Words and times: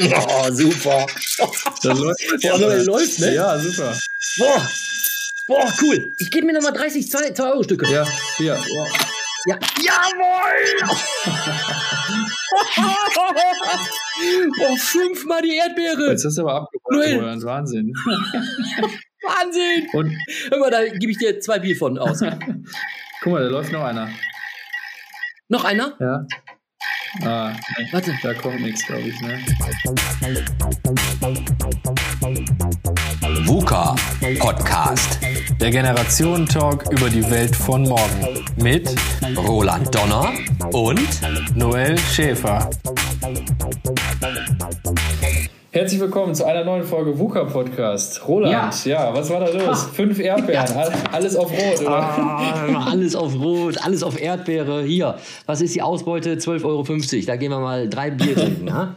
Oh, 0.00 0.50
super. 0.52 1.06
Da 1.82 1.92
läuft, 1.92 2.20
Boah, 2.42 2.58
Noel 2.58 2.84
läuft, 2.84 3.18
ne? 3.18 3.34
Ja, 3.34 3.58
super. 3.58 3.96
Boah. 4.38 4.68
Boah, 5.48 5.72
cool. 5.82 6.12
Ich 6.18 6.30
gebe 6.30 6.46
mir 6.46 6.52
nochmal 6.52 6.72
30 6.72 7.06
2-Euro-Stücke. 7.06 7.90
Ja, 7.90 8.06
hier. 8.36 8.58
Ja. 9.46 9.58
Jawohl! 9.80 10.88
Boah, 14.58 14.76
fünfmal 14.76 15.42
die 15.42 15.56
Erdbeere. 15.56 16.10
Jetzt 16.10 16.24
hast 16.24 16.38
du 16.38 16.42
aber 16.42 16.54
abgeholt. 16.54 17.44
Wahnsinn. 17.44 17.92
Wahnsinn. 19.22 19.88
Und 19.92 20.12
Hör 20.50 20.58
mal, 20.58 20.70
da 20.70 20.86
gebe 20.86 21.12
ich 21.12 21.18
dir 21.18 21.40
zwei 21.40 21.58
Bier 21.58 21.76
von 21.76 21.98
aus. 21.98 22.20
guck 23.22 23.32
mal, 23.32 23.42
da 23.42 23.48
läuft 23.48 23.72
noch 23.72 23.84
einer. 23.84 24.10
Noch 25.48 25.64
einer? 25.64 25.96
Ja. 25.98 26.26
Ah, 27.22 27.52
nee, 27.78 27.88
Warte. 27.90 28.14
da 28.22 28.34
kommt 28.34 28.60
nichts, 28.60 28.86
glaube 28.86 29.02
ich, 29.02 29.20
ne? 29.20 29.38
VUCA 33.44 33.96
Podcast. 34.38 35.18
Der 35.60 35.70
Generationentalk 35.70 36.90
über 36.90 37.08
die 37.08 37.28
Welt 37.30 37.56
von 37.56 37.82
morgen. 37.82 38.44
Mit 38.56 38.94
Roland 39.36 39.94
Donner 39.94 40.32
und 40.72 41.56
Noel 41.56 41.98
Schäfer. 41.98 42.68
Herzlich 45.78 46.00
willkommen 46.00 46.34
zu 46.34 46.44
einer 46.44 46.64
neuen 46.64 46.82
Folge 46.82 47.16
VUCA 47.20 47.44
Podcast. 47.44 48.26
Roland, 48.26 48.84
ja, 48.84 49.14
was 49.14 49.30
war 49.30 49.38
da 49.38 49.48
los? 49.48 49.84
Fünf 49.92 50.18
Erdbeeren, 50.18 50.76
all- 50.76 50.92
alles 51.12 51.36
auf 51.36 51.52
Rot, 51.52 51.80
oder? 51.82 51.90
Ah, 52.02 52.86
alles 52.90 53.14
auf 53.14 53.32
Rot, 53.38 53.76
alles 53.84 54.02
auf 54.02 54.20
Erdbeere. 54.20 54.82
Hier, 54.82 55.14
was 55.46 55.60
ist 55.60 55.76
die 55.76 55.82
Ausbeute? 55.82 56.34
12,50 56.34 56.64
Euro. 56.64 57.26
Da 57.26 57.36
gehen 57.36 57.52
wir 57.52 57.60
mal 57.60 57.88
drei 57.88 58.10
Bier 58.10 58.34
trinken. 58.34 58.74
Ha? 58.74 58.96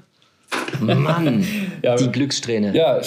Mann, 0.79 1.45
Ja, 1.83 1.95
die 1.97 2.11
Glückssträhne. 2.11 2.75
Ja, 2.75 2.99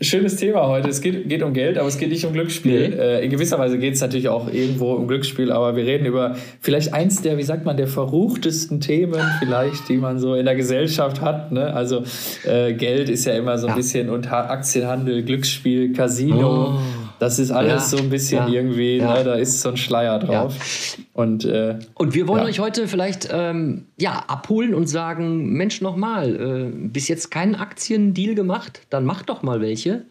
schönes 0.00 0.36
Thema 0.36 0.66
heute. 0.68 0.88
Es 0.88 1.00
geht, 1.00 1.28
geht 1.28 1.42
um 1.42 1.52
Geld, 1.52 1.78
aber 1.78 1.88
es 1.88 1.98
geht 1.98 2.10
nicht 2.10 2.24
um 2.24 2.32
Glücksspiel. 2.32 2.88
Nee. 2.90 2.94
Äh, 2.96 3.24
in 3.24 3.30
gewisser 3.30 3.58
Weise 3.58 3.78
geht 3.78 3.94
es 3.94 4.00
natürlich 4.00 4.28
auch 4.28 4.52
irgendwo 4.52 4.92
um 4.94 5.06
Glücksspiel, 5.08 5.50
aber 5.52 5.76
wir 5.76 5.84
reden 5.84 6.06
über 6.06 6.36
vielleicht 6.60 6.92
eins 6.94 7.22
der, 7.22 7.38
wie 7.38 7.42
sagt 7.42 7.64
man, 7.64 7.76
der 7.76 7.86
verruchtesten 7.86 8.80
Themen 8.80 9.20
vielleicht, 9.38 9.88
die 9.88 9.96
man 9.96 10.18
so 10.18 10.34
in 10.34 10.44
der 10.44 10.56
Gesellschaft 10.56 11.20
hat. 11.20 11.52
Ne? 11.52 11.72
Also 11.74 12.04
äh, 12.46 12.72
Geld 12.74 13.08
ist 13.08 13.24
ja 13.26 13.32
immer 13.34 13.58
so 13.58 13.66
ein 13.66 13.70
Ja. 13.70 13.76
bisschen 13.76 14.10
und 14.10 14.30
Ha- 14.30 14.48
Aktienhandel, 14.50 15.22
Glücksspiel, 15.22 15.92
Casino. 15.92 16.74
Oh. 16.76 16.78
Das 17.20 17.38
ist 17.38 17.50
alles 17.50 17.72
Ja, 17.72 17.80
so 17.80 17.98
ein 17.98 18.08
bisschen 18.08 18.48
ja, 18.48 18.48
irgendwie, 18.48 18.96
ja. 18.96 19.18
ne? 19.18 19.24
da 19.24 19.34
ist 19.34 19.60
so 19.60 19.68
ein 19.68 19.76
Schleier 19.76 20.18
drauf. 20.18 20.96
Und 21.12 21.44
äh, 21.44 21.78
Und 21.94 22.14
wir 22.14 22.26
wollen 22.26 22.44
euch 22.44 22.60
heute 22.60 22.88
vielleicht 22.88 23.28
ähm, 23.30 23.84
ja, 23.98 24.24
abholen 24.26 24.74
und 24.74 24.86
sagen: 24.86 25.52
Mensch, 25.52 25.82
nochmal, 25.82 26.34
äh, 26.34 26.88
bis 26.88 27.08
jetzt 27.08 27.30
keinen 27.30 27.56
Aktiendeal 27.56 28.34
gemacht, 28.34 28.80
dann 28.88 29.04
macht 29.04 29.28
doch 29.28 29.42
mal 29.42 29.60
welche. 29.60 30.06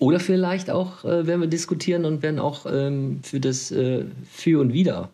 Oder 0.00 0.18
vielleicht 0.18 0.70
auch 0.70 1.04
äh, 1.04 1.26
werden 1.28 1.40
wir 1.40 1.48
diskutieren 1.48 2.04
und 2.04 2.22
werden 2.22 2.40
auch 2.40 2.66
ähm, 2.66 3.20
für 3.22 3.38
das 3.38 3.70
äh, 3.70 4.04
Für 4.28 4.60
und 4.60 4.72
Wider 4.72 5.08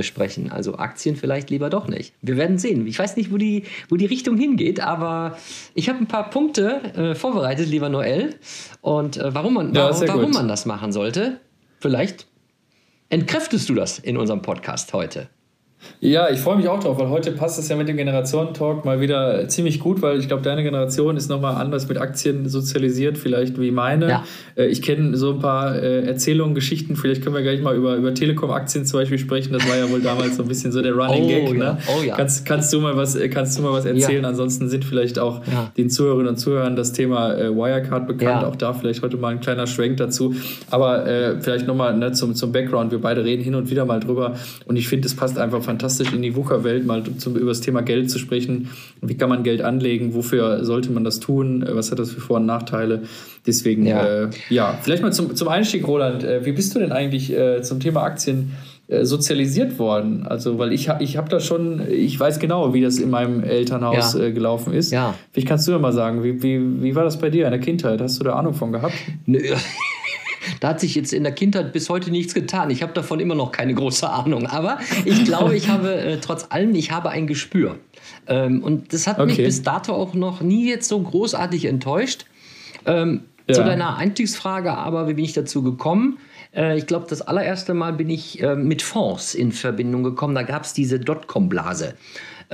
sprechen. 0.00 0.50
Also 0.50 0.76
Aktien 0.76 1.16
vielleicht 1.16 1.50
lieber 1.50 1.70
doch 1.70 1.88
nicht. 1.88 2.14
Wir 2.22 2.36
werden 2.36 2.58
sehen. 2.58 2.86
Ich 2.86 2.98
weiß 2.98 3.16
nicht, 3.16 3.30
wo 3.30 3.36
die, 3.36 3.64
wo 3.88 3.96
die 3.96 4.06
Richtung 4.06 4.36
hingeht, 4.36 4.80
aber 4.80 5.36
ich 5.74 5.88
habe 5.88 5.98
ein 5.98 6.06
paar 6.06 6.30
Punkte 6.30 6.80
äh, 6.96 7.14
vorbereitet, 7.14 7.68
lieber 7.68 7.88
Noel. 7.88 8.34
Und 8.80 9.18
äh, 9.18 9.34
warum, 9.34 9.54
man, 9.54 9.74
Ja, 9.74 9.90
warum, 9.90 10.08
warum 10.08 10.30
man 10.30 10.48
das 10.48 10.66
machen 10.66 10.92
sollte, 10.92 11.40
vielleicht 11.80 12.26
entkräftest 13.10 13.68
du 13.68 13.74
das 13.74 13.98
in 13.98 14.16
unserem 14.16 14.40
Podcast 14.40 14.92
heute. 14.94 15.28
Ja, 16.00 16.28
ich 16.30 16.40
freue 16.40 16.56
mich 16.56 16.68
auch 16.68 16.80
drauf, 16.80 16.98
weil 16.98 17.08
heute 17.10 17.30
passt 17.32 17.58
es 17.58 17.68
ja 17.68 17.76
mit 17.76 17.88
dem 17.88 17.96
Generationentalk 17.96 18.84
mal 18.84 19.00
wieder 19.00 19.46
ziemlich 19.48 19.78
gut, 19.80 20.02
weil 20.02 20.18
ich 20.18 20.26
glaube, 20.28 20.42
deine 20.42 20.62
Generation 20.64 21.16
ist 21.16 21.28
nochmal 21.28 21.54
anders 21.60 21.88
mit 21.88 21.98
Aktien 21.98 22.48
sozialisiert, 22.48 23.18
vielleicht 23.18 23.60
wie 23.60 23.70
meine. 23.70 24.08
Ja. 24.08 24.24
Äh, 24.56 24.66
Ich 24.66 24.82
kenne 24.82 25.16
so 25.16 25.32
ein 25.34 25.38
paar 25.38 25.76
äh, 25.76 26.04
Erzählungen, 26.06 26.54
Geschichten, 26.54 26.96
vielleicht 26.96 27.22
können 27.22 27.34
wir 27.36 27.42
gleich 27.42 27.62
mal 27.62 27.76
über, 27.76 27.94
über 27.96 28.12
Telekom-Aktien 28.14 28.84
zum 28.84 29.00
Beispiel 29.00 29.18
sprechen. 29.18 29.52
Das 29.52 29.68
war 29.68 29.76
ja 29.76 29.88
wohl 29.90 30.00
damals 30.00 30.36
so 30.36 30.42
ein 30.42 30.48
bisschen 30.48 30.72
so 30.72 30.82
der 30.82 30.92
Running 30.94 31.24
Oh, 31.24 31.28
Gag. 31.28 31.48
ja. 31.48 31.54
Ne? 31.54 31.78
Oh, 31.88 32.02
ja. 32.04 32.16
Kannst, 32.16 32.44
kannst, 32.46 32.72
du 32.72 32.80
mal 32.80 32.96
was, 32.96 33.14
äh, 33.14 33.28
kannst 33.28 33.58
du 33.58 33.62
mal 33.62 33.72
was 33.72 33.84
erzählen? 33.84 34.22
Ja. 34.22 34.28
Ansonsten 34.28 34.68
sind 34.68 34.84
vielleicht 34.84 35.18
auch 35.18 35.40
Ja. 35.46 35.70
den 35.76 35.88
Zuhörerinnen 35.88 36.28
und 36.30 36.36
Zuhörern 36.36 36.74
das 36.74 36.92
Thema 36.92 37.36
Wirecard 37.36 38.06
bekannt. 38.08 38.42
Ja. 38.42 38.46
Auch 38.48 38.56
da 38.56 38.72
vielleicht 38.72 39.02
heute 39.02 39.16
mal 39.16 39.28
ein 39.28 39.40
kleiner 39.40 39.66
Schwenk 39.66 39.98
dazu. 39.98 40.34
Aber 40.70 41.06
äh, 41.06 41.40
vielleicht 41.40 41.66
nochmal 41.66 41.96
ne, 41.96 42.12
zum, 42.12 42.34
zum 42.34 42.50
Background. 42.52 42.90
Wir 42.92 43.00
beide 43.00 43.24
reden 43.24 43.42
hin 43.42 43.54
und 43.54 43.70
wieder 43.70 43.84
mal 43.84 44.00
drüber. 44.00 44.34
Und 44.66 44.76
ich 44.76 44.88
finde, 44.88 45.06
es 45.06 45.14
passt 45.14 45.38
einfach 45.38 45.62
fantastisch 45.72 46.12
in 46.12 46.20
die 46.22 46.36
VUCA-Welt, 46.36 46.84
mal 46.86 47.02
zum, 47.18 47.34
über 47.36 47.48
das 47.50 47.60
Thema 47.62 47.80
Geld 47.82 48.10
zu 48.10 48.18
sprechen. 48.18 48.68
Wie 49.00 49.16
kann 49.16 49.28
man 49.30 49.42
Geld 49.42 49.62
anlegen? 49.62 50.12
Wofür 50.14 50.64
sollte 50.64 50.90
man 50.92 51.02
das 51.02 51.18
tun? 51.18 51.64
Was 51.66 51.90
hat 51.90 51.98
das 51.98 52.10
für 52.12 52.20
Vor- 52.20 52.36
und 52.36 52.46
Nachteile? 52.46 53.02
Deswegen, 53.46 53.86
Ja. 53.86 54.04
äh, 54.24 54.30
ja. 54.50 54.78
vielleicht 54.82 55.02
mal 55.02 55.12
zum, 55.12 55.34
zum 55.34 55.48
Einstieg, 55.48 55.86
Roland. 55.88 56.22
Äh, 56.24 56.44
wie 56.44 56.52
bist 56.52 56.74
du 56.74 56.78
denn 56.78 56.92
eigentlich 56.92 57.32
äh, 57.32 57.62
zum 57.62 57.80
Thema 57.80 58.02
Aktien 58.02 58.52
äh, 58.88 59.04
sozialisiert 59.04 59.78
worden? 59.78 60.26
Also, 60.26 60.58
weil 60.58 60.72
ich, 60.72 60.90
ich 61.00 61.16
habe 61.16 61.28
da 61.30 61.40
schon, 61.40 61.80
ich 61.90 62.20
weiß 62.20 62.38
genau, 62.38 62.74
wie 62.74 62.82
das 62.82 62.98
in 62.98 63.08
meinem 63.10 63.42
Elternhaus 63.42 64.14
Ja. 64.14 64.20
äh, 64.24 64.32
gelaufen 64.32 64.74
ist. 64.74 64.92
Ja. 64.92 65.14
Vielleicht 65.32 65.48
kannst 65.48 65.66
du 65.66 65.72
ja 65.72 65.78
mal 65.78 65.92
sagen, 65.92 66.22
wie, 66.22 66.42
wie, 66.42 66.82
wie 66.82 66.94
war 66.94 67.04
das 67.04 67.18
bei 67.18 67.30
dir 67.30 67.46
in 67.46 67.50
der 67.50 67.60
Kindheit? 67.60 68.00
Hast 68.00 68.20
du 68.20 68.24
da 68.24 68.34
Ahnung 68.34 68.52
von 68.54 68.70
gehabt? 68.72 68.94
Nö. 69.26 69.40
Da 70.60 70.68
hat 70.68 70.80
sich 70.80 70.94
jetzt 70.94 71.12
in 71.12 71.22
der 71.24 71.32
Kindheit 71.32 71.72
bis 71.72 71.88
heute 71.88 72.10
nichts 72.10 72.34
getan. 72.34 72.70
Ich 72.70 72.82
habe 72.82 72.92
davon 72.92 73.20
immer 73.20 73.34
noch 73.34 73.52
keine 73.52 73.74
große 73.74 74.08
Ahnung. 74.08 74.46
Aber 74.46 74.78
ich 75.04 75.24
glaube, 75.24 75.56
ich 75.56 75.68
habe 75.68 75.94
äh, 75.94 76.18
trotz 76.18 76.46
allem, 76.50 76.74
ich 76.74 76.90
habe 76.90 77.10
ein 77.10 77.26
Gespür. 77.26 77.78
Ähm, 78.26 78.62
und 78.62 78.92
das 78.92 79.06
hat 79.06 79.18
mich 79.18 79.34
Okay. 79.34 79.44
bis 79.44 79.62
dato 79.62 79.92
auch 79.94 80.14
noch 80.14 80.40
nie 80.40 80.68
jetzt 80.68 80.88
so 80.88 81.00
großartig 81.00 81.64
enttäuscht. 81.66 82.26
Ähm, 82.86 83.22
Ja. 83.48 83.54
Zu 83.56 83.64
deiner 83.64 83.96
Einstiegsfrage 83.96 84.72
aber, 84.72 85.08
wie 85.08 85.14
bin 85.14 85.24
ich 85.24 85.32
dazu 85.32 85.62
gekommen? 85.64 86.18
Äh, 86.54 86.78
ich 86.78 86.86
glaube, 86.86 87.06
das 87.10 87.22
allererste 87.22 87.74
Mal 87.74 87.92
bin 87.92 88.08
ich 88.08 88.40
äh, 88.40 88.54
mit 88.54 88.82
Fonds 88.82 89.34
in 89.34 89.50
Verbindung 89.50 90.04
gekommen. 90.04 90.36
Da 90.36 90.42
gab 90.44 90.62
es 90.62 90.72
diese 90.74 91.00
Dotcom-Blase. 91.00 91.94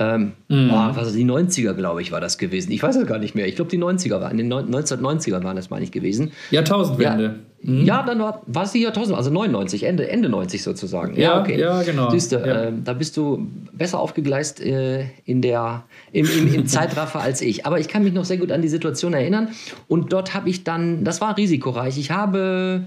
Ähm, 0.01 0.31
boah, 0.47 0.91
was, 0.95 1.11
die 1.11 1.25
90er, 1.25 1.73
glaube 1.73 2.01
ich, 2.01 2.11
war 2.13 2.21
das 2.21 2.37
gewesen. 2.37 2.71
Ich 2.71 2.81
weiß 2.81 2.95
es 2.95 3.05
gar 3.05 3.19
nicht 3.19 3.35
mehr. 3.35 3.47
Ich 3.47 3.55
glaube, 3.57 3.69
die 3.69 3.77
90er 3.77 4.21
waren. 4.21 4.31
In 4.31 4.37
den 4.37 4.47
neun- 4.47 4.69
1990er 4.73 5.43
waren 5.43 5.57
das, 5.57 5.69
meine 5.69 5.83
ich, 5.83 5.91
gewesen. 5.91 6.31
Jahrtausendwende. 6.51 7.35
Ja, 7.61 8.03
dann 8.03 8.19
war, 8.19 8.41
war 8.47 8.63
es 8.63 8.71
die 8.71 8.81
Jahrtausend, 8.81 9.17
also 9.17 9.29
99, 9.31 9.83
Ende, 9.83 10.09
Ende 10.09 10.29
90 10.29 10.63
sozusagen. 10.63 11.19
Ja, 11.19 11.45
ja, 11.45 11.81
genau. 11.83 12.09
Siehst 12.09 12.31
du, 12.31 12.37
Ja. 12.37 12.63
ähm, 12.67 12.85
da 12.85 12.93
bist 12.93 13.17
du 13.17 13.47
besser 13.73 13.99
aufgegleist 13.99 14.61
äh, 14.61 15.03
in 15.25 15.41
der, 15.41 15.83
im, 16.13 16.25
im, 16.25 16.53
im 16.53 16.65
Zeitraffer 16.67 17.19
als 17.19 17.41
ich. 17.41 17.65
Aber 17.65 17.77
ich 17.77 17.89
kann 17.89 18.05
mich 18.05 18.13
noch 18.13 18.23
sehr 18.23 18.37
gut 18.37 18.53
an 18.53 18.61
die 18.61 18.69
Situation 18.69 19.11
erinnern. 19.11 19.49
Und 19.89 20.13
dort 20.13 20.33
habe 20.33 20.49
ich 20.49 20.63
dann, 20.63 21.03
das 21.03 21.19
war 21.19 21.35
risikoreich, 21.35 21.97
ich 21.97 22.11
habe 22.11 22.85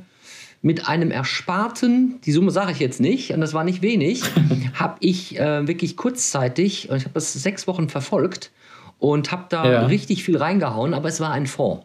mit 0.62 0.89
einem 0.89 1.11
Ersparten, 1.11 2.21
die 2.25 2.33
Summe 2.33 2.50
sage 2.53 2.73
ich 2.73 2.78
jetzt 2.78 3.00
nicht, 3.00 3.33
und 3.33 3.41
das 3.41 3.53
war 3.53 3.65
nicht 3.65 3.83
wenig, 3.83 4.23
habe 4.75 4.97
ich 5.00 5.39
äh, 5.39 5.67
wirklich 5.67 5.97
kurzzeitig, 5.97 6.84
ich 6.84 6.91
habe 7.05 7.11
das 7.15 7.33
sechs 7.33 7.67
Wochen 7.67 7.89
verfolgt 7.89 8.50
und 8.99 9.33
habe 9.33 9.47
da 9.49 9.71
Ja. 9.73 9.87
richtig 9.87 10.23
viel 10.25 10.37
reingehauen, 10.37 10.95
aber 10.95 11.09
es 11.09 11.21
war 11.21 11.33
ein 11.33 11.47
Fonds. 11.47 11.84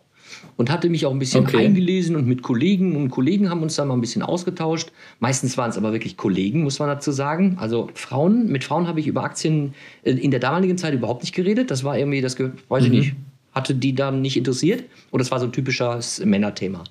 Und 0.55 0.69
hatte 0.71 0.89
mich 0.89 1.05
auch 1.05 1.11
ein 1.11 1.19
bisschen 1.19 1.45
Okay. 1.45 1.65
eingelesen 1.65 2.15
und 2.15 2.27
mit 2.27 2.41
Kollegen 2.43 2.95
und 2.95 3.09
Kollegen 3.09 3.49
haben 3.49 3.61
uns 3.63 3.75
da 3.75 3.85
mal 3.85 3.93
ein 3.95 4.01
bisschen 4.01 4.21
ausgetauscht. 4.23 4.91
Meistens 5.19 5.57
waren 5.57 5.69
es 5.69 5.77
aber 5.77 5.93
wirklich 5.93 6.17
Kollegen, 6.17 6.63
muss 6.63 6.79
man 6.79 6.89
dazu 6.89 7.11
sagen. 7.11 7.57
Also 7.59 7.89
Frauen, 7.93 8.47
mit 8.47 8.63
Frauen 8.63 8.87
habe 8.87 8.99
ich 8.99 9.07
über 9.07 9.23
Aktien 9.23 9.73
äh, 10.03 10.11
in 10.11 10.29
der 10.31 10.39
damaligen 10.39 10.77
Zeit 10.77 10.93
überhaupt 10.93 11.23
nicht 11.23 11.33
geredet. 11.33 11.71
Das 11.71 11.83
war 11.83 11.97
irgendwie, 11.97 12.21
das 12.21 12.37
weiß 12.69 12.83
ich 12.85 12.91
nicht, 12.91 13.13
hatte 13.53 13.73
die 13.73 13.95
dann 13.95 14.21
nicht 14.21 14.35
interessiert. 14.37 14.83
Und 15.11 15.19
das 15.19 15.31
war 15.31 15.39
so 15.39 15.45
ein 15.45 15.51
typisches 15.51 16.23
Männerthema. 16.23 16.83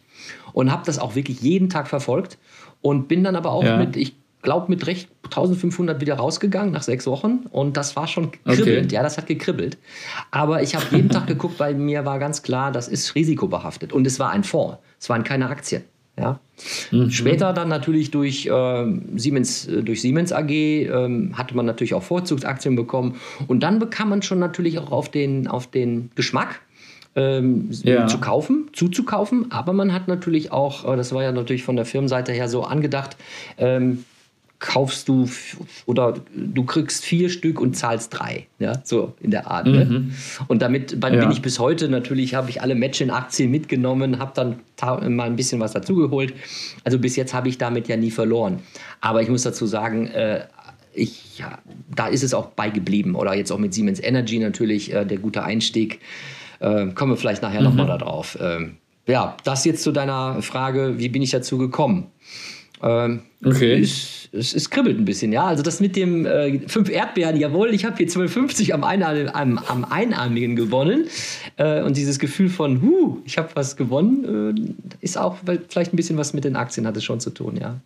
Und 0.53 0.73
habe 0.73 0.83
das 0.87 0.99
auch 0.99 1.15
wirklich 1.15 1.41
jeden 1.41 1.69
Tag 1.69 1.89
verfolgt 1.89 2.39
und 2.83 3.09
bin 3.09 3.25
dann 3.25 3.37
aber 3.37 3.53
auch 3.53 3.65
Ja. 3.65 3.77
mit, 3.77 3.97
ich 3.97 4.15
glaube, 4.43 4.67
mit 4.69 4.87
recht 4.87 5.09
1500 5.25 6.01
wieder 6.01 6.15
rausgegangen 6.15 6.73
nach 6.73 6.83
sechs 6.83 7.07
Wochen. 7.07 7.47
Und 7.51 7.77
das 7.77 7.97
war 7.97 8.07
schon 8.07 8.31
kribbelnd. 8.45 8.87
Okay. 8.87 8.95
Ja, 8.95 9.03
das 9.03 9.19
hat 9.19 9.27
gekribbelt. 9.27 9.77
Aber 10.31 10.63
ich 10.63 10.75
habe 10.77 10.85
jeden 10.93 11.09
Tag 11.11 11.27
geguckt, 11.27 11.59
weil 11.59 11.75
mir 11.75 12.05
war 12.05 12.19
ganz 12.19 12.43
klar, 12.43 12.71
das 12.71 12.87
ist 12.89 13.15
risikobehaftet. 13.17 13.93
Und 13.93 14.07
es 14.07 14.19
war 14.21 14.31
ein 14.31 14.45
Fonds. 14.45 14.79
Es 15.01 15.09
waren 15.09 15.25
keine 15.25 15.49
Aktien. 15.49 15.83
Ja. 16.19 16.41
Später 17.11 17.53
dann 17.53 17.69
natürlich 17.69 18.11
durch, 18.11 18.49
ähm, 18.51 19.03
Siemens, 19.17 19.67
äh, 19.67 19.83
durch 19.83 20.01
Siemens 20.01 20.33
AG 20.33 20.51
ähm, 20.51 21.37
hatte 21.37 21.55
man 21.55 21.67
natürlich 21.67 21.93
auch 21.93 22.03
Vorzugsaktien 22.03 22.75
bekommen. 22.75 23.17
Und 23.49 23.61
dann 23.61 23.79
bekam 23.79 24.09
man 24.09 24.23
schon 24.23 24.39
natürlich 24.39 24.79
auch 24.79 24.93
auf 24.93 25.11
den, 25.11 25.47
auf 25.47 25.67
den 25.67 26.11
Geschmack 26.15 26.61
ähm, 27.17 27.71
Ja. 27.83 28.07
zu 28.07 28.19
kaufen, 28.19 28.69
zuzukaufen. 28.73 29.51
Aber 29.51 29.73
man 29.73 29.93
hat 29.93 30.07
natürlich 30.07 30.53
auch, 30.53 30.91
äh, 30.93 30.97
das 30.97 31.13
war 31.13 31.23
ja 31.23 31.33
natürlich 31.33 31.65
von 31.65 31.75
der 31.77 31.85
Firmenseite 31.87 32.33
her 32.33 32.49
so 32.49 32.63
angedacht, 32.63 33.17
ähm, 33.59 34.05
kaufst 34.59 35.09
du 35.09 35.29
oder 35.85 36.15
du 36.35 36.65
kriegst 36.65 37.05
vier 37.05 37.29
Stück 37.29 37.61
und 37.61 37.77
zahlst 37.77 38.19
drei. 38.19 38.47
Ja, 38.59 38.81
so 38.85 39.13
in 39.21 39.31
der 39.31 39.51
Art. 39.51 39.67
Ne? 39.67 40.07
Und 40.49 40.63
damit 40.63 40.93
Ja. 40.93 41.11
bin 41.11 41.31
ich 41.31 41.43
bis 41.43 41.59
heute 41.59 41.91
natürlich, 41.91 42.35
habe 42.35 42.49
ich 42.49 42.63
alle 42.63 42.75
Match-in-Aktien 42.75 43.51
mitgenommen, 43.51 44.19
habe 44.19 44.33
dann 44.35 45.15
mal 45.15 45.25
ein 45.25 45.37
bisschen 45.37 45.61
was 45.61 45.73
dazugeholt. 45.75 46.33
Also 46.85 46.99
bis 46.99 47.17
jetzt 47.17 47.35
habe 47.35 47.51
ich 47.51 47.59
damit 47.59 47.87
ja 47.89 47.99
nie 47.99 48.11
verloren. 48.11 48.61
Aber 49.03 49.21
ich 49.21 49.29
muss 49.29 49.43
dazu 49.43 49.67
sagen, 49.67 50.07
äh, 50.07 50.47
ich, 50.95 51.39
ja, 51.39 51.59
da 51.95 52.07
ist 52.07 52.23
es 52.23 52.33
auch 52.33 52.47
beigeblieben. 52.47 53.15
Oder 53.15 53.35
jetzt 53.35 53.53
auch 53.53 53.59
mit 53.59 53.75
Siemens 53.75 54.03
Energy 54.03 54.39
natürlich 54.39 54.91
äh, 54.95 55.05
der 55.05 55.19
gute 55.19 55.43
Einstieg. 55.45 56.01
Äh, 56.61 56.89
kommen 56.89 57.13
wir 57.13 57.17
vielleicht 57.17 57.43
nachher 57.43 57.61
mhm. 57.61 57.67
nochmal 57.67 57.87
darauf. 57.87 58.39
Ähm, 58.41 58.77
ja, 59.07 59.37
das 59.45 59.65
jetzt 59.65 59.83
zu 59.83 59.93
deiner 59.93 60.43
Frage, 60.43 60.99
wie 60.99 61.09
bin 61.09 61.23
ich 61.23 61.31
dazu 61.31 61.59
gekommen? 61.59 62.09
Ähm, 62.83 63.21
okay. 63.45 63.81
Es, 63.81 64.29
es, 64.33 64.55
es, 64.55 64.69
kribbelt 64.69 64.99
ein 64.99 65.05
bisschen, 65.05 65.33
ja. 65.33 65.45
Also 65.45 65.63
das 65.63 65.81
mit 65.81 65.97
dem 65.97 66.27
äh, 66.27 66.61
fünf 66.69 66.91
Erdbeeren, 66.91 67.37
jawohl, 67.37 67.73
ich 67.73 67.85
habe 67.85 67.97
hier 67.97 68.09
12,50 68.09 68.73
am, 68.73 68.85
Einarm, 68.85 69.29
am, 69.33 69.59
am 69.59 69.85
Einarmigen 69.85 70.57
gewonnen. 70.57 71.07
Äh, 71.57 71.83
und 71.83 71.97
dieses 71.97 72.19
Gefühl 72.19 72.49
von, 72.49 72.83
huh, 72.83 73.19
ich 73.25 73.39
habe 73.39 73.49
was 73.55 73.77
gewonnen, 73.77 74.75
äh, 74.81 74.85
ist 75.01 75.17
auch 75.17 75.39
vielleicht 75.69 75.95
ein 75.95 75.97
bisschen 75.97 76.19
was 76.19 76.35
mit 76.35 76.45
den 76.45 76.57
Aktien, 76.57 76.87
hat 76.87 76.97
es 76.97 77.05
schon 77.05 77.21
zu 77.21 77.31
tun, 77.31 77.57
ja. 77.59 77.81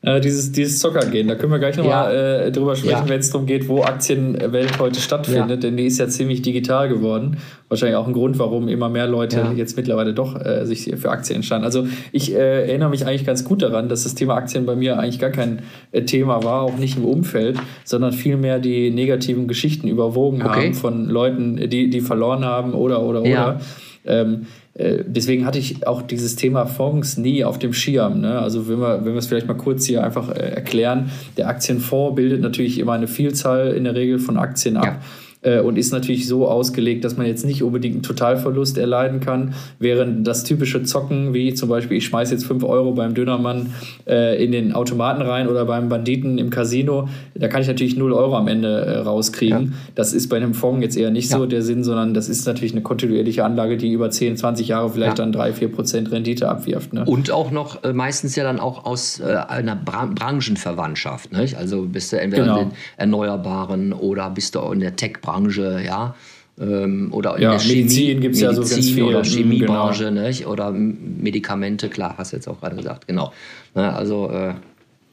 Äh, 0.00 0.20
dieses, 0.20 0.52
dieses 0.52 0.78
Zockergehen, 0.78 1.26
da 1.26 1.34
können 1.34 1.50
wir 1.50 1.58
gleich 1.58 1.76
nochmal 1.76 2.14
ja. 2.14 2.40
äh, 2.42 2.52
drüber 2.52 2.76
sprechen, 2.76 3.06
ja. 3.06 3.08
wenn 3.08 3.18
es 3.18 3.30
darum 3.30 3.46
geht, 3.48 3.68
wo 3.68 3.82
Aktienwelt 3.82 4.78
heute 4.78 5.00
stattfindet, 5.00 5.50
ja. 5.50 5.56
denn 5.56 5.76
die 5.76 5.86
ist 5.86 5.98
ja 5.98 6.06
ziemlich 6.06 6.40
digital 6.40 6.88
geworden. 6.88 7.38
Wahrscheinlich 7.68 7.96
auch 7.96 8.06
ein 8.06 8.12
Grund, 8.12 8.38
warum 8.38 8.68
immer 8.68 8.88
mehr 8.88 9.08
Leute 9.08 9.44
jetzt 9.56 9.76
mittlerweile 9.76 10.14
doch 10.14 10.40
äh, 10.40 10.64
sich 10.66 10.94
für 10.96 11.10
Aktien 11.10 11.36
entscheiden. 11.36 11.64
Also 11.64 11.88
ich 12.12 12.32
äh, 12.32 12.68
erinnere 12.68 12.90
mich 12.90 13.06
eigentlich 13.06 13.26
ganz 13.26 13.42
gut 13.42 13.60
daran, 13.60 13.88
dass 13.88 14.04
das 14.04 14.14
Thema 14.14 14.36
Aktien 14.36 14.66
bei 14.66 14.76
mir 14.76 15.00
eigentlich 15.00 15.18
gar 15.18 15.30
kein 15.30 15.62
äh, 15.90 16.02
Thema 16.02 16.44
war, 16.44 16.62
auch 16.62 16.76
nicht 16.76 16.96
im 16.96 17.04
Umfeld, 17.04 17.58
sondern 17.82 18.12
vielmehr 18.12 18.60
die 18.60 18.90
negativen 18.90 19.48
Geschichten 19.48 19.88
überwogen 19.88 20.42
okay. 20.42 20.66
haben 20.66 20.74
von 20.74 21.06
Leuten, 21.06 21.56
die, 21.68 21.90
die 21.90 22.00
verloren 22.00 22.44
haben 22.44 22.72
oder 22.72 23.02
oder 23.02 23.22
oder. 23.22 23.60
Ähm, 24.04 24.46
äh, 24.74 25.04
deswegen 25.06 25.44
hatte 25.44 25.58
ich 25.58 25.86
auch 25.86 26.02
dieses 26.02 26.36
Thema 26.36 26.66
Fonds 26.66 27.16
nie 27.16 27.44
auf 27.44 27.58
dem 27.58 27.72
Schirm. 27.72 28.20
Ne? 28.20 28.38
Also 28.38 28.68
wenn 28.68 28.80
wir, 28.80 29.04
wenn 29.04 29.12
wir 29.12 29.18
es 29.18 29.26
vielleicht 29.26 29.48
mal 29.48 29.54
kurz 29.54 29.84
hier 29.84 30.04
einfach 30.04 30.30
äh, 30.30 30.50
erklären, 30.50 31.10
der 31.36 31.48
Aktienfonds 31.48 32.16
bildet 32.16 32.40
natürlich 32.40 32.78
immer 32.78 32.92
eine 32.92 33.08
Vielzahl 33.08 33.72
in 33.72 33.84
der 33.84 33.94
Regel 33.94 34.18
von 34.18 34.36
Aktien 34.36 34.76
ab. 34.76 34.84
Ja 34.84 35.00
äh, 35.42 35.60
und 35.60 35.78
ist 35.78 35.92
natürlich 35.92 36.26
so 36.26 36.48
ausgelegt, 36.48 37.04
dass 37.04 37.16
man 37.16 37.26
jetzt 37.26 37.44
nicht 37.44 37.62
unbedingt 37.62 37.94
einen 37.94 38.02
Totalverlust 38.02 38.78
erleiden 38.78 39.20
kann, 39.20 39.54
während 39.78 40.26
das 40.26 40.44
typische 40.44 40.82
Zocken, 40.82 41.34
wie 41.34 41.54
zum 41.54 41.68
Beispiel 41.68 41.98
ich 41.98 42.06
schmeiße 42.06 42.34
jetzt 42.34 42.46
5 42.46 42.64
Euro 42.64 42.92
beim 42.92 43.14
Dönermann 43.14 43.72
äh, 44.06 44.42
in 44.42 44.52
den 44.52 44.72
Automaten 44.72 45.22
rein 45.22 45.48
oder 45.48 45.64
beim 45.64 45.88
Banditen 45.88 46.38
im 46.38 46.50
Casino, 46.50 47.08
da 47.34 47.48
kann 47.48 47.62
ich 47.62 47.68
natürlich 47.68 47.96
0 47.96 48.12
Euro 48.12 48.36
am 48.36 48.48
Ende 48.48 48.68
äh, 48.68 48.98
rauskriegen. 48.98 49.64
Ja. 49.66 49.72
Das 49.94 50.12
ist 50.12 50.28
bei 50.28 50.36
einem 50.36 50.54
Fonds 50.54 50.82
jetzt 50.82 50.96
eher 50.96 51.10
nicht 51.10 51.30
ja. 51.30 51.38
so 51.38 51.46
der 51.46 51.62
Sinn, 51.62 51.84
sondern 51.84 52.14
das 52.14 52.28
ist 52.28 52.46
natürlich 52.46 52.72
eine 52.72 52.82
kontinuierliche 52.82 53.44
Anlage, 53.44 53.76
die 53.76 53.92
über 53.92 54.10
10, 54.10 54.36
20 54.36 54.68
Jahre 54.68 54.90
vielleicht 54.90 55.18
ja. 55.18 55.24
dann 55.24 55.32
3, 55.32 55.52
4 55.52 55.72
Prozent 55.72 56.10
Rendite 56.10 56.48
abwirft. 56.48 56.92
Ne? 56.92 57.04
Und 57.04 57.30
auch 57.30 57.50
noch 57.50 57.84
äh, 57.84 57.92
meistens 57.92 58.34
ja 58.36 58.44
dann 58.44 58.58
auch 58.58 58.84
aus 58.84 59.20
äh, 59.20 59.24
einer 59.48 59.76
Bra 59.76 60.06
Branchenverwandtschaft. 60.06 61.32
Nicht? 61.32 61.56
Also 61.56 61.82
bist 61.82 62.12
du 62.12 62.20
entweder 62.20 62.44
genau. 62.44 62.60
in 62.60 62.68
den 62.70 62.76
Erneuerbaren 62.96 63.92
oder 63.92 64.30
bist 64.30 64.54
du 64.54 64.60
in 64.72 64.80
der 64.80 64.96
Tech-Branche 64.96 65.27
Branche, 65.28 65.82
ja. 65.84 66.14
Ähm, 66.60 67.12
oder 67.12 67.36
in 67.36 67.42
ja, 67.42 67.50
der 67.52 67.60
Chemie, 67.60 67.82
Medizin 67.82 68.20
gibt 68.20 68.34
es 68.34 68.40
ja 68.40 68.52
so 68.52 68.62
ganz 68.62 68.90
viel. 68.90 69.04
Oder 69.04 69.20
mhm, 69.20 69.24
Chemiebranche, 69.24 70.04
genau. 70.06 70.22
nicht? 70.22 70.46
oder 70.46 70.72
Medikamente, 70.72 71.88
klar, 71.88 72.14
hast 72.18 72.32
du 72.32 72.36
jetzt 72.36 72.48
auch 72.48 72.60
gerade 72.60 72.76
gesagt, 72.76 73.06
genau. 73.06 73.32
Ne, 73.74 73.92
also 73.94 74.30
äh, 74.30 74.54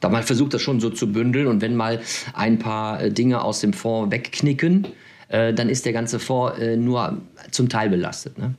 da 0.00 0.08
man 0.08 0.22
versucht 0.22 0.54
das 0.54 0.62
schon 0.62 0.80
so 0.80 0.90
zu 0.90 1.12
bündeln 1.12 1.46
und 1.46 1.62
wenn 1.62 1.76
mal 1.76 2.00
ein 2.34 2.58
paar 2.58 3.00
äh, 3.00 3.10
Dinge 3.10 3.42
aus 3.42 3.60
dem 3.60 3.72
Fonds 3.72 4.10
wegknicken, 4.12 4.88
äh, 5.28 5.54
dann 5.54 5.68
ist 5.68 5.86
der 5.86 5.92
ganze 5.92 6.18
Fonds 6.18 6.58
äh, 6.58 6.76
nur 6.76 7.18
zum 7.50 7.68
Teil 7.68 7.90
belastet. 7.90 8.38
Ne? 8.38 8.54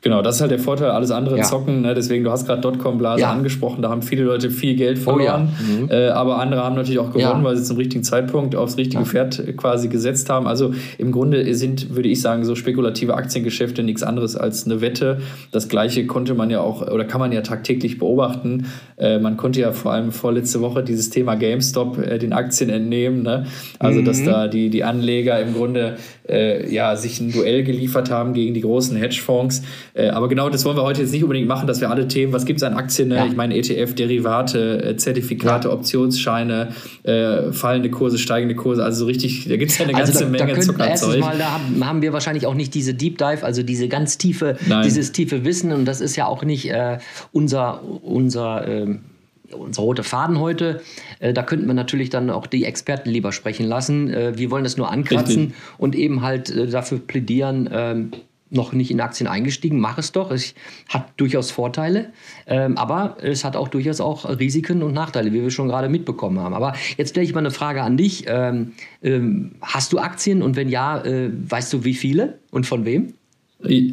Genau, 0.00 0.22
das 0.22 0.36
ist 0.36 0.40
halt 0.40 0.52
der 0.52 0.60
Vorteil, 0.60 0.90
alles 0.90 1.10
andere 1.10 1.38
ja. 1.38 1.42
zocken. 1.42 1.82
Ne? 1.82 1.92
Deswegen, 1.92 2.22
du 2.22 2.30
hast 2.30 2.46
gerade 2.46 2.60
Dotcom-Blase 2.60 3.22
ja. 3.22 3.32
angesprochen, 3.32 3.82
da 3.82 3.88
haben 3.88 4.02
viele 4.02 4.22
Leute 4.22 4.50
viel 4.50 4.76
Geld 4.76 4.96
verloren. 4.96 5.48
Oh, 5.58 5.72
ja. 5.72 5.80
mhm. 5.80 5.90
äh, 5.90 6.08
aber 6.10 6.38
andere 6.38 6.62
haben 6.62 6.76
natürlich 6.76 7.00
auch 7.00 7.12
gewonnen, 7.12 7.42
weil 7.42 7.56
sie 7.56 7.64
zum 7.64 7.76
richtigen 7.76 8.04
Zeitpunkt 8.04 8.54
aufs 8.54 8.76
richtige 8.76 9.04
Pferd 9.04 9.42
quasi 9.56 9.88
gesetzt 9.88 10.30
haben. 10.30 10.46
Also 10.46 10.72
im 10.98 11.10
Grunde 11.10 11.52
sind, 11.54 11.96
würde 11.96 12.08
ich 12.08 12.20
sagen, 12.20 12.44
so 12.44 12.54
spekulative 12.54 13.14
Aktiengeschäfte 13.14 13.82
nichts 13.82 14.04
anderes 14.04 14.36
als 14.36 14.66
eine 14.66 14.80
Wette. 14.80 15.18
Das 15.50 15.68
gleiche 15.68 16.06
konnte 16.06 16.34
man 16.34 16.50
ja 16.50 16.60
auch 16.60 16.82
oder 16.82 17.04
kann 17.04 17.20
man 17.20 17.32
ja 17.32 17.40
tagtäglich 17.40 17.98
beobachten. 17.98 18.66
Äh, 18.98 19.18
man 19.18 19.36
konnte 19.36 19.60
ja 19.60 19.72
vor 19.72 19.92
allem 19.92 20.12
vorletzte 20.12 20.60
Woche 20.60 20.84
dieses 20.84 21.10
Thema 21.10 21.34
GameStop 21.34 21.98
äh, 21.98 22.18
den 22.18 22.32
Aktien 22.32 22.70
entnehmen. 22.70 23.24
Ne? 23.24 23.46
Also, 23.80 24.00
mhm. 24.00 24.04
dass 24.04 24.22
da 24.22 24.46
die, 24.46 24.70
die 24.70 24.84
Anleger 24.84 25.40
im 25.40 25.54
Grunde 25.54 25.96
äh, 26.28 26.72
ja, 26.72 26.96
sich 26.96 27.20
ein 27.20 27.32
Duell 27.32 27.64
geliefert 27.64 28.10
haben 28.10 28.34
gegen 28.34 28.54
die 28.54 28.60
großen 28.60 28.96
Hedgefonds. 28.96 29.62
Äh, 29.94 30.08
aber 30.08 30.28
genau 30.28 30.50
das 30.50 30.64
wollen 30.64 30.76
wir 30.76 30.82
heute 30.82 31.02
jetzt 31.02 31.12
nicht 31.12 31.22
unbedingt 31.22 31.48
machen, 31.48 31.66
dass 31.66 31.80
wir 31.80 31.90
alle 31.90 32.08
Themen, 32.08 32.32
was 32.32 32.44
gibt 32.44 32.58
es 32.58 32.62
an 32.62 32.74
Aktien, 32.74 33.08
ne? 33.08 33.16
ja. 33.16 33.26
ich 33.26 33.36
meine 33.36 33.56
ETF, 33.56 33.94
Derivate, 33.94 34.82
äh, 34.84 34.96
Zertifikate, 34.96 35.68
ja. 35.68 35.74
Optionsscheine, 35.74 36.68
äh, 37.04 37.52
fallende 37.52 37.90
Kurse, 37.90 38.18
steigende 38.18 38.54
Kurse, 38.54 38.84
also 38.84 39.00
so 39.00 39.06
richtig, 39.06 39.48
da 39.48 39.56
gibt 39.56 39.70
es 39.70 39.78
ja 39.78 39.86
eine 39.86 39.94
also 39.96 40.12
ganze 40.12 40.24
da, 40.24 40.44
Menge 40.44 40.54
da 40.54 40.60
Zuckerzeug. 40.60 41.20
Mal, 41.20 41.38
da 41.38 41.52
haben, 41.52 41.86
haben, 41.86 42.02
wir 42.02 42.12
wahrscheinlich 42.12 42.46
auch 42.46 42.54
nicht 42.54 42.74
diese 42.74 42.94
Deep 42.94 43.18
Dive, 43.18 43.42
also 43.42 43.62
diese 43.62 43.88
ganz 43.88 44.18
tiefe, 44.18 44.56
Nein. 44.66 44.82
dieses 44.84 45.12
tiefe 45.12 45.44
Wissen 45.44 45.72
und 45.72 45.84
das 45.84 46.00
ist 46.00 46.16
ja 46.16 46.26
auch 46.26 46.44
nicht 46.44 46.70
äh, 46.70 46.98
unser, 47.32 47.82
unser 48.02 48.66
ähm, 48.66 49.00
unser 49.52 49.82
roter 49.82 50.04
Faden 50.04 50.38
heute. 50.38 50.82
Äh, 51.20 51.32
da 51.32 51.42
könnten 51.42 51.66
wir 51.66 51.74
natürlich 51.74 52.10
dann 52.10 52.30
auch 52.30 52.46
die 52.46 52.64
Experten 52.64 53.10
lieber 53.10 53.32
sprechen 53.32 53.66
lassen. 53.66 54.10
Äh, 54.10 54.38
wir 54.38 54.50
wollen 54.50 54.64
das 54.64 54.76
nur 54.76 54.90
ankratzen 54.90 55.46
Richtig. 55.46 55.56
und 55.78 55.94
eben 55.94 56.22
halt 56.22 56.50
äh, 56.50 56.66
dafür 56.66 56.98
plädieren, 56.98 57.68
ähm, 57.72 58.10
noch 58.50 58.72
nicht 58.72 58.90
in 58.90 59.00
Aktien 59.00 59.28
eingestiegen, 59.28 59.78
mach 59.78 59.98
es 59.98 60.12
doch. 60.12 60.30
Es 60.30 60.54
hat 60.88 61.12
durchaus 61.16 61.50
Vorteile, 61.50 62.12
ähm, 62.46 62.78
aber 62.78 63.18
es 63.20 63.44
hat 63.44 63.56
auch 63.56 63.68
durchaus 63.68 64.00
auch 64.00 64.26
Risiken 64.38 64.82
und 64.82 64.94
Nachteile, 64.94 65.32
wie 65.32 65.42
wir 65.42 65.50
schon 65.50 65.68
gerade 65.68 65.88
mitbekommen 65.88 66.38
haben. 66.40 66.54
Aber 66.54 66.74
jetzt 66.96 67.10
stelle 67.10 67.26
ich 67.26 67.34
mal 67.34 67.40
eine 67.40 67.50
Frage 67.50 67.82
an 67.82 67.96
dich. 67.96 68.24
Ähm, 68.26 68.72
ähm, 69.02 69.52
hast 69.60 69.92
du 69.92 69.98
Aktien 69.98 70.42
und 70.42 70.56
wenn 70.56 70.68
ja, 70.68 71.04
äh, 71.04 71.30
weißt 71.30 71.72
du 71.72 71.84
wie 71.84 71.94
viele 71.94 72.38
und 72.50 72.66
von 72.66 72.84
wem? 72.84 73.14
Also 73.60 73.74
ja, 73.74 73.92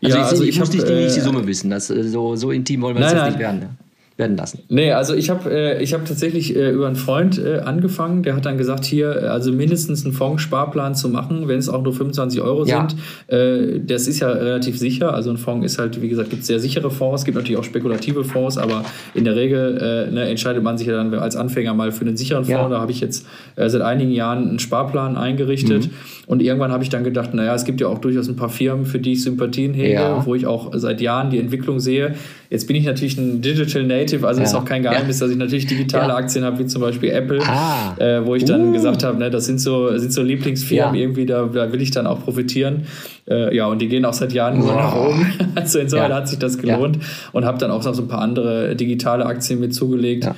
ich, 0.00 0.14
also 0.30 0.42
ich, 0.42 0.50
ich 0.50 0.58
muss 0.58 0.68
hab, 0.68 0.74
nicht 0.74 0.88
die, 0.88 0.94
nicht 0.94 1.14
die 1.14 1.20
äh, 1.20 1.22
Summe 1.22 1.46
wissen. 1.46 1.70
Das, 1.70 1.90
äh, 1.90 2.04
so, 2.04 2.36
so 2.36 2.50
intim 2.50 2.80
wollen 2.80 2.96
wir 2.96 3.04
es 3.04 3.12
jetzt 3.12 3.26
nicht 3.26 3.38
werden. 3.38 3.76
Werden 4.16 4.36
lassen. 4.36 4.60
Nee, 4.68 4.92
also 4.92 5.12
ich 5.12 5.28
habe 5.28 5.50
äh, 5.50 5.84
hab 5.84 6.04
tatsächlich 6.04 6.54
äh, 6.54 6.70
über 6.70 6.86
einen 6.86 6.94
Freund 6.94 7.36
äh, 7.36 7.58
angefangen, 7.58 8.22
der 8.22 8.36
hat 8.36 8.46
dann 8.46 8.56
gesagt, 8.56 8.84
hier, 8.84 9.10
äh, 9.10 9.26
also 9.26 9.50
mindestens 9.50 10.04
einen 10.04 10.14
Fondssparplan 10.14 10.94
zu 10.94 11.08
machen, 11.08 11.48
wenn 11.48 11.58
es 11.58 11.68
auch 11.68 11.82
nur 11.82 11.92
25 11.92 12.40
Euro 12.40 12.64
ja. 12.64 12.88
sind. 12.88 13.00
Äh, 13.26 13.80
das 13.80 14.06
ist 14.06 14.20
ja 14.20 14.28
relativ 14.28 14.78
sicher. 14.78 15.14
Also 15.14 15.30
ein 15.30 15.36
Fonds 15.36 15.66
ist 15.66 15.80
halt, 15.80 16.00
wie 16.00 16.08
gesagt, 16.08 16.30
gibt 16.30 16.44
sehr 16.44 16.60
sichere 16.60 16.92
Fonds, 16.92 17.22
es 17.22 17.24
gibt 17.24 17.36
natürlich 17.36 17.58
auch 17.58 17.64
spekulative 17.64 18.22
Fonds, 18.22 18.56
aber 18.56 18.84
in 19.14 19.24
der 19.24 19.34
Regel 19.34 19.78
äh, 19.78 20.12
ne, 20.12 20.28
entscheidet 20.28 20.62
man 20.62 20.78
sich 20.78 20.86
ja 20.86 20.94
dann 20.94 21.12
als 21.14 21.34
Anfänger 21.34 21.74
mal 21.74 21.90
für 21.90 22.02
einen 22.02 22.16
sicheren 22.16 22.44
Fonds. 22.44 22.62
Ja. 22.62 22.68
Da 22.68 22.80
habe 22.80 22.92
ich 22.92 23.00
jetzt 23.00 23.26
seit 23.56 23.82
einigen 23.82 24.12
Jahren 24.12 24.48
einen 24.48 24.58
Sparplan 24.60 25.16
eingerichtet. 25.16 25.86
Mhm. 25.86 25.90
Und 26.26 26.42
irgendwann 26.42 26.72
habe 26.72 26.82
ich 26.82 26.88
dann 26.88 27.04
gedacht, 27.04 27.34
naja, 27.34 27.54
es 27.54 27.64
gibt 27.64 27.80
ja 27.80 27.88
auch 27.88 27.98
durchaus 27.98 28.28
ein 28.28 28.36
paar 28.36 28.48
Firmen, 28.48 28.86
für 28.86 28.98
die 28.98 29.12
ich 29.12 29.22
Sympathien 29.22 29.74
hege, 29.74 29.94
ja. 29.94 30.24
wo 30.24 30.34
ich 30.34 30.46
auch 30.46 30.72
seit 30.74 31.00
Jahren 31.00 31.30
die 31.30 31.38
Entwicklung 31.38 31.80
sehe. 31.80 32.14
Jetzt 32.54 32.68
bin 32.68 32.76
ich 32.76 32.84
natürlich 32.84 33.18
ein 33.18 33.42
Digital 33.42 33.82
Native, 33.82 34.24
also 34.28 34.40
ja. 34.40 34.46
ist 34.46 34.54
auch 34.54 34.64
kein 34.64 34.84
Geheimnis, 34.84 35.18
ja. 35.18 35.26
dass 35.26 35.32
ich 35.32 35.38
natürlich 35.38 35.66
digitale 35.66 36.10
ja. 36.10 36.14
Aktien 36.14 36.44
habe, 36.44 36.60
wie 36.60 36.66
zum 36.66 36.82
Beispiel 36.82 37.10
Apple, 37.10 37.40
ah. 37.40 37.96
äh, 37.98 38.24
wo 38.24 38.36
ich 38.36 38.44
dann 38.44 38.68
uh. 38.68 38.72
gesagt 38.72 39.02
habe, 39.02 39.18
ne, 39.18 39.28
das 39.28 39.46
sind 39.46 39.60
so, 39.60 39.98
sind 39.98 40.12
so 40.12 40.22
Lieblingsfirmen 40.22 40.94
irgendwie, 40.94 41.26
da, 41.26 41.46
da 41.46 41.72
will 41.72 41.82
ich 41.82 41.90
dann 41.90 42.06
auch 42.06 42.22
profitieren. 42.22 42.86
Äh, 43.28 43.56
ja, 43.56 43.66
und 43.66 43.82
die 43.82 43.88
gehen 43.88 44.04
auch 44.04 44.12
seit 44.12 44.32
Jahren 44.32 44.60
nur 44.60 44.72
nach 44.72 44.94
oben. 44.94 45.26
Also 45.56 45.80
insofern 45.80 46.12
hat 46.12 46.28
sich 46.28 46.38
das 46.38 46.58
gelohnt 46.58 46.98
und 47.32 47.44
habe 47.44 47.58
dann 47.58 47.72
auch 47.72 47.82
noch 47.82 47.94
so 47.94 48.02
ein 48.02 48.08
paar 48.08 48.20
andere 48.20 48.76
digitale 48.76 49.26
Aktien 49.26 49.58
mit 49.58 49.74
zugelegt. 49.74 50.28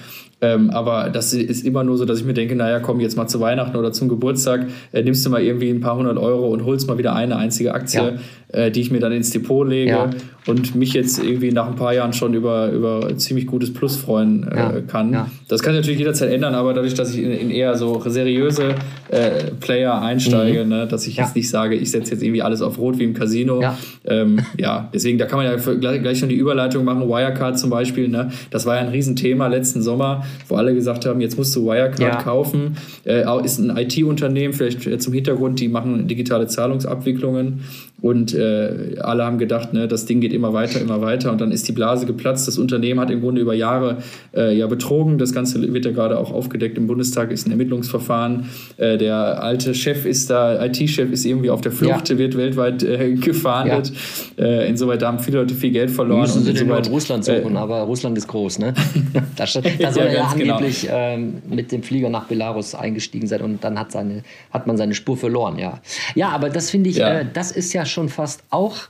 Ähm, 0.40 0.70
aber 0.70 1.08
das 1.08 1.32
ist 1.32 1.64
immer 1.64 1.82
nur 1.82 1.96
so, 1.96 2.04
dass 2.04 2.20
ich 2.20 2.24
mir 2.24 2.34
denke, 2.34 2.54
naja, 2.56 2.78
komm 2.80 3.00
jetzt 3.00 3.16
mal 3.16 3.26
zu 3.26 3.40
Weihnachten 3.40 3.76
oder 3.76 3.92
zum 3.92 4.08
Geburtstag, 4.08 4.66
äh, 4.92 5.02
nimmst 5.02 5.24
du 5.24 5.30
mal 5.30 5.42
irgendwie 5.42 5.70
ein 5.70 5.80
paar 5.80 5.96
hundert 5.96 6.18
Euro 6.18 6.48
und 6.48 6.64
holst 6.64 6.86
mal 6.88 6.98
wieder 6.98 7.14
eine 7.14 7.36
einzige 7.36 7.72
Aktie. 7.72 8.18
Äh, 8.56 8.70
die 8.70 8.80
ich 8.80 8.90
mir 8.90 9.00
dann 9.00 9.12
ins 9.12 9.30
Depot 9.30 9.68
lege 9.68 9.90
ja. 9.90 10.10
und 10.46 10.74
mich 10.74 10.92
jetzt 10.92 11.22
irgendwie 11.22 11.52
nach 11.52 11.68
ein 11.68 11.76
paar 11.76 11.94
Jahren 11.94 12.12
schon 12.12 12.34
über, 12.34 12.70
über 12.70 13.16
ziemlich 13.16 13.46
gutes 13.46 13.72
Plus 13.72 13.96
freuen 13.96 14.48
äh, 14.50 14.56
ja. 14.56 14.80
kann. 14.80 15.30
Das 15.48 15.62
kann 15.62 15.74
sich 15.74 15.82
natürlich 15.82 15.98
jederzeit 16.00 16.32
ändern, 16.32 16.54
aber 16.54 16.74
dadurch, 16.74 16.94
dass 16.94 17.14
ich 17.14 17.22
in, 17.22 17.30
in 17.30 17.50
eher 17.50 17.76
so 17.76 18.02
seriöse 18.06 18.74
äh, 19.10 19.52
Player 19.60 20.00
einsteige, 20.00 20.64
mhm. 20.64 20.70
ne, 20.70 20.86
dass 20.86 21.06
ich 21.06 21.16
jetzt 21.16 21.36
nicht 21.36 21.48
sage, 21.48 21.76
ich 21.76 21.90
setze 21.90 22.12
jetzt 22.12 22.22
irgendwie 22.22 22.42
alles 22.42 22.62
auf 22.62 22.78
Rot 22.78 22.98
wie 22.98 23.04
im 23.04 23.14
Casino. 23.14 23.62
Ähm, 24.04 24.40
ja, 24.58 24.88
deswegen, 24.92 25.18
da 25.18 25.26
kann 25.26 25.38
man 25.38 25.46
ja 25.46 25.74
gleich, 25.74 26.02
gleich 26.02 26.18
schon 26.18 26.28
die 26.28 26.36
Überleitung 26.36 26.84
machen. 26.84 27.08
Wirecard 27.08 27.58
zum 27.58 27.70
Beispiel, 27.70 28.08
ne, 28.08 28.30
das 28.50 28.66
war 28.66 28.76
ja 28.76 28.82
ein 28.82 28.88
Riesenthema 28.88 29.46
letzten 29.46 29.82
Sommer 29.82 30.24
wo 30.48 30.56
alle 30.56 30.74
gesagt 30.74 31.06
haben, 31.06 31.20
jetzt 31.20 31.36
musst 31.36 31.54
du 31.56 31.66
Wirecard 31.66 32.00
ja. 32.00 32.22
kaufen. 32.22 32.76
Äh, 33.04 33.24
ist 33.44 33.58
ein 33.58 33.76
IT-Unternehmen, 33.76 34.54
vielleicht 34.54 35.02
zum 35.02 35.12
Hintergrund, 35.12 35.60
die 35.60 35.68
machen 35.68 36.06
digitale 36.08 36.46
Zahlungsabwicklungen 36.46 37.64
und 38.02 38.34
äh, 38.34 38.96
alle 39.00 39.24
haben 39.24 39.38
gedacht, 39.38 39.72
ne, 39.72 39.88
das 39.88 40.04
Ding 40.04 40.20
geht 40.20 40.34
immer 40.34 40.52
weiter, 40.52 40.80
immer 40.80 41.00
weiter 41.00 41.32
und 41.32 41.40
dann 41.40 41.50
ist 41.50 41.66
die 41.66 41.72
Blase 41.72 42.04
geplatzt. 42.04 42.46
Das 42.46 42.58
Unternehmen 42.58 43.00
hat 43.00 43.10
im 43.10 43.22
Grunde 43.22 43.40
über 43.40 43.54
Jahre 43.54 43.98
äh, 44.34 44.54
ja 44.56 44.66
betrogen. 44.66 45.16
Das 45.16 45.32
Ganze 45.32 45.72
wird 45.72 45.86
ja 45.86 45.92
gerade 45.92 46.18
auch 46.18 46.30
aufgedeckt 46.30 46.76
im 46.76 46.86
Bundestag, 46.86 47.30
ist 47.30 47.46
ein 47.46 47.52
Ermittlungsverfahren. 47.52 48.50
Äh, 48.76 48.98
der 48.98 49.42
alte 49.42 49.74
Chef 49.74 50.04
ist 50.04 50.28
da, 50.28 50.62
IT-Chef 50.66 51.10
ist 51.10 51.24
irgendwie 51.24 51.48
auf 51.48 51.62
der 51.62 51.72
Flucht, 51.72 52.10
ja. 52.10 52.18
wird 52.18 52.36
weltweit 52.36 52.82
äh, 52.82 53.14
gefahndet. 53.14 53.90
Ja. 54.36 54.44
Äh, 54.44 54.68
insoweit 54.68 55.02
haben 55.02 55.18
viele 55.18 55.38
Leute 55.38 55.54
viel 55.54 55.70
Geld 55.70 55.90
verloren. 55.90 56.20
Müssen 56.20 56.44
sie 56.44 56.50
in 56.50 56.70
Russland 56.70 57.24
suchen, 57.24 57.54
äh, 57.56 57.58
aber 57.58 57.80
Russland 57.80 58.18
ist 58.18 58.28
groß, 58.28 58.58
ne? 58.58 58.74
da, 59.36 59.44
da 59.44 59.46
soll 59.46 59.64
ja, 60.04 60.10
er 60.10 60.30
angeblich 60.30 60.82
genau. 60.82 60.94
ähm, 60.94 61.34
mit 61.48 61.72
dem 61.72 61.82
Flieger 61.82 62.10
nach 62.10 62.24
Belarus 62.24 62.74
eingestiegen 62.74 63.26
sei 63.26 63.40
und 63.40 63.64
dann 63.64 63.78
hat, 63.78 63.92
seine, 63.92 64.22
hat 64.50 64.66
man 64.66 64.76
seine 64.76 64.92
Spur 64.92 65.16
verloren, 65.16 65.58
ja. 65.58 65.80
Ja, 66.14 66.28
aber 66.28 66.50
das 66.50 66.70
finde 66.70 66.90
ich, 66.90 67.02
das 67.32 67.52
ist 67.52 67.72
ja 67.72 67.85
schon 67.86 68.08
fast 68.08 68.42
auch. 68.50 68.88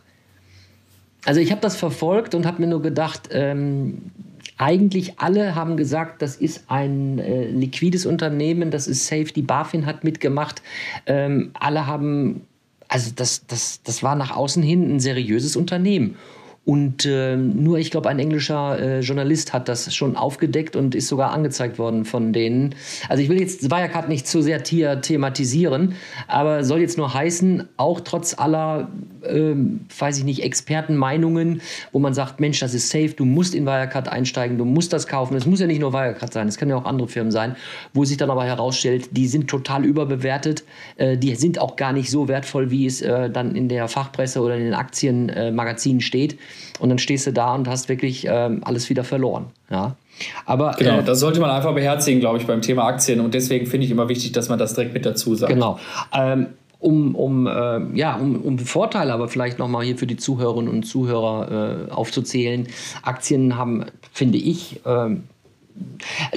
Also 1.24 1.40
ich 1.40 1.50
habe 1.50 1.60
das 1.60 1.76
verfolgt 1.76 2.34
und 2.34 2.46
habe 2.46 2.62
mir 2.62 2.68
nur 2.68 2.82
gedacht, 2.82 3.28
ähm, 3.32 4.10
eigentlich 4.58 5.18
alle 5.18 5.54
haben 5.54 5.76
gesagt, 5.76 6.22
das 6.22 6.36
ist 6.36 6.64
ein 6.68 7.18
äh, 7.18 7.48
liquides 7.48 8.06
Unternehmen, 8.06 8.70
das 8.70 8.86
ist 8.86 9.06
safe, 9.06 9.26
die 9.26 9.42
BaFin 9.42 9.86
hat 9.86 10.04
mitgemacht. 10.04 10.62
Ähm, 11.06 11.50
alle 11.54 11.86
haben, 11.86 12.46
also 12.88 13.10
das, 13.14 13.46
das, 13.46 13.82
das 13.82 14.02
war 14.02 14.14
nach 14.14 14.34
außen 14.34 14.62
hin 14.62 14.96
ein 14.96 15.00
seriöses 15.00 15.56
Unternehmen. 15.56 16.16
Und 16.66 17.06
äh, 17.06 17.36
nur, 17.36 17.78
ich 17.78 17.92
glaube, 17.92 18.08
ein 18.08 18.18
englischer 18.18 18.76
äh, 18.80 18.98
Journalist 18.98 19.52
hat 19.52 19.68
das 19.68 19.94
schon 19.94 20.16
aufgedeckt 20.16 20.74
und 20.74 20.96
ist 20.96 21.06
sogar 21.06 21.30
angezeigt 21.30 21.78
worden 21.78 22.04
von 22.04 22.32
denen. 22.32 22.74
Also 23.08 23.22
ich 23.22 23.28
will 23.28 23.38
jetzt 23.38 23.70
Wirecard 23.70 24.08
nicht 24.08 24.26
zu 24.26 24.42
sehr 24.42 24.64
thematisieren, 24.64 25.94
aber 26.26 26.64
soll 26.64 26.80
jetzt 26.80 26.98
nur 26.98 27.14
heißen, 27.14 27.68
auch 27.76 28.00
trotz 28.00 28.36
aller, 28.36 28.88
äh, 29.22 29.54
weiß 29.96 30.18
ich 30.18 30.24
nicht, 30.24 30.42
Expertenmeinungen, 30.42 31.60
wo 31.92 32.00
man 32.00 32.14
sagt, 32.14 32.40
Mensch, 32.40 32.58
das 32.58 32.74
ist 32.74 32.88
safe, 32.88 33.10
du 33.10 33.24
musst 33.24 33.54
in 33.54 33.64
Wirecard 33.64 34.08
einsteigen, 34.08 34.58
du 34.58 34.64
musst 34.64 34.92
das 34.92 35.06
kaufen. 35.06 35.36
Es 35.36 35.46
muss 35.46 35.60
ja 35.60 35.68
nicht 35.68 35.80
nur 35.80 35.92
Wirecard 35.92 36.32
sein, 36.32 36.48
es 36.48 36.58
können 36.58 36.72
ja 36.72 36.78
auch 36.78 36.84
andere 36.84 37.06
Firmen 37.06 37.30
sein, 37.30 37.54
wo 37.94 38.04
sich 38.04 38.16
dann 38.16 38.30
aber 38.30 38.44
herausstellt, 38.44 39.10
die 39.12 39.28
sind 39.28 39.46
total 39.46 39.84
überbewertet, 39.84 40.64
äh, 40.96 41.16
die 41.16 41.32
sind 41.36 41.60
auch 41.60 41.76
gar 41.76 41.92
nicht 41.92 42.10
so 42.10 42.26
wertvoll, 42.26 42.72
wie 42.72 42.86
es 42.86 43.02
äh, 43.02 43.30
dann 43.30 43.54
in 43.54 43.68
der 43.68 43.86
Fachpresse 43.86 44.40
oder 44.40 44.56
in 44.56 44.64
den 44.64 44.74
Aktienmagazinen 44.74 46.00
steht 46.00 46.36
und 46.78 46.88
dann 46.88 46.98
stehst 46.98 47.26
du 47.26 47.32
da 47.32 47.54
und 47.54 47.68
hast 47.68 47.88
wirklich 47.88 48.26
ähm, 48.28 48.60
alles 48.64 48.88
wieder 48.90 49.04
verloren. 49.04 49.46
Ja. 49.70 49.96
Aber, 50.44 50.74
genau, 50.78 50.98
äh, 50.98 51.04
das 51.04 51.20
sollte 51.20 51.40
man 51.40 51.50
einfach 51.50 51.74
beherzigen, 51.74 52.20
glaube 52.20 52.38
ich, 52.38 52.46
beim 52.46 52.62
Thema 52.62 52.84
Aktien. 52.84 53.20
Und 53.20 53.34
deswegen 53.34 53.66
finde 53.66 53.86
ich 53.86 53.90
immer 53.90 54.08
wichtig, 54.08 54.32
dass 54.32 54.48
man 54.48 54.58
das 54.58 54.74
direkt 54.74 54.94
mit 54.94 55.04
dazu 55.04 55.34
sagt. 55.34 55.52
Genau. 55.52 55.78
Ähm, 56.12 56.48
um, 56.78 57.14
um, 57.14 57.46
äh, 57.46 57.80
ja, 57.94 58.16
um, 58.16 58.36
um 58.42 58.58
Vorteile 58.58 59.12
aber 59.12 59.28
vielleicht 59.28 59.58
nochmal 59.58 59.84
hier 59.84 59.96
für 59.96 60.06
die 60.06 60.16
Zuhörerinnen 60.16 60.70
und 60.70 60.84
Zuhörer 60.84 61.88
äh, 61.88 61.90
aufzuzählen. 61.90 62.68
Aktien 63.02 63.56
haben, 63.56 63.86
finde 64.12 64.38
ich, 64.38 64.84
äh, 64.84 65.16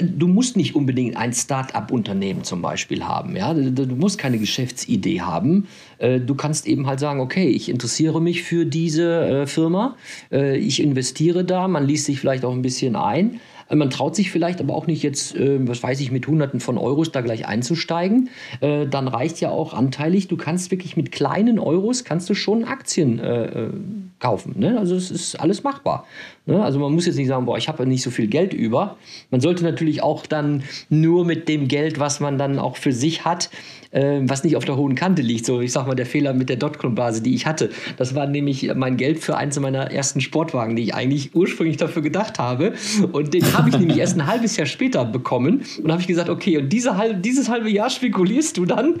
Du 0.00 0.26
musst 0.26 0.56
nicht 0.56 0.74
unbedingt 0.74 1.16
ein 1.16 1.32
Start-up-Unternehmen 1.32 2.44
zum 2.44 2.62
Beispiel 2.62 3.04
haben. 3.04 3.36
Ja? 3.36 3.54
Du 3.54 3.96
musst 3.96 4.18
keine 4.18 4.38
Geschäftsidee 4.38 5.20
haben. 5.20 5.66
Äh, 5.98 6.20
du 6.20 6.34
kannst 6.34 6.66
eben 6.66 6.86
halt 6.86 7.00
sagen, 7.00 7.20
okay, 7.20 7.48
ich 7.48 7.68
interessiere 7.68 8.20
mich 8.20 8.42
für 8.42 8.64
diese 8.66 9.42
äh, 9.42 9.46
Firma, 9.46 9.96
äh, 10.32 10.56
ich 10.56 10.82
investiere 10.82 11.44
da, 11.44 11.68
man 11.68 11.86
liest 11.86 12.06
sich 12.06 12.20
vielleicht 12.20 12.44
auch 12.44 12.52
ein 12.52 12.62
bisschen 12.62 12.96
ein. 12.96 13.40
Man 13.72 13.90
traut 13.90 14.16
sich 14.16 14.30
vielleicht 14.30 14.60
aber 14.60 14.74
auch 14.74 14.86
nicht 14.86 15.02
jetzt, 15.02 15.34
was 15.38 15.82
weiß 15.82 16.00
ich, 16.00 16.10
mit 16.10 16.26
Hunderten 16.26 16.58
von 16.60 16.76
Euros 16.76 17.12
da 17.12 17.20
gleich 17.20 17.46
einzusteigen. 17.46 18.28
Dann 18.60 19.08
reicht 19.08 19.40
ja 19.40 19.50
auch 19.50 19.74
anteilig. 19.74 20.28
Du 20.28 20.36
kannst 20.36 20.70
wirklich 20.70 20.96
mit 20.96 21.12
kleinen 21.12 21.58
Euros 21.58 22.04
kannst 22.04 22.28
du 22.28 22.34
schon 22.34 22.64
Aktien 22.64 24.12
kaufen. 24.18 24.54
Ne? 24.58 24.78
Also 24.78 24.96
es 24.96 25.10
ist 25.10 25.36
alles 25.36 25.62
machbar. 25.62 26.04
Ne? 26.46 26.62
Also 26.62 26.78
man 26.78 26.92
muss 26.92 27.06
jetzt 27.06 27.16
nicht 27.16 27.28
sagen, 27.28 27.46
boah, 27.46 27.58
ich 27.58 27.68
habe 27.68 27.86
nicht 27.86 28.02
so 28.02 28.10
viel 28.10 28.26
Geld 28.26 28.52
über. 28.52 28.96
Man 29.30 29.40
sollte 29.40 29.64
natürlich 29.64 30.02
auch 30.02 30.26
dann 30.26 30.64
nur 30.88 31.24
mit 31.24 31.48
dem 31.48 31.68
Geld, 31.68 31.98
was 31.98 32.20
man 32.20 32.38
dann 32.38 32.58
auch 32.58 32.76
für 32.76 32.92
sich 32.92 33.24
hat, 33.24 33.50
äh, 33.90 34.20
was 34.22 34.44
nicht 34.44 34.56
auf 34.56 34.64
der 34.64 34.76
hohen 34.76 34.94
Kante 34.94 35.22
liegt. 35.22 35.46
So, 35.46 35.60
ich 35.60 35.72
sag 35.72 35.86
mal, 35.86 35.94
der 35.94 36.06
Fehler 36.06 36.32
mit 36.32 36.48
der 36.48 36.56
Dotcom-Base, 36.56 37.22
die 37.22 37.34
ich 37.34 37.46
hatte. 37.46 37.70
Das 37.96 38.14
war 38.14 38.26
nämlich 38.26 38.70
mein 38.74 38.96
Geld 38.96 39.18
für 39.20 39.36
eins 39.36 39.58
meiner 39.58 39.90
ersten 39.90 40.20
Sportwagen, 40.20 40.76
die 40.76 40.82
ich 40.84 40.94
eigentlich 40.94 41.34
ursprünglich 41.34 41.76
dafür 41.76 42.02
gedacht 42.02 42.38
habe. 42.38 42.74
Und 43.12 43.34
den 43.34 43.52
habe 43.56 43.68
ich 43.68 43.78
nämlich 43.78 43.98
erst 43.98 44.16
ein 44.16 44.26
halbes 44.26 44.56
Jahr 44.56 44.66
später 44.66 45.04
bekommen. 45.04 45.62
Und 45.82 45.90
habe 45.90 46.00
ich 46.00 46.08
gesagt, 46.08 46.28
okay, 46.28 46.58
und 46.58 46.72
diese 46.72 46.96
halb, 46.96 47.22
dieses 47.22 47.48
halbe 47.48 47.70
Jahr 47.70 47.90
spekulierst 47.90 48.56
du 48.56 48.64
dann 48.64 48.94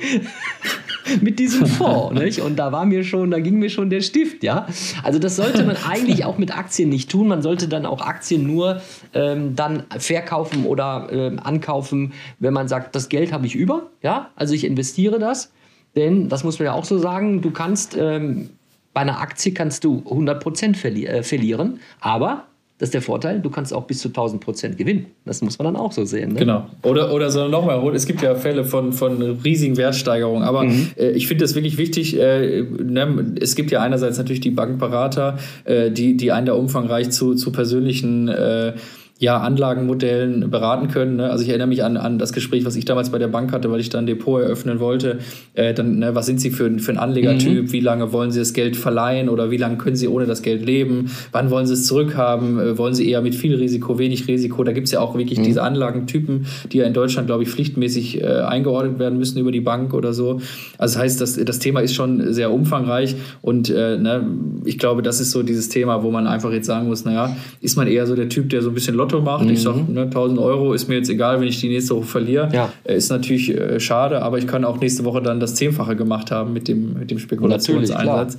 mit 1.20 1.38
diesem 1.38 1.66
Fonds. 1.66 2.20
Nicht? 2.20 2.40
Und 2.40 2.56
da 2.56 2.72
war 2.72 2.84
mir 2.84 3.04
schon, 3.04 3.30
da 3.30 3.38
ging 3.38 3.58
mir 3.58 3.70
schon 3.70 3.90
der 3.90 4.00
Stift, 4.00 4.42
ja. 4.42 4.66
Also 5.02 5.18
das 5.18 5.36
sollte 5.36 5.64
man 5.64 5.76
eigentlich 5.88 6.24
auch 6.24 6.38
mit 6.38 6.56
Aktien 6.56 6.88
nicht 6.88 7.10
tun. 7.10 7.28
Man 7.28 7.42
sollte 7.42 7.68
dann 7.68 7.86
auch 7.86 8.02
Aktien 8.02 8.46
nur 8.46 8.80
ähm, 9.14 9.54
dann 9.54 9.84
verkaufen 9.98 10.64
oder 10.66 11.08
ähm, 11.10 11.38
ankaufen, 11.38 12.12
wenn 12.38 12.52
man 12.52 12.68
sagt, 12.68 12.94
das 12.94 13.08
Geld 13.08 13.32
habe 13.32 13.46
ich 13.46 13.54
über, 13.54 13.90
ja. 14.02 14.30
Also 14.36 14.54
ich 14.54 14.64
investiere 14.64 14.79
investiere 14.80 15.18
das. 15.18 15.52
Denn, 15.94 16.28
das 16.28 16.44
muss 16.44 16.58
man 16.58 16.66
ja 16.66 16.72
auch 16.72 16.84
so 16.84 16.98
sagen, 16.98 17.42
du 17.42 17.50
kannst 17.50 17.96
ähm, 17.98 18.50
bei 18.94 19.02
einer 19.02 19.20
Aktie 19.20 19.52
kannst 19.52 19.84
du 19.84 20.02
100% 20.06 20.74
verli 20.74 21.06
äh, 21.06 21.22
verlieren, 21.22 21.80
aber 22.00 22.44
das 22.78 22.88
ist 22.88 22.94
der 22.94 23.02
Vorteil, 23.02 23.40
du 23.40 23.50
kannst 23.50 23.74
auch 23.74 23.84
bis 23.84 23.98
zu 23.98 24.08
1000 24.08 24.42
Prozent 24.42 24.78
gewinnen. 24.78 25.06
Das 25.26 25.42
muss 25.42 25.58
man 25.58 25.66
dann 25.66 25.76
auch 25.76 25.92
so 25.92 26.06
sehen. 26.06 26.32
Ne? 26.32 26.38
Genau. 26.38 26.66
Oder, 26.82 27.12
oder 27.12 27.30
so 27.30 27.46
nochmal, 27.46 27.94
es 27.94 28.06
gibt 28.06 28.22
ja 28.22 28.34
Fälle 28.36 28.64
von, 28.64 28.94
von 28.94 29.20
riesigen 29.44 29.76
Wertsteigerungen. 29.76 30.42
Aber 30.42 30.64
mhm. 30.64 30.88
äh, 30.96 31.10
ich 31.10 31.26
finde 31.26 31.44
das 31.44 31.54
wirklich 31.54 31.76
wichtig. 31.76 32.18
Äh, 32.18 32.62
ne, 32.62 33.34
es 33.38 33.54
gibt 33.54 33.70
ja 33.70 33.82
einerseits 33.82 34.16
natürlich 34.16 34.40
die 34.40 34.50
Bankberater, 34.50 35.38
äh, 35.64 35.90
die, 35.90 36.16
die 36.16 36.32
einen 36.32 36.46
da 36.46 36.54
umfangreich 36.54 37.10
zu, 37.10 37.34
zu 37.34 37.52
persönlichen 37.52 38.28
äh, 38.28 38.72
ja, 39.20 39.38
Anlagenmodellen 39.38 40.50
beraten 40.50 40.88
können. 40.88 41.16
Ne? 41.16 41.30
Also 41.30 41.44
ich 41.44 41.50
erinnere 41.50 41.68
mich 41.68 41.84
an, 41.84 41.98
an 41.98 42.18
das 42.18 42.32
Gespräch, 42.32 42.64
was 42.64 42.74
ich 42.74 42.86
damals 42.86 43.10
bei 43.10 43.18
der 43.18 43.28
Bank 43.28 43.52
hatte, 43.52 43.70
weil 43.70 43.78
ich 43.78 43.90
dann 43.90 44.06
Depot 44.06 44.40
eröffnen 44.40 44.80
wollte. 44.80 45.18
Äh, 45.52 45.74
dann, 45.74 45.98
ne, 45.98 46.14
was 46.14 46.24
sind 46.24 46.40
Sie 46.40 46.50
für, 46.50 46.78
für 46.78 46.92
ein 46.92 46.96
Anlegertyp? 46.96 47.64
Mhm. 47.64 47.72
Wie 47.72 47.80
lange 47.80 48.14
wollen 48.14 48.30
Sie 48.30 48.38
das 48.38 48.54
Geld 48.54 48.78
verleihen 48.78 49.28
oder 49.28 49.50
wie 49.50 49.58
lange 49.58 49.76
können 49.76 49.94
Sie 49.94 50.08
ohne 50.08 50.24
das 50.24 50.40
Geld 50.40 50.64
leben? 50.64 51.10
Wann 51.32 51.50
wollen 51.50 51.66
Sie 51.66 51.74
es 51.74 51.86
zurückhaben? 51.86 52.58
Äh, 52.58 52.78
wollen 52.78 52.94
Sie 52.94 53.10
eher 53.10 53.20
mit 53.20 53.34
viel 53.34 53.54
Risiko, 53.54 53.98
wenig 53.98 54.26
Risiko? 54.26 54.64
Da 54.64 54.72
gibt 54.72 54.86
es 54.86 54.92
ja 54.92 55.00
auch 55.00 55.14
wirklich 55.14 55.38
mhm. 55.38 55.44
diese 55.44 55.62
Anlagentypen, 55.62 56.46
die 56.72 56.78
ja 56.78 56.86
in 56.86 56.94
Deutschland, 56.94 57.26
glaube 57.26 57.42
ich, 57.42 57.50
pflichtmäßig 57.50 58.22
äh, 58.22 58.24
eingeordnet 58.24 58.98
werden 58.98 59.18
müssen 59.18 59.38
über 59.38 59.52
die 59.52 59.60
Bank 59.60 59.92
oder 59.92 60.14
so. 60.14 60.40
Also 60.78 60.94
das 60.94 60.96
heißt, 60.96 61.20
das, 61.20 61.34
das 61.36 61.58
Thema 61.58 61.80
ist 61.80 61.94
schon 61.94 62.32
sehr 62.32 62.50
umfangreich 62.50 63.16
und 63.42 63.68
äh, 63.68 63.98
ne, 63.98 64.26
ich 64.64 64.78
glaube, 64.78 65.02
das 65.02 65.20
ist 65.20 65.30
so 65.30 65.42
dieses 65.42 65.68
Thema, 65.68 66.02
wo 66.02 66.10
man 66.10 66.26
einfach 66.26 66.52
jetzt 66.52 66.66
sagen 66.66 66.88
muss, 66.88 67.04
naja, 67.04 67.36
ist 67.60 67.76
man 67.76 67.86
eher 67.86 68.06
so 68.06 68.16
der 68.16 68.30
Typ, 68.30 68.48
der 68.48 68.62
so 68.62 68.70
ein 68.70 68.74
bisschen 68.74 68.94
Lotto 68.94 69.09
Lotto 69.10 69.24
macht. 69.24 69.44
Mhm. 69.44 69.50
Ich 69.50 69.62
sage, 69.62 69.80
ne, 69.88 70.02
1000 70.02 70.38
Euro 70.38 70.72
ist 70.72 70.88
mir 70.88 70.96
jetzt 70.96 71.10
egal, 71.10 71.40
wenn 71.40 71.48
ich 71.48 71.60
die 71.60 71.68
nächste 71.68 71.96
Woche 71.96 72.06
verliere. 72.06 72.48
Ja. 72.52 72.72
Äh, 72.84 72.96
ist 72.96 73.10
natürlich 73.10 73.56
äh, 73.56 73.80
schade, 73.80 74.22
aber 74.22 74.38
ich 74.38 74.46
kann 74.46 74.64
auch 74.64 74.80
nächste 74.80 75.04
Woche 75.04 75.22
dann 75.22 75.40
das 75.40 75.54
Zehnfache 75.54 75.96
gemacht 75.96 76.30
haben 76.30 76.52
mit 76.52 76.68
dem, 76.68 76.94
mit 76.98 77.10
dem 77.10 77.18
Spekulationseinsatz. 77.18 78.38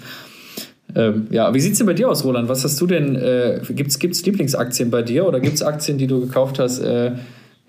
Ähm, 0.94 1.28
ja, 1.32 1.54
wie 1.54 1.60
sieht 1.60 1.74
es 1.74 1.78
denn 1.78 1.88
bei 1.88 1.94
dir 1.94 2.10
aus, 2.10 2.25
Roland? 2.25 2.50
Was 2.50 2.63
hast 2.63 2.80
du 2.82 2.88
denn? 2.88 3.16
Äh, 3.16 3.62
gibt 3.70 3.92
es 3.92 4.25
Lieblingsaktien 4.25 4.92
bei 4.92 5.01
dir 5.01 5.25
oder 5.25 5.40
gibt 5.40 5.56
es 5.56 5.63
Aktien, 5.63 5.98
die 5.98 6.08
du 6.08 6.20
gekauft 6.20 6.60
hast? 6.60 6.80
Äh, 6.80 7.13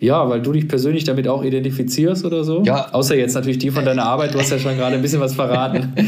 ja, 0.02 0.28
weil 0.28 0.42
du 0.42 0.50
dich 0.50 0.66
persönlich 0.66 1.04
damit 1.04 1.28
auch 1.28 1.44
identifizierst 1.44 2.24
oder 2.24 2.42
so? 2.42 2.64
Ja. 2.64 2.92
Außer 2.92 3.16
jetzt 3.16 3.34
natürlich 3.34 3.58
die 3.58 3.70
von 3.70 3.84
deiner 3.84 4.02
Arbeit, 4.04 4.34
du 4.34 4.40
hast 4.40 4.50
ja 4.50 4.58
schon 4.58 4.76
gerade 4.76 4.96
ein 4.96 5.02
bisschen 5.02 5.20
was 5.20 5.34
verraten. 5.34 5.94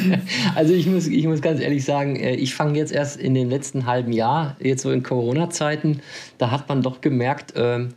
Also 0.57 0.73
ich 0.73 0.87
muss, 0.87 1.07
ich 1.07 1.27
muss 1.27 1.41
ganz 1.41 1.61
ehrlich 1.61 1.85
sagen, 1.85 2.17
äh, 2.17 2.35
ich 2.35 2.55
fange 2.55 2.79
jetzt 2.79 2.93
erst 2.93 3.21
in 3.21 3.35
den 3.35 3.51
letzten 3.51 3.87
halben 3.87 4.13
Jahr, 4.13 4.57
jetzt 4.61 4.83
so 4.83 4.91
in 4.91 5.03
Corona-Zeiten, 5.03 6.01
da 6.39 6.51
hat 6.51 6.69
man 6.69 6.83
doch 6.83 7.01
gemerkt, 7.01 7.55
ähm, 7.57 7.91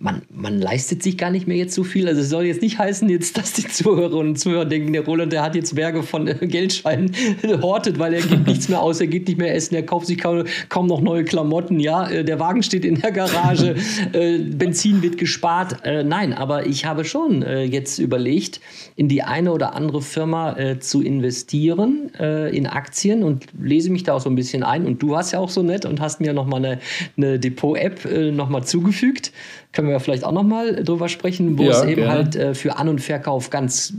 man, 0.00 0.22
man 0.30 0.60
leistet 0.60 1.02
sich 1.02 1.18
gar 1.18 1.30
nicht 1.30 1.48
mehr 1.48 1.56
jetzt 1.56 1.74
so 1.74 1.82
viel. 1.82 2.08
Also 2.08 2.20
es 2.20 2.28
soll 2.28 2.44
jetzt 2.44 2.62
nicht 2.62 2.78
heißen, 2.78 3.08
jetzt, 3.08 3.36
dass 3.36 3.52
die 3.52 3.66
Zuhörerinnen 3.66 4.30
und 4.30 4.38
Zuhörer 4.38 4.64
denken, 4.64 4.92
der 4.92 5.04
Roland, 5.04 5.32
der 5.32 5.42
hat 5.42 5.54
jetzt 5.54 5.74
Berge 5.74 6.02
von 6.02 6.28
äh, 6.28 6.34
Geldscheinen 6.34 7.12
hortet, 7.62 7.98
weil 7.98 8.14
er 8.14 8.22
gibt 8.22 8.46
nichts 8.46 8.68
mehr 8.68 8.80
aus, 8.80 9.00
er 9.00 9.08
geht 9.08 9.26
nicht 9.26 9.38
mehr 9.38 9.54
essen, 9.54 9.74
er 9.74 9.82
kauft 9.82 10.06
sich 10.06 10.18
kaum, 10.18 10.44
kaum 10.68 10.86
noch 10.86 11.00
neue 11.00 11.24
Klamotten, 11.24 11.80
ja, 11.80 12.08
äh, 12.08 12.24
der 12.24 12.38
Wagen 12.38 12.62
steht 12.62 12.84
in 12.84 13.00
der 13.00 13.10
Garage, 13.10 13.74
äh, 14.12 14.38
Benzin 14.38 15.02
wird 15.02 15.18
gespart. 15.18 15.84
Äh, 15.84 16.04
nein, 16.04 16.32
aber 16.32 16.66
ich 16.66 16.84
habe 16.84 17.04
schon 17.04 17.42
jetzt 17.48 17.98
überlegt, 17.98 18.60
in 18.96 19.08
die 19.08 19.22
eine 19.22 19.52
oder 19.52 19.74
andere 19.74 20.02
Firma 20.02 20.56
zu 20.80 21.02
investieren, 21.02 22.10
in 22.52 22.66
Aktien 22.66 23.22
und 23.22 23.46
lese 23.60 23.90
mich 23.90 24.02
da 24.02 24.14
auch 24.14 24.20
so 24.20 24.28
ein 24.28 24.34
bisschen 24.34 24.62
ein. 24.62 24.86
Und 24.86 25.02
du 25.02 25.10
warst 25.10 25.32
ja 25.32 25.38
auch 25.38 25.50
so 25.50 25.62
nett 25.62 25.84
und 25.84 26.00
hast 26.00 26.20
mir 26.20 26.32
nochmal 26.32 26.64
eine, 26.64 26.80
eine 27.16 27.38
Depot-App 27.38 28.04
äh, 28.04 28.30
nochmal 28.30 28.64
zugefügt 28.64 29.32
können 29.72 29.88
wir 29.88 30.00
vielleicht 30.00 30.24
auch 30.24 30.32
nochmal 30.32 30.82
drüber 30.82 31.08
sprechen, 31.08 31.58
wo 31.58 31.64
ja, 31.64 31.70
es 31.70 31.82
eben 31.82 31.96
gerne. 31.96 32.10
halt 32.10 32.36
äh, 32.36 32.54
für 32.54 32.76
An- 32.76 32.88
und 32.88 33.00
Verkauf 33.00 33.50
ganz 33.50 33.92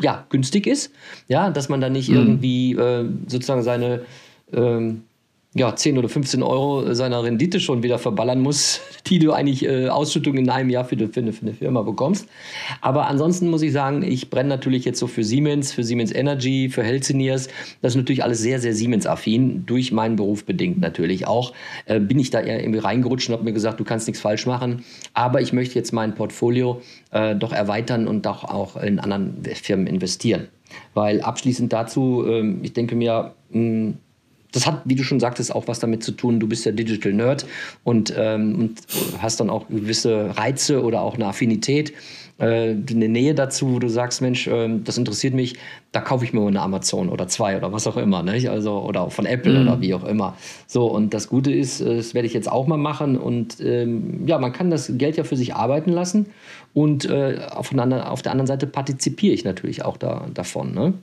ja, 0.00 0.24
günstig 0.30 0.66
ist. 0.66 0.92
Ja, 1.26 1.50
dass 1.50 1.68
man 1.68 1.80
da 1.80 1.88
nicht 1.88 2.08
mhm. 2.08 2.16
irgendwie 2.16 2.72
äh, 2.72 3.04
sozusagen 3.26 3.62
seine 3.62 4.02
ähm, 4.52 5.02
ja, 5.54 5.74
10 5.74 5.96
oder 5.96 6.10
15 6.10 6.42
Euro 6.42 6.92
seiner 6.92 7.22
Rendite 7.22 7.58
schon 7.58 7.82
wieder 7.82 7.98
verballern 7.98 8.40
muss, 8.40 8.80
die 9.06 9.18
du 9.18 9.32
eigentlich 9.32 9.64
äh, 9.64 9.88
Ausschüttung 9.88 10.36
in 10.36 10.50
einem 10.50 10.68
Jahr 10.68 10.84
für, 10.84 10.96
für, 10.96 11.20
eine, 11.20 11.32
für, 11.32 11.42
eine, 11.42 11.54
Firma 11.54 11.82
bekommst. 11.82 12.28
Aber 12.82 13.06
ansonsten 13.06 13.48
muss 13.48 13.62
ich 13.62 13.72
sagen, 13.72 14.02
ich 14.02 14.28
brenne 14.28 14.50
natürlich 14.50 14.84
jetzt 14.84 14.98
so 14.98 15.06
für 15.06 15.24
Siemens, 15.24 15.72
für 15.72 15.84
Siemens 15.84 16.12
Energy, 16.12 16.68
für 16.68 16.82
Healthineers. 16.82 17.48
Das 17.80 17.92
ist 17.92 17.96
natürlich 17.96 18.22
alles 18.22 18.40
sehr, 18.40 18.60
sehr 18.60 18.74
Siemens-affin, 18.74 19.64
durch 19.64 19.90
meinen 19.90 20.16
Beruf 20.16 20.44
bedingt 20.44 20.80
natürlich 20.80 21.26
auch. 21.26 21.54
Äh, 21.86 21.98
bin 21.98 22.18
ich 22.18 22.30
da 22.30 22.40
eher 22.40 22.60
irgendwie 22.60 22.80
reingerutscht 22.80 23.30
und 23.30 23.32
habe 23.32 23.44
mir 23.44 23.54
gesagt, 23.54 23.80
du 23.80 23.84
kannst 23.84 24.06
nichts 24.06 24.20
falsch 24.20 24.44
machen. 24.44 24.84
Aber 25.14 25.40
ich 25.40 25.54
möchte 25.54 25.76
jetzt 25.76 25.92
mein 25.92 26.14
Portfolio 26.14 26.82
äh, 27.10 27.34
doch 27.34 27.52
erweitern 27.52 28.06
und 28.06 28.26
doch 28.26 28.44
auch 28.44 28.76
in 28.76 28.98
anderen 28.98 29.42
Firmen 29.44 29.86
investieren. 29.86 30.48
Weil 30.92 31.22
abschließend 31.22 31.72
dazu, 31.72 32.24
ähm, 32.28 32.60
ich 32.62 32.74
denke 32.74 32.94
mir, 32.94 33.32
mh, 33.50 33.94
das 34.52 34.66
hat, 34.66 34.82
wie 34.84 34.94
du 34.94 35.02
schon 35.02 35.20
sagtest, 35.20 35.54
auch 35.54 35.68
was 35.68 35.78
damit 35.78 36.02
zu 36.02 36.12
tun. 36.12 36.40
Du 36.40 36.46
bist 36.46 36.64
ja 36.64 36.72
Digital 36.72 37.12
Nerd 37.12 37.46
und, 37.84 38.14
ähm, 38.16 38.54
und 38.58 38.80
hast 39.18 39.40
dann 39.40 39.50
auch 39.50 39.68
gewisse 39.68 40.36
Reize 40.36 40.82
oder 40.82 41.02
auch 41.02 41.14
eine 41.14 41.26
Affinität, 41.26 41.92
äh, 42.38 42.76
eine 42.90 43.08
Nähe 43.08 43.34
dazu, 43.34 43.74
wo 43.74 43.78
du 43.78 43.88
sagst, 43.88 44.22
Mensch, 44.22 44.46
äh, 44.46 44.68
das 44.82 44.96
interessiert 44.96 45.34
mich, 45.34 45.56
da 45.92 46.00
kaufe 46.00 46.24
ich 46.24 46.32
mir 46.32 46.40
mal 46.40 46.48
eine 46.48 46.62
Amazon 46.62 47.08
oder 47.08 47.26
zwei 47.28 47.56
oder 47.56 47.72
was 47.72 47.86
auch 47.86 47.96
immer, 47.96 48.22
nicht? 48.22 48.48
Also, 48.48 48.80
oder 48.80 49.10
von 49.10 49.26
Apple 49.26 49.52
mhm. 49.52 49.68
oder 49.68 49.80
wie 49.80 49.92
auch 49.92 50.04
immer. 50.04 50.36
So, 50.66 50.86
und 50.86 51.12
das 51.14 51.28
Gute 51.28 51.52
ist, 51.52 51.80
äh, 51.80 51.96
das 51.96 52.14
werde 52.14 52.26
ich 52.26 52.34
jetzt 52.34 52.50
auch 52.50 52.66
mal 52.66 52.78
machen. 52.78 53.18
Und 53.18 53.60
ähm, 53.60 54.26
ja, 54.26 54.38
man 54.38 54.52
kann 54.52 54.70
das 54.70 54.90
Geld 54.96 55.16
ja 55.16 55.24
für 55.24 55.36
sich 55.36 55.54
arbeiten 55.54 55.90
lassen. 55.90 56.26
Und 56.74 57.06
äh, 57.06 57.40
auf, 57.50 57.74
auf, 57.74 58.22
der 58.22 58.32
anderen 58.32 58.46
Seite 58.46 58.66
partizipiere 58.66 59.34
ich 59.34 59.44
natürlich 59.44 59.84
auch 59.84 59.96
da, 59.96 60.26
davon. 60.32 60.72
Ne? 60.72 60.94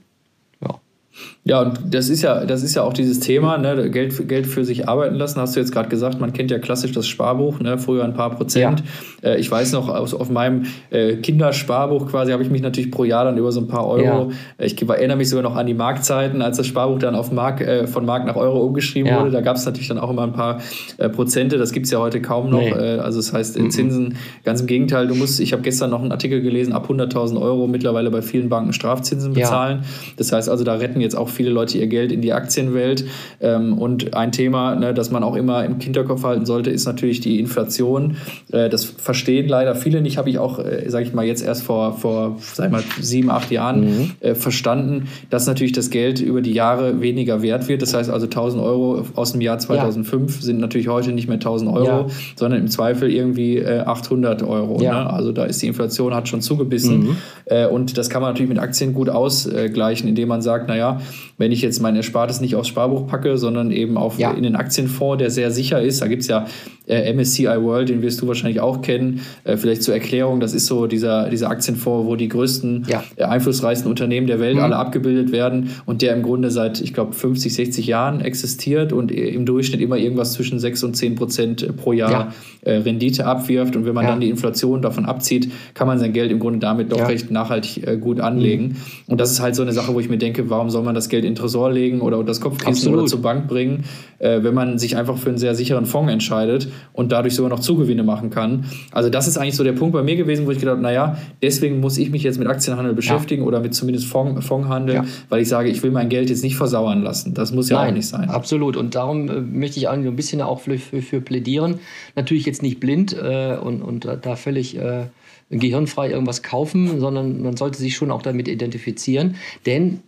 Ja, 1.44 1.62
und 1.62 1.78
das 1.94 2.08
ist 2.08 2.22
ja, 2.22 2.44
das 2.44 2.64
ist 2.64 2.74
ja 2.74 2.82
auch 2.82 2.92
dieses 2.92 3.20
Thema, 3.20 3.56
ne, 3.56 3.88
Geld, 3.90 4.12
für, 4.12 4.24
Geld 4.24 4.48
für 4.48 4.64
sich 4.64 4.88
arbeiten 4.88 5.14
lassen, 5.14 5.40
hast 5.40 5.54
du 5.54 5.60
jetzt 5.60 5.70
gerade 5.70 5.88
gesagt, 5.88 6.20
man 6.20 6.32
kennt 6.32 6.50
ja 6.50 6.58
klassisch 6.58 6.90
das 6.90 7.06
Sparbuch, 7.06 7.60
ne, 7.60 7.78
früher 7.78 8.02
ein 8.02 8.14
paar 8.14 8.34
Prozent. 8.34 8.82
Ja. 9.22 9.30
Äh, 9.30 9.38
ich 9.38 9.48
weiß 9.48 9.72
noch, 9.72 9.88
aus, 9.88 10.12
auf 10.12 10.28
meinem 10.28 10.64
äh, 10.90 11.14
Kindersparbuch 11.16 12.08
quasi 12.08 12.32
habe 12.32 12.42
ich 12.42 12.50
mich 12.50 12.62
natürlich 12.62 12.90
pro 12.90 13.04
Jahr 13.04 13.24
dann 13.24 13.38
über 13.38 13.52
so 13.52 13.60
ein 13.60 13.68
paar 13.68 13.86
Euro, 13.86 14.32
ja. 14.58 14.64
ich 14.66 14.80
erinnere 14.82 15.16
mich 15.16 15.28
sogar 15.30 15.44
noch 15.44 15.54
an 15.54 15.68
die 15.68 15.74
Markzeiten, 15.74 16.42
als 16.42 16.56
das 16.56 16.66
Sparbuch 16.66 16.98
dann 16.98 17.14
auf 17.14 17.30
Mark, 17.30 17.60
äh, 17.60 17.86
von 17.86 18.04
Mark 18.04 18.26
nach 18.26 18.36
Euro 18.36 18.64
umgeschrieben 18.64 19.12
ja. 19.12 19.20
wurde, 19.20 19.30
da 19.30 19.40
gab 19.40 19.56
es 19.56 19.64
natürlich 19.64 19.86
dann 19.86 19.98
auch 19.98 20.10
immer 20.10 20.24
ein 20.24 20.32
paar 20.32 20.60
äh, 20.98 21.08
Prozente, 21.08 21.58
das 21.58 21.70
gibt 21.70 21.86
es 21.86 21.92
ja 21.92 22.00
heute 22.00 22.20
kaum 22.20 22.50
noch, 22.50 22.58
nee. 22.58 22.70
Äh, 22.70 22.98
also 22.98 23.20
das 23.20 23.32
heißt 23.32 23.56
in 23.56 23.70
Zinsen, 23.70 24.16
ganz 24.44 24.62
im 24.62 24.66
Gegenteil, 24.66 25.06
du 25.06 25.14
musst, 25.14 25.38
ich 25.38 25.52
habe 25.52 25.62
gestern 25.62 25.90
noch 25.90 26.02
einen 26.02 26.10
Artikel 26.10 26.42
gelesen, 26.42 26.72
ab 26.72 26.90
100.000 26.90 27.40
Euro 27.40 27.68
mittlerweile 27.68 28.10
bei 28.10 28.20
vielen 28.20 28.48
Banken 28.48 28.72
Strafzinsen 28.72 29.32
bezahlen, 29.32 29.84
das 30.16 30.32
heißt 30.32 30.48
also, 30.48 30.64
da 30.64 30.74
retten 30.74 31.00
jetzt 31.00 31.05
auch 31.14 31.28
viele 31.28 31.50
Leute 31.50 31.78
ihr 31.78 31.86
Geld 31.86 32.12
in 32.12 32.22
die 32.22 32.32
Aktienwelt. 32.32 33.04
Ähm, 33.40 33.78
und 33.78 34.14
ein 34.14 34.32
Thema, 34.32 34.74
ne, 34.74 34.94
das 34.94 35.10
man 35.10 35.22
auch 35.22 35.36
immer 35.36 35.64
im 35.64 35.80
Hinterkopf 35.80 36.24
halten 36.24 36.46
sollte, 36.46 36.70
ist 36.70 36.86
natürlich 36.86 37.20
die 37.20 37.38
Inflation. 37.38 38.16
Äh, 38.50 38.68
das 38.68 38.84
verstehen 38.84 39.48
leider 39.48 39.74
viele 39.74 40.00
nicht, 40.00 40.18
habe 40.18 40.30
ich 40.30 40.38
auch, 40.38 40.58
äh, 40.58 40.88
sage 40.88 41.04
ich 41.04 41.14
mal, 41.14 41.24
jetzt 41.24 41.44
erst 41.44 41.62
vor, 41.62 41.92
vor 41.98 42.36
sag 42.40 42.66
ich 42.66 42.72
mal, 42.72 42.82
sieben, 43.00 43.30
acht 43.30 43.50
Jahren 43.50 43.80
mhm. 43.80 44.10
äh, 44.20 44.34
verstanden, 44.34 45.08
dass 45.30 45.46
natürlich 45.46 45.72
das 45.72 45.90
Geld 45.90 46.20
über 46.20 46.40
die 46.40 46.52
Jahre 46.52 47.00
weniger 47.00 47.42
wert 47.42 47.68
wird. 47.68 47.82
Das 47.82 47.94
heißt 47.94 48.10
also 48.10 48.26
1000 48.26 48.62
Euro 48.62 49.04
aus 49.14 49.32
dem 49.32 49.40
Jahr 49.40 49.58
2005 49.58 50.36
ja. 50.36 50.42
sind 50.42 50.58
natürlich 50.58 50.88
heute 50.88 51.12
nicht 51.12 51.28
mehr 51.28 51.36
1000 51.36 51.70
Euro, 51.70 51.84
ja. 51.84 52.06
sondern 52.34 52.60
im 52.60 52.68
Zweifel 52.68 53.10
irgendwie 53.10 53.58
äh, 53.58 53.80
800 53.80 54.42
Euro. 54.42 54.82
Ja. 54.82 55.04
Ne? 55.04 55.10
Also 55.10 55.32
da 55.32 55.44
ist 55.44 55.62
die 55.62 55.66
Inflation 55.66 56.14
hat 56.14 56.28
schon 56.28 56.40
zugebissen. 56.40 56.98
Mhm. 56.98 57.16
Äh, 57.46 57.66
und 57.66 57.98
das 57.98 58.10
kann 58.10 58.22
man 58.22 58.32
natürlich 58.32 58.48
mit 58.48 58.58
Aktien 58.58 58.94
gut 58.94 59.08
ausgleichen, 59.08 60.08
indem 60.08 60.28
man 60.28 60.42
sagt, 60.42 60.68
naja, 60.68 60.95
wenn 61.38 61.52
ich 61.52 61.62
jetzt 61.62 61.80
mein 61.80 61.96
Erspartes 61.96 62.40
nicht 62.40 62.54
aufs 62.56 62.68
Sparbuch 62.68 63.06
packe, 63.06 63.38
sondern 63.38 63.70
eben 63.70 63.96
auf, 63.96 64.18
ja. 64.18 64.30
in 64.32 64.42
den 64.42 64.56
Aktienfonds, 64.56 65.18
der 65.18 65.30
sehr 65.30 65.50
sicher 65.50 65.80
ist. 65.80 66.02
Da 66.02 66.08
gibt 66.08 66.22
es 66.22 66.28
ja 66.28 66.46
äh, 66.86 67.12
MSCI 67.12 67.46
World, 67.46 67.88
den 67.88 68.02
wirst 68.02 68.22
du 68.22 68.28
wahrscheinlich 68.28 68.60
auch 68.60 68.82
kennen. 68.82 69.20
Äh, 69.44 69.56
vielleicht 69.56 69.82
zur 69.82 69.94
Erklärung, 69.94 70.40
das 70.40 70.54
ist 70.54 70.66
so 70.66 70.86
dieser, 70.86 71.28
dieser 71.28 71.50
Aktienfonds, 71.50 72.06
wo 72.06 72.16
die 72.16 72.28
größten, 72.28 72.86
ja. 72.88 73.02
äh, 73.16 73.24
einflussreichsten 73.24 73.90
Unternehmen 73.90 74.26
der 74.26 74.40
Welt 74.40 74.56
mhm. 74.56 74.62
alle 74.62 74.76
abgebildet 74.76 75.32
werden 75.32 75.70
und 75.84 76.02
der 76.02 76.14
im 76.14 76.22
Grunde 76.22 76.50
seit, 76.50 76.80
ich 76.80 76.94
glaube, 76.94 77.12
50, 77.12 77.54
60 77.54 77.86
Jahren 77.86 78.20
existiert 78.20 78.92
und 78.92 79.10
im 79.10 79.46
Durchschnitt 79.46 79.80
immer 79.80 79.96
irgendwas 79.96 80.32
zwischen 80.32 80.58
6 80.58 80.84
und 80.84 80.96
10 80.96 81.14
Prozent 81.16 81.76
pro 81.76 81.92
Jahr 81.92 82.10
ja. 82.10 82.32
Äh, 82.62 82.78
Rendite 82.78 83.26
abwirft. 83.26 83.76
Und 83.76 83.86
wenn 83.86 83.94
man 83.94 84.06
dann 84.06 84.20
die 84.20 84.28
Inflation 84.28 84.82
davon 84.82 85.04
abzieht, 85.06 85.52
kann 85.74 85.86
man 85.86 85.98
sein 85.98 86.12
Geld 86.12 86.30
im 86.30 86.38
Grunde 86.38 86.58
damit 86.58 86.92
doch 86.92 87.08
recht 87.08 87.30
nachhaltig 87.30 87.86
äh, 87.86 87.96
gut 87.96 88.20
anlegen. 88.20 88.68
Mhm. 88.68 88.76
Und 89.06 89.20
das 89.20 89.30
ist 89.30 89.40
halt 89.40 89.54
so 89.54 89.62
eine 89.62 89.72
Sache, 89.72 89.94
wo 89.94 90.00
ich 90.00 90.08
mir 90.08 90.18
denke, 90.18 90.50
warum 90.50 90.70
soll 90.70 90.82
man 90.86 90.94
das 90.94 91.10
Geld 91.10 91.26
in 91.26 91.34
Tresor 91.34 91.70
legen 91.70 92.00
oder 92.00 92.24
das 92.24 92.40
Kopfkissen 92.40 92.70
Absolut. 92.70 93.00
oder 93.00 93.06
zur 93.06 93.20
Bank 93.20 93.46
bringen, 93.46 93.84
äh, 94.18 94.42
wenn 94.42 94.54
man 94.54 94.78
sich 94.78 94.96
einfach 94.96 95.18
für 95.18 95.28
einen 95.28 95.38
sehr 95.38 95.54
sicheren 95.54 95.84
Fonds 95.84 96.10
entscheidet 96.10 96.68
und 96.94 97.12
dadurch 97.12 97.34
sogar 97.34 97.50
noch 97.50 97.60
Zugewinne 97.60 98.02
machen 98.02 98.30
kann. 98.30 98.64
Also 98.92 99.10
das 99.10 99.28
ist 99.28 99.36
eigentlich 99.36 99.56
so 99.56 99.64
der 99.64 99.72
Punkt 99.72 99.92
bei 99.92 100.02
mir 100.02 100.16
gewesen, 100.16 100.46
wo 100.46 100.50
ich 100.50 100.58
gedacht 100.58 100.76
habe, 100.76 100.82
naja, 100.82 101.18
deswegen 101.42 101.80
muss 101.80 101.98
ich 101.98 102.10
mich 102.10 102.22
jetzt 102.22 102.38
mit 102.38 102.48
Aktienhandel 102.48 102.94
beschäftigen 102.94 103.42
ja. 103.42 103.48
oder 103.48 103.60
mit 103.60 103.74
zumindest 103.74 104.06
Fonds, 104.06 104.46
Fondshandel, 104.46 104.94
ja. 104.94 105.04
weil 105.28 105.42
ich 105.42 105.48
sage, 105.48 105.68
ich 105.68 105.82
will 105.82 105.90
mein 105.90 106.08
Geld 106.08 106.30
jetzt 106.30 106.42
nicht 106.42 106.56
versauern 106.56 107.02
lassen. 107.02 107.34
Das 107.34 107.52
muss 107.52 107.68
ja 107.68 107.76
Nein, 107.76 107.90
auch 107.90 107.94
nicht 107.96 108.08
sein. 108.08 108.30
Absolut. 108.30 108.76
Und 108.76 108.94
darum 108.94 109.28
äh, 109.28 109.40
möchte 109.40 109.78
ich 109.78 109.88
eigentlich 109.88 110.10
ein 110.10 110.16
bisschen 110.16 110.40
auch 110.40 110.60
für, 110.60 110.78
für, 110.78 111.02
für 111.02 111.20
plädieren. 111.20 111.80
Natürlich 112.14 112.46
jetzt 112.46 112.62
nicht 112.62 112.80
blind 112.80 113.12
äh, 113.12 113.56
und, 113.60 113.82
und 113.82 114.08
da 114.22 114.36
völlig 114.36 114.78
äh, 114.78 115.06
gehirnfrei 115.50 116.10
irgendwas 116.10 116.42
kaufen, 116.42 117.00
sondern 117.00 117.42
man 117.42 117.56
sollte 117.56 117.78
sich 117.78 117.94
schon 117.94 118.10
auch 118.10 118.22
damit 118.22 118.48
identifizieren. 118.48 119.36
Denn 119.64 120.00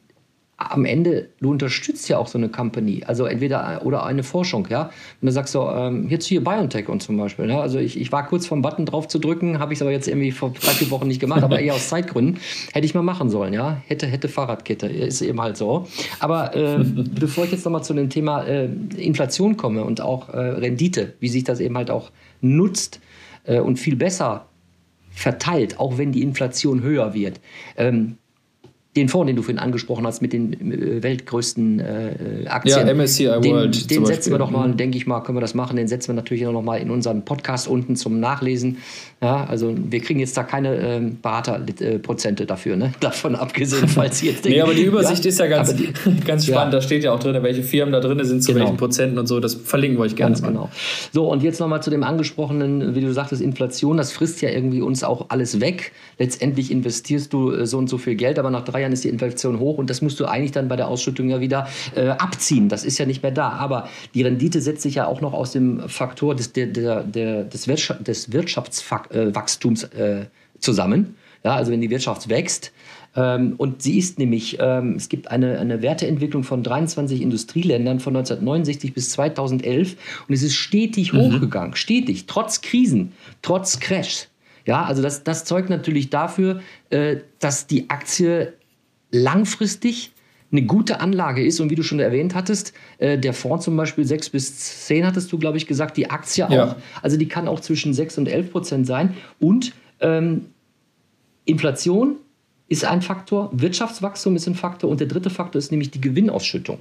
am 0.58 0.84
Ende, 0.84 1.28
du 1.40 1.52
unterstützt 1.52 2.08
ja 2.08 2.18
auch 2.18 2.26
so 2.26 2.36
eine 2.36 2.48
Company, 2.48 3.04
also 3.06 3.26
entweder 3.26 3.80
oder 3.84 4.04
eine 4.04 4.24
Forschung, 4.24 4.66
ja. 4.68 4.86
Und 5.20 5.26
du 5.26 5.30
sagst 5.30 5.52
so, 5.52 5.70
ähm, 5.70 6.08
jetzt 6.08 6.26
hier 6.26 6.42
BioNTech 6.42 6.88
und 6.88 7.00
zum 7.00 7.16
Beispiel, 7.16 7.48
ja? 7.48 7.60
also 7.60 7.78
ich, 7.78 7.98
ich 7.98 8.10
war 8.10 8.26
kurz 8.26 8.46
vom 8.48 8.60
Button 8.60 8.84
drauf 8.84 9.06
zu 9.06 9.20
drücken, 9.20 9.60
habe 9.60 9.72
ich 9.72 9.78
es 9.78 9.82
aber 9.82 9.92
jetzt 9.92 10.08
irgendwie 10.08 10.32
vor 10.32 10.50
drei, 10.50 10.72
vier 10.72 10.90
Wochen 10.90 11.06
nicht 11.06 11.20
gemacht, 11.20 11.44
aber 11.44 11.60
eher 11.60 11.74
aus 11.74 11.88
Zeitgründen, 11.88 12.38
hätte 12.72 12.84
ich 12.84 12.92
mal 12.92 13.02
machen 13.02 13.30
sollen, 13.30 13.54
ja. 13.54 13.80
Hätte, 13.86 14.08
hätte 14.08 14.28
Fahrradkette, 14.28 14.88
ist 14.88 15.22
eben 15.22 15.40
halt 15.40 15.56
so. 15.56 15.86
Aber 16.18 16.56
äh, 16.56 16.78
bevor 17.20 17.44
ich 17.44 17.52
jetzt 17.52 17.64
nochmal 17.64 17.84
zu 17.84 17.94
dem 17.94 18.10
Thema 18.10 18.42
äh, 18.42 18.68
Inflation 18.96 19.56
komme 19.56 19.84
und 19.84 20.00
auch 20.00 20.28
äh, 20.28 20.38
Rendite, 20.38 21.14
wie 21.20 21.28
sich 21.28 21.44
das 21.44 21.60
eben 21.60 21.76
halt 21.76 21.92
auch 21.92 22.10
nutzt 22.40 23.00
äh, 23.44 23.60
und 23.60 23.78
viel 23.78 23.94
besser 23.94 24.46
verteilt, 25.12 25.78
auch 25.78 25.98
wenn 25.98 26.10
die 26.10 26.22
Inflation 26.22 26.82
höher 26.82 27.14
wird. 27.14 27.40
Ähm, 27.76 28.18
den 28.98 29.08
Fonds, 29.08 29.28
den 29.28 29.36
du 29.36 29.42
vorhin 29.42 29.58
angesprochen 29.58 30.06
hast, 30.06 30.22
mit 30.22 30.32
den 30.32 30.52
äh, 30.72 31.02
weltgrößten 31.02 31.80
äh, 31.80 32.46
Aktien. 32.46 32.86
Ja, 32.86 32.94
MSCI 32.94 33.24
den, 33.40 33.52
World. 33.52 33.90
Den 33.90 34.06
setzen 34.06 34.32
wir 34.32 34.38
doch 34.38 34.50
mal, 34.50 34.68
mhm. 34.68 34.76
denke 34.76 34.96
ich 34.96 35.06
mal, 35.06 35.20
können 35.20 35.36
wir 35.36 35.42
das 35.42 35.54
machen. 35.54 35.76
Den 35.76 35.88
setzen 35.88 36.08
wir 36.08 36.14
natürlich 36.14 36.42
noch 36.42 36.62
mal 36.62 36.76
in 36.76 36.90
unserem 36.90 37.24
Podcast 37.24 37.68
unten 37.68 37.96
zum 37.96 38.20
Nachlesen. 38.20 38.78
Ja, 39.20 39.44
also 39.46 39.74
wir 39.76 40.00
kriegen 40.00 40.20
jetzt 40.20 40.36
da 40.36 40.44
keine 40.44 40.76
ähm, 40.76 41.18
Beraterprozente 41.20 42.46
dafür, 42.46 42.76
ne? 42.76 42.92
davon 43.00 43.34
abgesehen, 43.34 43.88
falls 43.88 44.20
Sie 44.20 44.28
jetzt 44.28 44.44
denken. 44.44 44.58
nee, 44.58 44.62
aber 44.62 44.74
die 44.74 44.84
Übersicht 44.84 45.24
ja, 45.24 45.28
ist 45.30 45.40
ja 45.40 45.46
ganz, 45.48 45.74
die, 45.74 45.88
ganz 46.24 46.46
spannend. 46.46 46.72
Ja. 46.72 46.78
Da 46.78 46.82
steht 46.82 47.02
ja 47.02 47.12
auch 47.12 47.18
drin, 47.18 47.36
welche 47.42 47.64
Firmen 47.64 47.92
da 47.92 47.98
drin 47.98 48.22
sind, 48.24 48.44
zu 48.44 48.52
genau. 48.52 48.64
welchen 48.64 48.76
Prozenten 48.76 49.18
und 49.18 49.26
so. 49.26 49.40
Das 49.40 49.54
verlinken 49.54 49.98
wir 49.98 50.04
euch 50.04 50.14
gerne. 50.14 50.34
Ganz 50.34 50.42
mal. 50.42 50.48
genau. 50.48 50.70
So, 51.12 51.28
und 51.28 51.42
jetzt 51.42 51.58
nochmal 51.58 51.82
zu 51.82 51.90
dem 51.90 52.04
angesprochenen, 52.04 52.94
wie 52.94 53.00
du 53.00 53.12
sagtest, 53.12 53.42
Inflation. 53.42 53.96
Das 53.96 54.12
frisst 54.12 54.40
ja 54.40 54.50
irgendwie 54.50 54.82
uns 54.82 55.02
auch 55.02 55.26
alles 55.30 55.60
weg. 55.60 55.90
Letztendlich 56.18 56.70
investierst 56.70 57.32
du 57.32 57.50
äh, 57.50 57.66
so 57.66 57.78
und 57.78 57.88
so 57.88 57.98
viel 57.98 58.14
Geld, 58.14 58.38
aber 58.38 58.50
nach 58.50 58.64
drei 58.64 58.82
Jahren 58.82 58.87
ist 58.92 59.04
die 59.04 59.08
Inflation 59.08 59.58
hoch 59.58 59.78
und 59.78 59.90
das 59.90 60.02
musst 60.02 60.18
du 60.20 60.26
eigentlich 60.26 60.52
dann 60.52 60.68
bei 60.68 60.76
der 60.76 60.88
Ausschüttung 60.88 61.28
ja 61.28 61.40
wieder 61.40 61.68
äh, 61.94 62.08
abziehen. 62.08 62.68
Das 62.68 62.84
ist 62.84 62.98
ja 62.98 63.06
nicht 63.06 63.22
mehr 63.22 63.32
da. 63.32 63.50
Aber 63.50 63.88
die 64.14 64.22
Rendite 64.22 64.60
setzt 64.60 64.82
sich 64.82 64.96
ja 64.96 65.06
auch 65.06 65.20
noch 65.20 65.32
aus 65.32 65.52
dem 65.52 65.88
Faktor 65.88 66.34
des, 66.34 66.52
der, 66.52 66.66
der, 66.66 67.02
der, 67.02 67.44
des, 67.44 67.68
Wirtschaft, 67.68 68.06
des 68.06 68.32
Wirtschaftswachstums 68.32 69.84
äh, 69.84 70.26
zusammen. 70.58 71.16
Ja, 71.44 71.54
also 71.54 71.70
wenn 71.70 71.80
die 71.80 71.90
Wirtschaft 71.90 72.28
wächst, 72.28 72.72
ähm, 73.16 73.54
und 73.56 73.82
sie 73.82 73.98
ist 73.98 74.18
nämlich, 74.18 74.58
ähm, 74.60 74.94
es 74.96 75.08
gibt 75.08 75.30
eine, 75.30 75.58
eine 75.58 75.82
Werteentwicklung 75.82 76.44
von 76.44 76.62
23 76.62 77.22
Industrieländern 77.22 78.00
von 78.00 78.14
1969 78.16 78.94
bis 78.94 79.10
2011 79.10 79.96
und 80.28 80.34
es 80.34 80.42
ist 80.42 80.54
stetig 80.54 81.12
mhm. 81.12 81.18
hochgegangen, 81.18 81.74
stetig, 81.74 82.26
trotz 82.26 82.60
Krisen, 82.60 83.12
trotz 83.42 83.80
Crash. 83.80 84.28
Ja, 84.66 84.84
also 84.84 85.00
das, 85.00 85.24
das 85.24 85.44
zeugt 85.44 85.70
natürlich 85.70 86.10
dafür, 86.10 86.60
äh, 86.90 87.16
dass 87.38 87.66
die 87.66 87.88
Aktie 87.88 88.52
langfristig 89.10 90.12
eine 90.50 90.62
gute 90.62 91.00
Anlage 91.00 91.44
ist 91.44 91.60
und 91.60 91.70
wie 91.70 91.74
du 91.74 91.82
schon 91.82 92.00
erwähnt 92.00 92.34
hattest, 92.34 92.72
äh, 92.98 93.18
der 93.18 93.34
Fonds 93.34 93.64
zum 93.64 93.76
Beispiel 93.76 94.04
6 94.04 94.30
bis 94.30 94.86
10 94.86 95.06
hattest 95.06 95.30
du, 95.30 95.38
glaube 95.38 95.58
ich, 95.58 95.66
gesagt, 95.66 95.96
die 95.96 96.10
Aktie 96.10 96.46
auch, 96.46 96.52
ja. 96.52 96.76
also 97.02 97.16
die 97.16 97.28
kann 97.28 97.48
auch 97.48 97.60
zwischen 97.60 97.92
6 97.92 98.18
und 98.18 98.28
11 98.28 98.50
Prozent 98.50 98.86
sein 98.86 99.14
und 99.38 99.74
ähm, 100.00 100.46
Inflation 101.44 102.16
ist 102.68 102.84
ein 102.84 103.02
Faktor, 103.02 103.50
Wirtschaftswachstum 103.52 104.36
ist 104.36 104.46
ein 104.46 104.54
Faktor 104.54 104.90
und 104.90 105.00
der 105.00 105.06
dritte 105.06 105.30
Faktor 105.30 105.58
ist 105.58 105.70
nämlich 105.70 105.90
die 105.90 106.00
Gewinnausschüttung. 106.00 106.78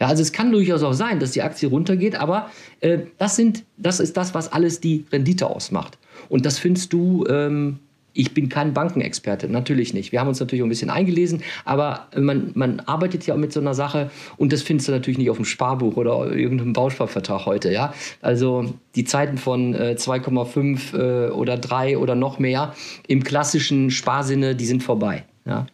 Ja, 0.00 0.06
also 0.06 0.22
es 0.22 0.32
kann 0.32 0.52
durchaus 0.52 0.82
auch 0.82 0.92
sein, 0.92 1.18
dass 1.18 1.32
die 1.32 1.42
Aktie 1.42 1.68
runtergeht, 1.68 2.14
aber 2.14 2.50
äh, 2.80 2.98
das, 3.18 3.36
sind, 3.36 3.64
das 3.76 3.98
ist 4.00 4.16
das, 4.16 4.34
was 4.34 4.52
alles 4.52 4.80
die 4.80 5.06
Rendite 5.10 5.48
ausmacht. 5.48 5.98
Und 6.28 6.46
das 6.46 6.58
findest 6.58 6.92
du, 6.92 7.24
ähm, 7.28 7.80
ich 8.18 8.34
bin 8.34 8.48
kein 8.48 8.74
Bankenexperte, 8.74 9.48
natürlich 9.48 9.94
nicht. 9.94 10.10
Wir 10.10 10.18
haben 10.18 10.26
uns 10.26 10.40
natürlich 10.40 10.62
auch 10.62 10.66
ein 10.66 10.70
bisschen 10.70 10.90
eingelesen, 10.90 11.42
aber 11.64 12.08
man, 12.16 12.50
man 12.54 12.80
arbeitet 12.80 13.24
ja 13.26 13.36
mit 13.36 13.52
so 13.52 13.60
einer 13.60 13.74
Sache 13.74 14.10
und 14.36 14.52
das 14.52 14.62
findest 14.62 14.88
du 14.88 14.92
natürlich 14.92 15.18
nicht 15.18 15.30
auf 15.30 15.36
dem 15.36 15.44
Sparbuch 15.44 15.96
oder 15.96 16.32
irgendeinem 16.32 16.72
Bausparvertrag 16.72 17.46
heute. 17.46 17.72
Ja? 17.72 17.94
Also 18.20 18.74
die 18.96 19.04
Zeiten 19.04 19.38
von 19.38 19.72
äh, 19.74 19.94
2,5 19.96 21.28
äh, 21.28 21.30
oder 21.30 21.56
3 21.56 21.98
oder 21.98 22.16
noch 22.16 22.40
mehr 22.40 22.74
im 23.06 23.22
klassischen 23.22 23.92
Sparsinne, 23.92 24.56
die 24.56 24.66
sind 24.66 24.82
vorbei. 24.82 25.24
Ja? 25.46 25.66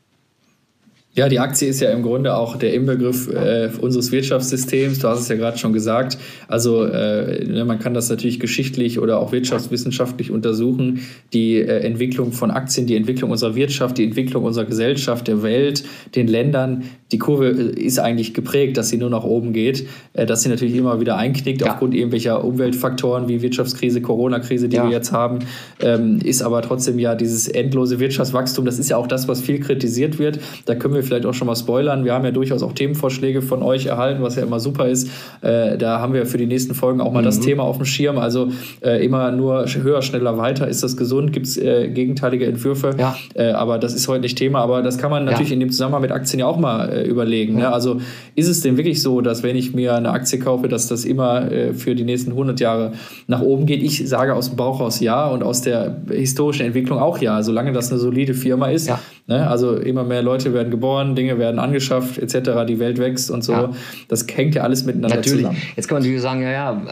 Ja, 1.17 1.29
die 1.29 1.39
Aktie 1.39 1.69
ist 1.69 1.79
ja 1.81 1.93
im 1.93 2.03
Grunde 2.03 2.35
auch 2.37 2.57
der 2.57 2.75
Inbegriff 2.75 3.29
äh, 3.29 3.71
unseres 3.81 4.11
Wirtschaftssystems. 4.11 4.99
Du 4.99 5.07
hast 5.07 5.21
es 5.21 5.29
ja 5.29 5.37
gerade 5.37 5.57
schon 5.59 5.73
gesagt. 5.73 6.19
Also 6.49 6.85
äh, 6.85 7.45
ne, 7.45 7.65
man 7.65 7.79
kann 7.79 7.95
das 7.95 8.11
natürlich 8.11 8.41
geschichtlich 8.41 8.99
oder 8.99 9.21
auch 9.21 9.31
wirtschaftswissenschaftlich 9.31 10.33
untersuchen. 10.33 11.03
Die 11.33 11.59
äh, 11.59 11.85
Entwicklung 11.85 12.33
von 12.33 12.51
Aktien, 12.51 12.89
die 12.89 12.97
Entwicklung 12.97 13.31
unserer 13.31 13.55
Wirtschaft, 13.55 13.99
die 13.99 14.05
Entwicklung 14.05 14.43
unserer 14.43 14.65
Gesellschaft, 14.65 15.29
der 15.29 15.45
Welt, 15.45 15.85
den 16.17 16.27
Ländern. 16.27 16.83
Die 17.13 17.19
Kurve 17.19 17.51
äh, 17.51 17.81
ist 17.81 18.01
eigentlich 18.01 18.35
geprägt, 18.35 18.77
dass 18.77 18.89
sie 18.89 18.97
nur 18.97 19.11
nach 19.11 19.23
oben 19.23 19.53
geht, 19.53 19.87
äh, 20.15 20.27
dass 20.27 20.43
sie 20.43 20.49
natürlich 20.49 20.75
immer 20.75 20.99
wieder 21.01 21.17
einknickt 21.17 21.61
ja. 21.61 21.71
aufgrund 21.71 21.95
irgendwelcher 21.95 22.43
Umweltfaktoren 22.43 23.29
wie 23.29 23.41
Wirtschaftskrise, 23.41 24.01
Corona-Krise, 24.01 24.69
die 24.69 24.79
ja. 24.79 24.85
wir 24.85 24.91
jetzt 24.91 25.13
haben. 25.13 25.39
Ähm, 25.81 26.19
ist 26.25 26.43
aber 26.43 26.61
trotzdem 26.63 26.99
ja 26.99 27.15
dieses 27.15 27.47
endlose 27.47 28.01
Wirtschaftswachstum. 28.01 28.65
Das 28.65 28.81
ist 28.81 28.91
ja 28.91 28.97
auch 28.97 29.07
das, 29.07 29.29
was 29.29 29.41
viel 29.41 29.61
kritisiert 29.61 30.19
wird. 30.19 30.41
Da 30.65 30.75
können 30.75 30.95
wir 30.95 31.04
vielleicht 31.05 31.27
auch 31.27 31.35
schon 31.35 31.47
mal 31.47 31.57
spoilern. 31.57 32.05
Wir 32.05 32.13
haben 32.13 32.25
ja 32.25 32.31
durchaus 32.31 32.63
auch 32.63 32.73
Themenvorschläge 32.73 33.43
von 33.43 33.63
euch 33.63 33.87
erhalten, 33.87 34.23
was 34.23 34.37
ja 34.37 34.43
immer 34.43 34.61
super 34.61 34.89
ist. 34.89 35.09
Äh, 35.41 35.79
da 35.79 36.01
haben 36.01 36.15
wir 36.15 36.27
für 36.27 36.39
die 36.39 36.47
nächsten 36.47 36.75
Folgen 36.75 37.01
auch 37.01 37.13
mal 37.13 37.21
mhm. 37.21 37.27
das 37.27 37.41
Thema 37.41 37.63
auf 37.63 37.77
dem 37.77 37.87
Schirm. 37.87 38.19
Also 38.19 38.49
äh, 38.83 39.05
immer 39.05 39.31
nur 39.31 39.67
höher, 39.67 40.03
schneller, 40.03 40.39
weiter. 40.39 40.69
Ist 40.69 40.83
das 40.83 40.97
gesund? 40.97 41.33
Gibt 41.33 41.47
es 41.47 41.57
äh, 41.57 41.89
gegenteilige 41.89 42.47
Entwürfe? 42.47 42.95
Ja. 42.99 43.17
Äh, 43.35 43.51
aber 43.53 43.79
das 43.79 43.95
ist 43.95 44.09
heute 44.09 44.23
nicht 44.23 44.39
Thema. 44.39 44.61
Aber 44.61 44.83
das 44.83 44.99
kann 44.99 45.11
man 45.11 45.25
natürlich 45.25 45.51
ja. 45.51 45.55
in 45.55 45.61
dem 45.61 45.71
Zusammenhang 45.71 46.03
mit 46.03 46.13
Aktien 46.13 46.41
ja 46.41 46.47
auch 46.47 46.59
mal 46.59 46.91
äh, 46.91 47.05
überlegen. 47.05 47.57
Ne? 47.57 47.73
Also 47.73 48.01
ist 48.35 48.49
es 48.49 48.61
denn 48.61 48.77
wirklich 48.77 49.03
so, 49.03 49.21
dass 49.21 49.43
wenn 49.43 49.57
ich 49.57 49.75
mir 49.75 49.95
eine 49.95 50.11
Aktie 50.11 50.39
kaufe, 50.39 50.69
dass 50.69 50.89
das 50.89 51.05
immer 51.05 51.51
äh, 51.51 51.75
für 51.75 51.95
die 51.95 52.05
nächsten 52.05 52.31
100 52.31 52.61
Jahre 52.61 52.93
nach 53.27 53.43
oben 53.43 53.67
geht? 53.67 53.83
Ich 53.83 54.09
sage 54.09 54.35
aus 54.35 54.49
dem 54.49 54.57
Bauch 54.57 54.81
raus 54.81 55.01
ja 55.01 55.29
und 55.29 55.43
aus 55.43 55.63
der 55.63 55.97
historischen 56.11 56.67
Entwicklung 56.67 56.99
auch 56.99 57.19
ja, 57.19 57.43
solange 57.43 57.73
das 57.73 57.91
eine 57.91 58.01
solide 58.01 58.35
Firma 58.35 58.69
ist. 58.69 58.91
Ne? 59.27 59.49
Also 59.49 59.77
immer 59.77 60.05
mehr 60.05 60.23
Leute 60.23 60.53
werden 60.53 60.71
geboren, 60.71 61.15
Dinge 61.15 61.39
werden 61.39 61.59
angeschafft, 61.59 62.19
etc., 62.19 62.67
die 62.69 62.79
Welt 62.79 62.99
wächst 62.99 63.31
und 63.31 63.43
so. 63.43 63.53
Ja. 63.53 63.71
Das 64.09 64.27
hängt 64.31 64.55
ja 64.55 64.63
alles 64.63 64.85
miteinander 64.85 65.17
natürlich. 65.17 65.45
zusammen. 65.45 65.63
Jetzt 65.77 65.89
kann 65.89 65.97
man 65.97 66.03
natürlich 66.03 66.21
sagen, 66.21 66.43
ja, 66.43 66.51
ja, 66.51 66.83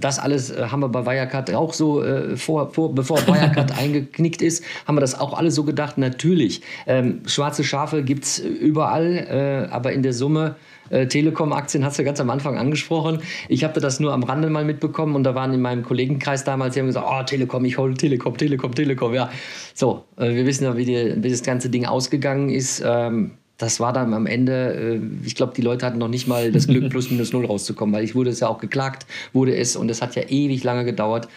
das 0.00 0.18
alles 0.18 0.50
äh, 0.50 0.68
haben 0.70 0.80
wir 0.80 0.88
bei 0.88 1.04
Wirecard 1.04 1.54
auch 1.54 1.74
so, 1.74 2.02
äh, 2.02 2.36
vor, 2.36 2.72
vor, 2.72 2.94
bevor 2.94 3.18
Wirecard 3.26 3.78
eingeknickt 3.78 4.40
ist, 4.40 4.64
haben 4.86 4.96
wir 4.96 5.02
das 5.02 5.20
auch 5.20 5.34
alle 5.34 5.50
so 5.50 5.64
gedacht. 5.64 5.98
Natürlich, 5.98 6.62
ähm, 6.86 7.20
schwarze 7.26 7.62
Schafe 7.62 8.02
gibt 8.02 8.24
es 8.24 8.38
überall, 8.38 9.66
äh, 9.68 9.70
aber 9.70 9.92
in 9.92 10.02
der 10.02 10.14
Summe 10.14 10.56
äh, 10.92 11.06
Telekom-Aktien 11.06 11.84
hast 11.84 11.98
du 11.98 12.04
ganz 12.04 12.20
am 12.20 12.30
Anfang 12.30 12.58
angesprochen. 12.58 13.20
Ich 13.48 13.64
habe 13.64 13.80
das 13.80 13.98
nur 13.98 14.12
am 14.12 14.22
Rande 14.22 14.50
mal 14.50 14.64
mitbekommen 14.64 15.16
und 15.16 15.24
da 15.24 15.34
waren 15.34 15.52
in 15.52 15.60
meinem 15.60 15.82
Kollegenkreis 15.82 16.44
damals, 16.44 16.74
die 16.74 16.80
haben 16.80 16.86
gesagt, 16.86 17.06
oh, 17.10 17.22
Telekom, 17.24 17.64
ich 17.64 17.78
hole 17.78 17.94
Telekom, 17.94 18.36
Telekom, 18.36 18.74
Telekom. 18.74 19.14
Ja, 19.14 19.30
so, 19.74 20.04
äh, 20.16 20.34
wir 20.34 20.46
wissen 20.46 20.64
ja, 20.64 20.76
wie, 20.76 20.84
die, 20.84 21.14
wie, 21.16 21.30
das 21.30 21.42
ganze 21.42 21.70
Ding 21.70 21.86
ausgegangen 21.86 22.50
ist. 22.50 22.82
Ähm, 22.84 23.32
das 23.58 23.80
war 23.80 23.92
dann 23.92 24.12
am 24.12 24.26
Ende, 24.26 25.00
äh, 25.00 25.00
ich 25.24 25.34
glaube, 25.34 25.52
die 25.56 25.62
Leute 25.62 25.86
hatten 25.86 25.98
noch 25.98 26.08
nicht 26.08 26.26
mal 26.26 26.52
das 26.52 26.66
Glück, 26.66 26.88
plus 26.90 27.10
minus 27.10 27.32
null 27.32 27.46
rauszukommen, 27.46 27.94
weil 27.94 28.04
ich 28.04 28.14
wurde 28.14 28.30
es 28.30 28.40
ja 28.40 28.48
auch 28.48 28.58
geklagt, 28.58 29.06
wurde 29.32 29.56
es 29.56 29.76
und 29.76 29.90
es 29.90 30.02
hat 30.02 30.14
ja 30.14 30.22
ewig 30.28 30.62
lange 30.64 30.84
gedauert. 30.84 31.28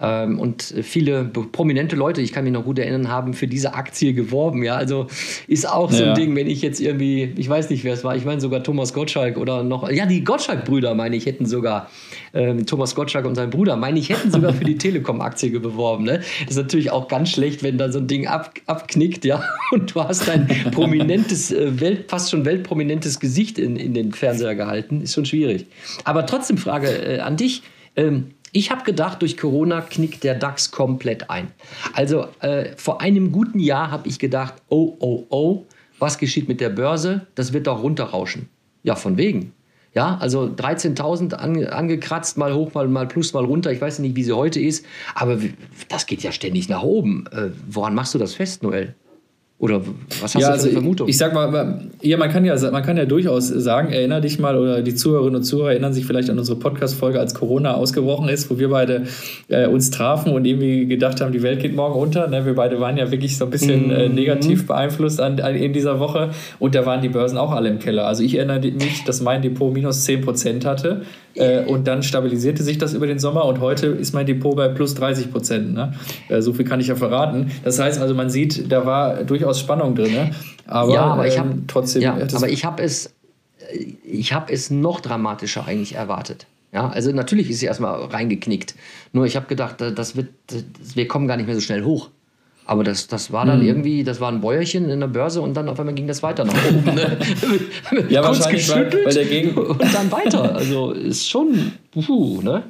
Ähm, 0.00 0.40
und 0.40 0.62
viele 0.62 1.24
prominente 1.24 1.94
Leute, 1.94 2.20
ich 2.20 2.32
kann 2.32 2.44
mich 2.44 2.52
noch 2.52 2.64
gut 2.64 2.78
erinnern, 2.78 3.08
haben 3.08 3.32
für 3.32 3.46
diese 3.46 3.74
Aktie 3.74 4.12
geworben. 4.12 4.62
Ja, 4.64 4.74
also 4.74 5.06
ist 5.46 5.68
auch 5.68 5.92
so 5.92 6.02
ein 6.02 6.08
ja. 6.08 6.14
Ding, 6.14 6.34
wenn 6.34 6.48
ich 6.48 6.62
jetzt 6.62 6.80
irgendwie, 6.80 7.32
ich 7.36 7.48
weiß 7.48 7.70
nicht, 7.70 7.84
wer 7.84 7.94
es 7.94 8.02
war, 8.02 8.16
ich 8.16 8.24
meine 8.24 8.40
sogar 8.40 8.62
Thomas 8.62 8.92
Gottschalk 8.92 9.36
oder 9.36 9.62
noch, 9.62 9.88
ja, 9.90 10.06
die 10.06 10.24
Gottschalk-Brüder, 10.24 10.94
meine 10.94 11.14
ich, 11.14 11.26
hätten 11.26 11.46
sogar, 11.46 11.90
ähm, 12.32 12.66
Thomas 12.66 12.96
Gottschalk 12.96 13.24
und 13.24 13.36
sein 13.36 13.50
Bruder, 13.50 13.76
meine 13.76 13.98
ich, 13.98 14.10
hätten 14.10 14.32
sogar 14.32 14.52
für 14.52 14.64
die 14.64 14.76
Telekom-Aktie 14.78 15.60
beworben. 15.60 16.04
Ne? 16.04 16.22
Das 16.40 16.50
ist 16.50 16.56
natürlich 16.56 16.90
auch 16.90 17.06
ganz 17.06 17.30
schlecht, 17.30 17.62
wenn 17.62 17.78
da 17.78 17.92
so 17.92 18.00
ein 18.00 18.08
Ding 18.08 18.26
ab, 18.26 18.52
abknickt, 18.66 19.24
ja, 19.24 19.44
und 19.70 19.94
du 19.94 20.02
hast 20.02 20.28
ein 20.28 20.48
prominentes, 20.72 21.52
äh, 21.52 21.80
Welt, 21.80 22.06
fast 22.08 22.30
schon 22.30 22.44
weltprominentes 22.44 23.20
Gesicht 23.20 23.58
in, 23.58 23.76
in 23.76 23.94
den 23.94 24.12
Fernseher 24.12 24.56
gehalten. 24.56 25.02
Ist 25.02 25.14
schon 25.14 25.24
schwierig. 25.24 25.66
Aber 26.02 26.26
trotzdem 26.26 26.58
Frage 26.58 26.88
äh, 26.88 27.20
an 27.20 27.36
dich. 27.36 27.62
Ähm, 27.96 28.26
ich 28.54 28.70
habe 28.70 28.84
gedacht, 28.84 29.20
durch 29.20 29.36
Corona 29.36 29.80
knickt 29.80 30.22
der 30.22 30.36
DAX 30.36 30.70
komplett 30.70 31.28
ein. 31.28 31.48
Also 31.92 32.28
äh, 32.40 32.66
vor 32.76 33.00
einem 33.00 33.32
guten 33.32 33.58
Jahr 33.58 33.90
habe 33.90 34.08
ich 34.08 34.20
gedacht, 34.20 34.54
oh, 34.68 34.96
oh, 35.00 35.24
oh, 35.28 35.64
was 35.98 36.18
geschieht 36.18 36.48
mit 36.48 36.60
der 36.60 36.70
Börse? 36.70 37.26
Das 37.34 37.52
wird 37.52 37.66
doch 37.66 37.82
runterrauschen. 37.82 38.48
Ja, 38.84 38.94
von 38.94 39.16
wegen. 39.16 39.52
Ja, 39.92 40.18
also 40.18 40.44
13.000 40.44 41.34
ange, 41.34 41.72
angekratzt, 41.72 42.38
mal 42.38 42.54
hoch, 42.54 42.72
mal, 42.74 42.86
mal 42.86 43.08
plus, 43.08 43.32
mal 43.32 43.44
runter. 43.44 43.72
Ich 43.72 43.80
weiß 43.80 43.98
nicht, 43.98 44.14
wie 44.14 44.22
sie 44.22 44.32
heute 44.32 44.60
ist, 44.60 44.86
aber 45.16 45.38
das 45.88 46.06
geht 46.06 46.22
ja 46.22 46.30
ständig 46.30 46.68
nach 46.68 46.82
oben. 46.82 47.26
Äh, 47.32 47.50
woran 47.68 47.94
machst 47.94 48.14
du 48.14 48.18
das 48.18 48.34
fest, 48.34 48.62
Noel? 48.62 48.94
Oder 49.64 49.80
was 50.20 50.34
hast 50.34 50.34
ja, 50.34 50.40
du 50.40 50.44
für 50.44 50.52
also 50.52 50.66
eine 50.66 50.72
Vermutung? 50.74 51.08
Ich, 51.08 51.12
ich 51.12 51.18
sag 51.18 51.32
mal, 51.32 51.80
ja, 52.02 52.18
man 52.18 52.28
kann 52.28 52.44
ja, 52.44 52.54
man 52.70 52.82
kann 52.82 52.98
ja 52.98 53.06
durchaus 53.06 53.48
sagen, 53.48 53.94
erinner 53.94 54.20
dich 54.20 54.38
mal, 54.38 54.58
oder 54.58 54.82
die 54.82 54.94
Zuhörerinnen 54.94 55.36
und 55.36 55.42
Zuhörer 55.44 55.70
erinnern 55.70 55.94
sich 55.94 56.04
vielleicht 56.04 56.28
an 56.28 56.38
unsere 56.38 56.58
Podcast-Folge, 56.58 57.18
als 57.18 57.32
Corona 57.32 57.72
ausgebrochen 57.72 58.28
ist, 58.28 58.50
wo 58.50 58.58
wir 58.58 58.68
beide 58.68 59.04
äh, 59.48 59.66
uns 59.66 59.90
trafen 59.90 60.34
und 60.34 60.44
irgendwie 60.44 60.84
gedacht 60.84 61.22
haben, 61.22 61.32
die 61.32 61.42
Welt 61.42 61.60
geht 61.60 61.74
morgen 61.74 61.98
unter. 61.98 62.28
Ne? 62.28 62.44
Wir 62.44 62.54
beide 62.54 62.78
waren 62.78 62.98
ja 62.98 63.10
wirklich 63.10 63.38
so 63.38 63.46
ein 63.46 63.50
bisschen 63.50 63.90
äh, 63.90 64.10
mhm. 64.10 64.14
negativ 64.14 64.66
beeinflusst 64.66 65.18
an, 65.18 65.40
an, 65.40 65.54
in 65.54 65.72
dieser 65.72 65.98
Woche 65.98 66.32
und 66.58 66.74
da 66.74 66.84
waren 66.84 67.00
die 67.00 67.08
Börsen 67.08 67.38
auch 67.38 67.52
alle 67.52 67.70
im 67.70 67.78
Keller. 67.78 68.06
Also 68.06 68.22
ich 68.22 68.34
erinnere 68.34 68.60
mich, 68.70 69.04
dass 69.06 69.22
mein 69.22 69.40
Depot 69.40 69.72
minus 69.72 70.06
10% 70.06 70.66
hatte 70.66 71.04
äh, 71.34 71.64
und 71.64 71.86
dann 71.86 72.02
stabilisierte 72.02 72.62
sich 72.62 72.78
das 72.78 72.94
über 72.94 73.06
den 73.06 73.18
Sommer 73.18 73.44
und 73.46 73.60
heute 73.60 73.86
ist 73.86 74.12
mein 74.12 74.26
Depot 74.26 74.54
bei 74.54 74.68
plus 74.68 74.94
30 74.94 75.32
Prozent. 75.32 75.74
Ne? 75.74 75.94
Äh, 76.28 76.42
so 76.42 76.52
viel 76.52 76.64
kann 76.64 76.80
ich 76.80 76.88
ja 76.88 76.96
verraten. 76.96 77.50
Das 77.64 77.78
heißt 77.78 78.00
also, 78.00 78.14
man 78.14 78.30
sieht, 78.30 78.70
da 78.70 78.86
war 78.86 79.24
durchaus 79.24 79.53
Spannung 79.58 79.94
drin. 79.94 80.12
Ne? 80.12 80.30
Aber, 80.66 80.92
ja, 80.92 81.02
aber 81.02 81.26
ich 81.26 81.38
habe 81.38 81.50
ähm, 81.50 81.64
trotzdem. 81.66 82.02
Ja, 82.02 82.14
aber 82.14 82.48
ich 82.48 82.64
habe 82.64 82.82
es, 82.82 83.14
ich 84.04 84.32
habe 84.32 84.52
es 84.52 84.70
noch 84.70 85.00
dramatischer 85.00 85.66
eigentlich 85.66 85.94
erwartet. 85.94 86.46
Ja, 86.72 86.88
also 86.88 87.12
natürlich 87.12 87.50
ist 87.50 87.60
sie 87.60 87.66
erstmal 87.66 88.04
reingeknickt. 88.06 88.74
Nur 89.12 89.26
ich 89.26 89.36
habe 89.36 89.46
gedacht, 89.46 89.76
das 89.80 90.16
wird, 90.16 90.30
das, 90.48 90.64
wir 90.94 91.06
kommen 91.06 91.28
gar 91.28 91.36
nicht 91.36 91.46
mehr 91.46 91.54
so 91.54 91.60
schnell 91.60 91.84
hoch. 91.84 92.10
Aber 92.66 92.82
das, 92.82 93.06
das 93.08 93.30
war 93.30 93.44
dann 93.44 93.60
hm. 93.60 93.66
irgendwie, 93.66 94.04
das 94.04 94.20
war 94.20 94.32
ein 94.32 94.40
Bäuerchen 94.40 94.88
in 94.88 94.98
der 94.98 95.06
Börse 95.06 95.40
und 95.42 95.54
dann 95.54 95.68
auf 95.68 95.78
einmal 95.78 95.94
ging 95.94 96.06
das 96.06 96.22
weiter 96.22 96.44
nach 96.44 96.54
oben. 96.66 96.94
Ne? 96.94 97.18
ja, 98.08 98.22
Kurz 98.22 98.38
wahrscheinlich, 98.38 98.66
geschüttelt 98.66 98.94
weil, 98.94 99.04
weil 99.04 99.14
der 99.14 99.24
Gegen 99.26 99.54
und 99.54 99.94
dann 99.94 100.10
weiter. 100.10 100.54
Also 100.54 100.92
ist 100.92 101.28
schon, 101.28 101.72
puh, 101.92 102.40
ne? 102.42 102.64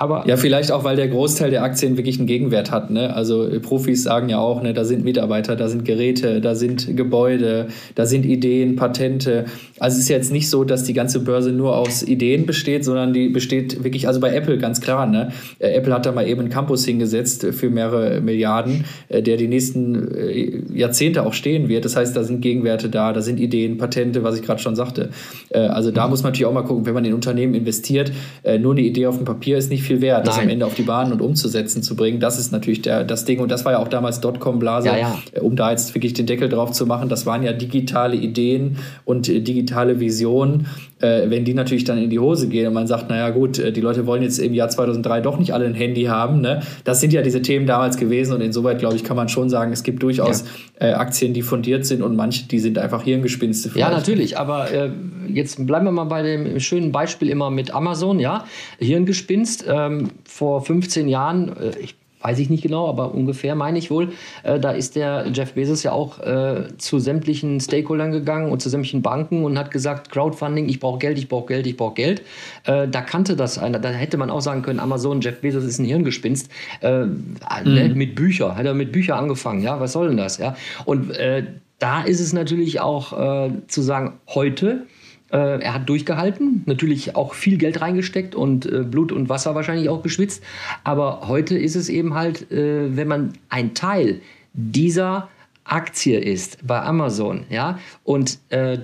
Aber 0.00 0.26
ja, 0.26 0.38
vielleicht 0.38 0.72
auch, 0.72 0.82
weil 0.82 0.96
der 0.96 1.08
Großteil 1.08 1.50
der 1.50 1.62
Aktien 1.62 1.98
wirklich 1.98 2.16
einen 2.16 2.26
Gegenwert 2.26 2.70
hat. 2.70 2.90
Ne? 2.90 3.14
Also 3.14 3.46
äh, 3.46 3.60
Profis 3.60 4.02
sagen 4.02 4.30
ja 4.30 4.38
auch, 4.38 4.62
ne, 4.62 4.72
da 4.72 4.86
sind 4.86 5.04
Mitarbeiter, 5.04 5.56
da 5.56 5.68
sind 5.68 5.84
Geräte, 5.84 6.40
da 6.40 6.54
sind 6.54 6.96
Gebäude, 6.96 7.66
da 7.96 8.06
sind 8.06 8.24
Ideen, 8.24 8.76
Patente. 8.76 9.44
Also 9.78 9.98
es 9.98 10.04
ist 10.04 10.08
jetzt 10.08 10.32
nicht 10.32 10.48
so, 10.48 10.64
dass 10.64 10.84
die 10.84 10.94
ganze 10.94 11.20
Börse 11.20 11.52
nur 11.52 11.76
aus 11.76 12.02
Ideen 12.02 12.46
besteht, 12.46 12.82
sondern 12.82 13.12
die 13.12 13.28
besteht 13.28 13.84
wirklich, 13.84 14.08
also 14.08 14.20
bei 14.20 14.34
Apple 14.34 14.56
ganz 14.56 14.80
klar. 14.80 15.06
Ne? 15.06 15.32
Äh, 15.58 15.72
Apple 15.72 15.92
hat 15.92 16.06
da 16.06 16.12
mal 16.12 16.26
eben 16.26 16.40
einen 16.40 16.48
Campus 16.48 16.86
hingesetzt 16.86 17.44
für 17.52 17.68
mehrere 17.68 18.22
Milliarden, 18.22 18.86
äh, 19.10 19.22
der 19.22 19.36
die 19.36 19.48
nächsten 19.48 20.70
Jahrzehnte 20.74 21.26
auch 21.26 21.34
stehen 21.34 21.68
wird. 21.68 21.84
Das 21.84 21.96
heißt, 21.96 22.16
da 22.16 22.24
sind 22.24 22.40
Gegenwerte 22.40 22.88
da, 22.88 23.12
da 23.12 23.20
sind 23.20 23.38
Ideen, 23.38 23.76
Patente, 23.76 24.22
was 24.22 24.36
ich 24.38 24.42
gerade 24.42 24.62
schon 24.62 24.76
sagte. 24.76 25.10
Also 25.52 25.90
da 25.90 26.08
muss 26.08 26.22
man 26.22 26.32
natürlich 26.32 26.46
auch 26.46 26.54
mal 26.54 26.62
gucken, 26.62 26.86
wenn 26.86 26.94
man 26.94 27.04
in 27.04 27.12
Unternehmen 27.12 27.54
investiert, 27.54 28.12
nur 28.60 28.72
eine 28.72 28.80
Idee 28.80 29.06
auf 29.06 29.16
dem 29.16 29.24
Papier 29.24 29.58
ist 29.58 29.70
nicht 29.70 29.82
viel 29.82 29.89
viel 29.90 30.00
wert, 30.00 30.18
Nein. 30.18 30.26
das 30.26 30.38
am 30.38 30.48
Ende 30.48 30.66
auf 30.66 30.74
die 30.74 30.82
Bahn 30.82 31.12
und 31.12 31.20
umzusetzen 31.20 31.82
zu 31.82 31.96
bringen. 31.96 32.20
Das 32.20 32.38
ist 32.38 32.52
natürlich 32.52 32.82
der, 32.82 33.04
das 33.04 33.24
Ding. 33.24 33.40
Und 33.40 33.50
das 33.50 33.64
war 33.64 33.72
ja 33.72 33.78
auch 33.78 33.88
damals 33.88 34.20
Dotcom-Blase, 34.20 34.88
ja, 34.88 34.96
ja. 34.96 35.18
Äh, 35.32 35.40
um 35.40 35.56
da 35.56 35.70
jetzt 35.70 35.94
wirklich 35.94 36.14
den 36.14 36.26
Deckel 36.26 36.48
drauf 36.48 36.72
zu 36.72 36.86
machen. 36.86 37.08
Das 37.08 37.26
waren 37.26 37.42
ja 37.42 37.52
digitale 37.52 38.16
Ideen 38.16 38.78
und 39.04 39.28
äh, 39.28 39.40
digitale 39.40 40.00
Visionen. 40.00 40.66
Äh, 41.00 41.30
wenn 41.30 41.44
die 41.44 41.54
natürlich 41.54 41.84
dann 41.84 41.98
in 41.98 42.10
die 42.10 42.18
Hose 42.18 42.48
gehen 42.48 42.66
und 42.66 42.74
man 42.74 42.86
sagt, 42.86 43.08
naja 43.08 43.30
gut, 43.30 43.58
äh, 43.58 43.72
die 43.72 43.80
Leute 43.80 44.06
wollen 44.06 44.22
jetzt 44.22 44.38
im 44.38 44.52
Jahr 44.54 44.68
2003 44.68 45.20
doch 45.20 45.38
nicht 45.38 45.54
alle 45.54 45.66
ein 45.66 45.74
Handy 45.74 46.04
haben. 46.04 46.40
Ne? 46.40 46.62
Das 46.84 47.00
sind 47.00 47.12
ja 47.12 47.22
diese 47.22 47.42
Themen 47.42 47.66
damals 47.66 47.96
gewesen 47.96 48.34
und 48.34 48.40
insoweit, 48.40 48.78
glaube 48.78 48.96
ich, 48.96 49.04
kann 49.04 49.16
man 49.16 49.28
schon 49.28 49.48
sagen, 49.48 49.72
es 49.72 49.82
gibt 49.82 50.02
durchaus 50.02 50.44
ja. 50.80 50.88
äh, 50.88 50.92
Aktien, 50.92 51.32
die 51.32 51.42
fundiert 51.42 51.86
sind 51.86 52.02
und 52.02 52.16
manche, 52.16 52.46
die 52.48 52.58
sind 52.58 52.78
einfach 52.78 53.02
Hirngespinste. 53.02 53.70
Vielleicht. 53.70 53.90
Ja, 53.90 53.96
natürlich, 53.96 54.38
aber 54.38 54.70
äh, 54.70 54.90
jetzt 55.28 55.64
bleiben 55.66 55.86
wir 55.86 55.92
mal 55.92 56.04
bei 56.04 56.22
dem 56.22 56.60
schönen 56.60 56.92
Beispiel 56.92 57.30
immer 57.30 57.50
mit 57.50 57.72
Amazon, 57.72 58.18
ja, 58.18 58.44
Hirngespinst. 58.78 59.64
Ähm, 59.68 60.10
vor 60.24 60.64
15 60.64 61.08
Jahren, 61.08 61.48
äh, 61.56 61.72
ich 61.82 61.99
weiß 62.22 62.38
ich 62.38 62.50
nicht 62.50 62.62
genau, 62.62 62.88
aber 62.88 63.14
ungefähr 63.14 63.54
meine 63.54 63.78
ich 63.78 63.90
wohl. 63.90 64.12
Äh, 64.42 64.60
da 64.60 64.72
ist 64.72 64.96
der 64.96 65.26
Jeff 65.32 65.54
Bezos 65.54 65.82
ja 65.82 65.92
auch 65.92 66.18
äh, 66.20 66.68
zu 66.78 66.98
sämtlichen 66.98 67.60
Stakeholdern 67.60 68.12
gegangen 68.12 68.50
und 68.50 68.60
zu 68.60 68.68
sämtlichen 68.68 69.02
Banken 69.02 69.44
und 69.44 69.58
hat 69.58 69.70
gesagt, 69.70 70.10
Crowdfunding, 70.10 70.68
ich 70.68 70.80
brauche 70.80 70.98
Geld, 70.98 71.18
ich 71.18 71.28
brauche 71.28 71.46
Geld, 71.46 71.66
ich 71.66 71.76
brauche 71.76 71.94
Geld. 71.94 72.22
Äh, 72.64 72.88
da 72.88 73.00
kannte 73.00 73.36
das 73.36 73.58
einer. 73.58 73.78
Da 73.78 73.90
hätte 73.90 74.16
man 74.16 74.30
auch 74.30 74.40
sagen 74.40 74.62
können, 74.62 74.80
Amazon, 74.80 75.20
Jeff 75.20 75.40
Bezos 75.40 75.64
ist 75.64 75.78
ein 75.78 75.86
Hirngespinst. 75.86 76.50
Äh, 76.80 77.04
mhm. 77.04 77.36
ne, 77.64 77.88
mit 77.94 78.14
Büchern, 78.14 78.56
hat 78.56 78.66
er 78.66 78.74
mit 78.74 78.92
Büchern 78.92 79.18
angefangen, 79.18 79.62
ja, 79.62 79.80
was 79.80 79.92
soll 79.92 80.08
denn 80.08 80.16
das, 80.16 80.38
ja? 80.38 80.56
Und 80.84 81.10
äh, 81.16 81.44
da 81.78 82.02
ist 82.02 82.20
es 82.20 82.32
natürlich 82.32 82.80
auch 82.80 83.46
äh, 83.46 83.50
zu 83.66 83.80
sagen, 83.82 84.20
heute 84.28 84.86
äh, 85.32 85.60
er 85.60 85.74
hat 85.74 85.88
durchgehalten, 85.88 86.62
natürlich 86.66 87.16
auch 87.16 87.34
viel 87.34 87.56
Geld 87.56 87.80
reingesteckt 87.80 88.34
und 88.34 88.66
äh, 88.66 88.82
Blut 88.82 89.12
und 89.12 89.28
Wasser 89.28 89.54
wahrscheinlich 89.54 89.88
auch 89.88 90.02
geschwitzt. 90.02 90.42
Aber 90.84 91.28
heute 91.28 91.56
ist 91.56 91.76
es 91.76 91.88
eben 91.88 92.14
halt, 92.14 92.50
äh, 92.50 92.96
wenn 92.96 93.08
man 93.08 93.32
ein 93.48 93.74
Teil 93.74 94.20
dieser 94.52 95.28
Aktie 95.64 96.18
ist 96.18 96.66
bei 96.66 96.80
Amazon, 96.82 97.44
ja, 97.48 97.78
und 98.04 98.38
äh, 98.48 98.78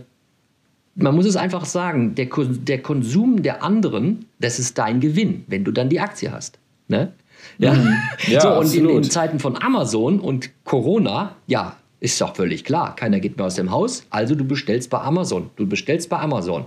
man 0.96 1.14
muss 1.14 1.26
es 1.26 1.36
einfach 1.36 1.64
sagen, 1.66 2.14
der, 2.14 2.26
der 2.26 2.82
Konsum 2.82 3.42
der 3.42 3.62
anderen, 3.62 4.26
das 4.40 4.58
ist 4.58 4.78
dein 4.78 5.00
Gewinn, 5.00 5.44
wenn 5.46 5.62
du 5.62 5.70
dann 5.70 5.88
die 5.88 6.00
Aktie 6.00 6.32
hast. 6.32 6.58
Ne? 6.88 7.12
Ja, 7.58 7.74
mhm. 7.74 7.94
ja 8.28 8.40
so, 8.40 8.58
und 8.58 8.74
in, 8.74 8.88
in, 8.88 9.04
Zeiten 9.04 9.38
von 9.38 9.60
Amazon 9.60 10.20
und 10.20 10.50
Corona, 10.64 11.36
ja, 11.46 11.76
ist 12.06 12.20
doch 12.20 12.36
völlig 12.36 12.64
klar, 12.64 12.94
keiner 12.94 13.18
geht 13.18 13.36
mehr 13.36 13.46
aus 13.46 13.56
dem 13.56 13.70
Haus, 13.70 14.04
also 14.10 14.34
du 14.34 14.44
bestellst 14.44 14.90
bei 14.90 15.00
Amazon. 15.00 15.50
Du 15.56 15.66
bestellst 15.66 16.08
bei 16.08 16.18
Amazon. 16.18 16.66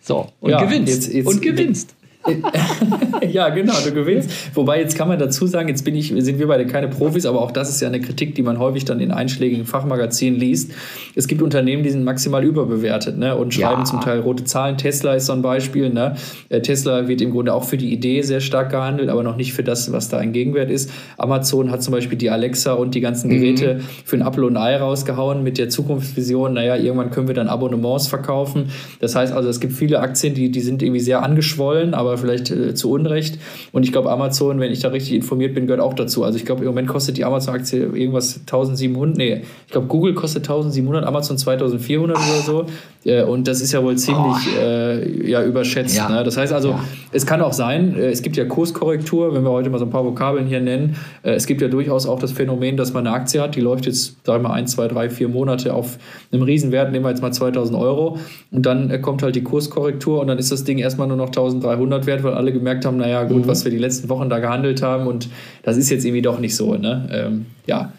So, 0.00 0.32
und 0.40 0.50
ja, 0.50 0.64
gewinnst. 0.64 0.92
Jetzt, 0.92 1.12
jetzt, 1.12 1.26
und 1.26 1.42
gewinnst. 1.42 1.94
ja, 3.30 3.48
genau, 3.50 3.74
du 3.84 3.92
gewinnst. 3.92 4.30
Wobei 4.54 4.80
jetzt 4.80 4.96
kann 4.96 5.08
man 5.08 5.18
dazu 5.18 5.46
sagen, 5.46 5.68
jetzt 5.68 5.84
bin 5.84 5.94
ich, 5.94 6.12
sind 6.16 6.38
wir 6.38 6.46
beide 6.46 6.66
keine 6.66 6.88
Profis, 6.88 7.26
aber 7.26 7.40
auch 7.40 7.50
das 7.50 7.68
ist 7.68 7.80
ja 7.80 7.88
eine 7.88 8.00
Kritik, 8.00 8.34
die 8.34 8.42
man 8.42 8.58
häufig 8.58 8.84
dann 8.84 9.00
in 9.00 9.10
einschlägigen 9.10 9.66
Fachmagazinen 9.66 10.38
liest. 10.38 10.72
Es 11.14 11.26
gibt 11.26 11.42
Unternehmen, 11.42 11.82
die 11.82 11.90
sind 11.90 12.04
maximal 12.04 12.44
überbewertet 12.44 13.18
ne, 13.18 13.36
und 13.36 13.54
schreiben 13.54 13.80
ja. 13.80 13.84
zum 13.84 14.00
Teil 14.00 14.20
rote 14.20 14.44
Zahlen. 14.44 14.76
Tesla 14.76 15.14
ist 15.14 15.26
so 15.26 15.32
ein 15.32 15.42
Beispiel. 15.42 15.90
Ne? 15.90 16.16
Äh, 16.48 16.60
Tesla 16.60 17.08
wird 17.08 17.20
im 17.20 17.30
Grunde 17.30 17.54
auch 17.54 17.64
für 17.64 17.76
die 17.76 17.92
Idee 17.92 18.22
sehr 18.22 18.40
stark 18.40 18.70
gehandelt, 18.70 19.08
aber 19.08 19.22
noch 19.22 19.36
nicht 19.36 19.52
für 19.52 19.62
das, 19.62 19.92
was 19.92 20.08
da 20.08 20.18
ein 20.18 20.32
Gegenwert 20.32 20.70
ist. 20.70 20.90
Amazon 21.16 21.70
hat 21.70 21.82
zum 21.82 21.92
Beispiel 21.92 22.18
die 22.18 22.30
Alexa 22.30 22.72
und 22.72 22.94
die 22.94 23.00
ganzen 23.00 23.30
Geräte 23.30 23.74
mhm. 23.74 23.80
für 24.04 24.16
ein 24.16 24.22
Apple 24.22 24.44
und 24.44 24.56
ein 24.56 24.62
Ei 24.62 24.76
rausgehauen 24.76 25.42
mit 25.42 25.58
der 25.58 25.68
Zukunftsvision, 25.68 26.54
naja, 26.54 26.76
irgendwann 26.76 27.10
können 27.10 27.28
wir 27.28 27.34
dann 27.34 27.48
Abonnements 27.48 28.08
verkaufen. 28.08 28.70
Das 29.00 29.14
heißt 29.14 29.32
also, 29.32 29.48
es 29.48 29.60
gibt 29.60 29.72
viele 29.72 30.00
Aktien, 30.00 30.34
die, 30.34 30.50
die 30.50 30.60
sind 30.60 30.82
irgendwie 30.82 31.00
sehr 31.00 31.22
angeschwollen, 31.22 31.94
aber 31.94 32.15
vielleicht 32.16 32.50
äh, 32.50 32.74
zu 32.74 32.90
Unrecht. 32.90 33.38
Und 33.72 33.82
ich 33.82 33.92
glaube, 33.92 34.10
Amazon, 34.10 34.60
wenn 34.60 34.72
ich 34.72 34.80
da 34.80 34.88
richtig 34.88 35.14
informiert 35.14 35.54
bin, 35.54 35.66
gehört 35.66 35.80
auch 35.80 35.94
dazu. 35.94 36.24
Also 36.24 36.38
ich 36.38 36.44
glaube, 36.44 36.62
im 36.62 36.68
Moment 36.68 36.88
kostet 36.88 37.16
die 37.16 37.24
Amazon-Aktie 37.24 37.80
irgendwas 37.80 38.40
1700, 38.40 39.16
nee, 39.16 39.42
ich 39.66 39.72
glaube, 39.72 39.86
Google 39.86 40.14
kostet 40.14 40.44
1700, 40.44 41.04
Amazon 41.04 41.38
2400 41.38 42.16
oder 42.16 42.42
so. 42.44 42.66
Äh, 43.06 43.22
und 43.22 43.46
das 43.46 43.60
ist 43.60 43.72
ja 43.72 43.82
wohl 43.82 43.96
ziemlich 43.96 44.36
oh. 44.56 44.60
äh, 44.60 45.30
ja, 45.30 45.44
überschätzt. 45.44 45.96
Ja. 45.96 46.08
Ne? 46.08 46.24
Das 46.24 46.36
heißt 46.36 46.52
also, 46.52 46.70
ja. 46.70 46.84
es 47.12 47.24
kann 47.24 47.40
auch 47.40 47.52
sein, 47.52 47.96
äh, 47.96 48.10
es 48.10 48.22
gibt 48.22 48.36
ja 48.36 48.44
Kurskorrektur, 48.44 49.34
wenn 49.34 49.44
wir 49.44 49.50
heute 49.50 49.70
mal 49.70 49.78
so 49.78 49.84
ein 49.84 49.90
paar 49.90 50.04
Vokabeln 50.04 50.46
hier 50.46 50.60
nennen. 50.60 50.96
Äh, 51.22 51.34
es 51.34 51.46
gibt 51.46 51.62
ja 51.62 51.68
durchaus 51.68 52.06
auch 52.06 52.18
das 52.18 52.32
Phänomen, 52.32 52.76
dass 52.76 52.92
man 52.92 53.06
eine 53.06 53.14
Aktie 53.14 53.40
hat, 53.40 53.54
die 53.54 53.60
läuft 53.60 53.86
jetzt, 53.86 54.16
sagen 54.26 54.42
wir 54.42 54.48
mal, 54.48 54.54
ein, 54.54 54.66
zwei, 54.66 54.88
drei, 54.88 55.08
vier 55.08 55.28
Monate 55.28 55.72
auf 55.72 55.98
einem 56.32 56.42
Riesenwert, 56.42 56.90
nehmen 56.92 57.04
wir 57.04 57.10
jetzt 57.10 57.22
mal 57.22 57.32
2000 57.32 57.78
Euro. 57.78 58.18
Und 58.50 58.66
dann 58.66 58.90
äh, 58.90 58.98
kommt 58.98 59.22
halt 59.22 59.36
die 59.36 59.42
Kurskorrektur 59.42 60.20
und 60.20 60.26
dann 60.26 60.38
ist 60.38 60.50
das 60.50 60.64
Ding 60.64 60.78
erstmal 60.78 61.06
nur 61.06 61.16
noch 61.16 61.26
1300 61.26 62.05
wert, 62.06 62.22
weil 62.22 62.34
alle 62.34 62.52
gemerkt 62.52 62.84
haben, 62.84 62.96
naja, 62.96 63.24
gut, 63.24 63.44
mhm. 63.44 63.48
was 63.48 63.64
wir 63.64 63.70
die 63.70 63.78
letzten 63.78 64.08
Wochen 64.08 64.28
da 64.28 64.38
gehandelt 64.38 64.82
haben 64.82 65.06
und 65.06 65.28
das 65.62 65.76
ist 65.76 65.90
jetzt 65.90 66.04
irgendwie 66.04 66.22
doch 66.22 66.38
nicht 66.38 66.56
so. 66.56 66.74
Ne? 66.74 67.08
Ähm, 67.12 67.46
ja. 67.66 67.92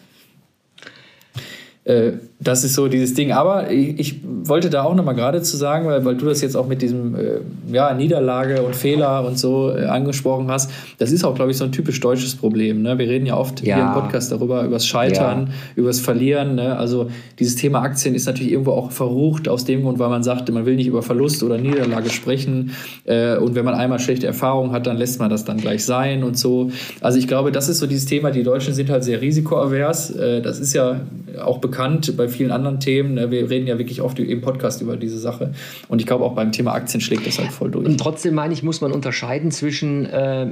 Äh, 1.84 2.14
das 2.40 2.64
ist 2.64 2.76
so 2.76 2.88
dieses 2.88 3.16
Ding. 3.16 3.32
Aber 3.32 3.72
ich, 3.72 4.00
ich 4.00 4.22
wollte 4.44 4.70
da 4.70 4.84
auch 4.84 4.94
nochmal 4.94 5.16
gerade 5.16 5.42
zu 5.42 5.58
sagen, 5.58 5.88
weil, 5.88 6.06
weil 6.06 6.16
du 6.16 6.28
das 6.28 6.42
jetzt 6.42 6.56
auch 6.56 6.68
mit 6.68 6.84
diesem 6.84 7.16
äh, 7.16 7.40
ja, 7.72 7.94
Niederlage 7.96 8.62
und 8.62 8.76
Fehler 8.76 9.26
und 9.26 9.40
so 9.40 9.76
äh, 9.76 9.86
angesprochen 9.86 10.50
hast. 10.52 10.70
Das 11.00 11.12
ist 11.12 11.24
auch, 11.24 11.34
glaube 11.34 11.50
ich, 11.50 11.58
so 11.58 11.64
ein 11.64 11.72
typisch 11.72 12.00
deutsches 12.00 12.36
Problem. 12.36 12.84
Ne? 12.84 13.00
Wir 13.00 13.10
reden 13.10 13.26
ja 13.26 13.36
oft 13.36 13.66
ja. 13.66 13.76
hier 13.76 13.86
im 13.86 13.94
Podcast 13.94 14.32
darüber, 14.32 14.64
übers 14.64 14.86
Scheitern, 14.86 15.48
ja. 15.48 15.54
übers 15.76 16.00
Verlieren. 16.00 16.56
Ne? 16.56 16.78
Also 16.78 17.10
dieses 17.40 17.56
Thema 17.56 17.82
Aktien 17.82 18.14
ist 18.14 18.28
natürlich 18.28 18.52
irgendwo 18.52 18.72
auch 18.72 18.92
verrucht 18.92 19.50
aus 19.50 19.66
dem 19.66 19.82
Grund, 19.82 19.98
weil 19.98 20.10
man 20.10 20.22
sagt, 20.22 20.52
man 20.52 20.68
will 20.68 20.76
nicht 20.76 20.88
über 20.88 21.02
Verlust 21.02 21.42
oder 21.42 21.58
Niederlage 21.58 22.12
sprechen. 22.12 22.72
Äh, 23.06 23.38
und 23.38 23.56
wenn 23.56 23.66
man 23.66 23.74
einmal 23.74 23.98
schlechte 23.98 24.28
Erfahrungen 24.28 24.74
hat, 24.74 24.86
dann 24.86 24.98
lässt 24.98 25.20
man 25.20 25.32
das 25.32 25.44
dann 25.44 25.58
gleich 25.58 25.84
sein 25.84 26.24
und 26.24 26.38
so. 26.38 26.70
Also 27.02 27.18
ich 27.18 27.28
glaube, 27.28 27.52
das 27.52 27.68
ist 27.68 27.80
so 27.80 27.88
dieses 27.88 28.06
Thema. 28.06 28.30
Die 28.30 28.44
Deutschen 28.44 28.76
sind 28.76 28.92
halt 28.92 29.04
sehr 29.04 29.22
risikoavers. 29.22 30.12
Äh, 30.12 30.42
das 30.44 30.60
ist 30.60 30.74
ja 30.74 31.02
auch 31.44 31.58
bekannt 31.58 32.16
bei 32.16 32.27
vielen 32.30 32.52
anderen 32.52 32.80
Themen. 32.80 33.14
Ne? 33.14 33.32
Wir 33.32 33.50
reden 33.50 33.68
ja 33.68 33.78
wirklich 33.78 34.02
oft 34.02 34.20
im 34.20 34.42
Podcast 34.42 34.82
über 34.82 34.98
diese 34.98 35.18
Sache. 35.20 35.54
Und 35.88 36.00
ich 36.00 36.06
glaube, 36.06 36.24
auch 36.24 36.34
beim 36.34 36.52
Thema 36.52 36.74
Aktien 36.74 37.02
schlägt 37.02 37.28
das 37.28 37.40
halt 37.40 37.52
voll 37.52 37.72
durch. 37.72 37.86
Und 37.86 38.00
trotzdem 38.00 38.36
meine 38.36 38.54
ich, 38.54 38.64
muss 38.64 38.82
man 38.82 38.92
unterscheiden 38.92 39.52
zwischen 39.52 40.06
äh, 40.06 40.48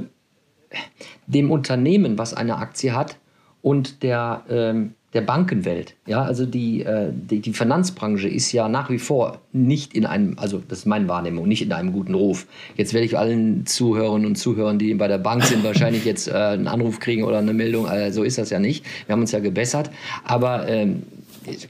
dem 1.26 1.50
Unternehmen, 1.50 2.18
was 2.18 2.34
eine 2.34 2.56
Aktie 2.56 2.94
hat, 2.94 3.16
und 3.62 4.04
der, 4.04 4.44
ähm, 4.48 4.94
der 5.12 5.22
Bankenwelt. 5.22 5.96
Ja, 6.06 6.22
also 6.22 6.46
die, 6.46 6.84
äh, 6.84 7.10
die, 7.12 7.40
die, 7.40 7.52
Finanzbranche 7.52 8.28
ist 8.28 8.52
ja 8.52 8.68
nach 8.68 8.90
wie 8.90 9.00
vor 9.00 9.40
nicht 9.52 9.92
in 9.92 10.06
einem, 10.06 10.38
also 10.38 10.62
das 10.68 10.80
ist 10.80 10.86
meine 10.86 11.08
Wahrnehmung, 11.08 11.48
nicht 11.48 11.62
in 11.62 11.72
einem 11.72 11.90
guten 11.90 12.14
Ruf. 12.14 12.46
Jetzt 12.76 12.94
werde 12.94 13.06
ich 13.06 13.18
allen 13.18 13.66
Zuhörern 13.66 14.24
und 14.24 14.36
Zuhörern, 14.36 14.78
die 14.78 14.94
bei 14.94 15.08
der 15.08 15.18
Bank 15.18 15.42
sind, 15.42 15.64
wahrscheinlich 15.64 16.04
jetzt 16.04 16.28
äh, 16.28 16.34
einen 16.34 16.68
Anruf 16.68 17.00
kriegen 17.00 17.24
oder 17.24 17.38
eine 17.38 17.54
Meldung. 17.54 17.88
Äh, 17.88 18.12
so 18.12 18.22
ist 18.22 18.38
das 18.38 18.50
ja 18.50 18.60
nicht. 18.60 18.84
Wir 19.06 19.14
haben 19.14 19.20
uns 19.20 19.32
ja 19.32 19.40
gebessert. 19.40 19.90
Aber 20.22 20.68
ähm, 20.68 21.02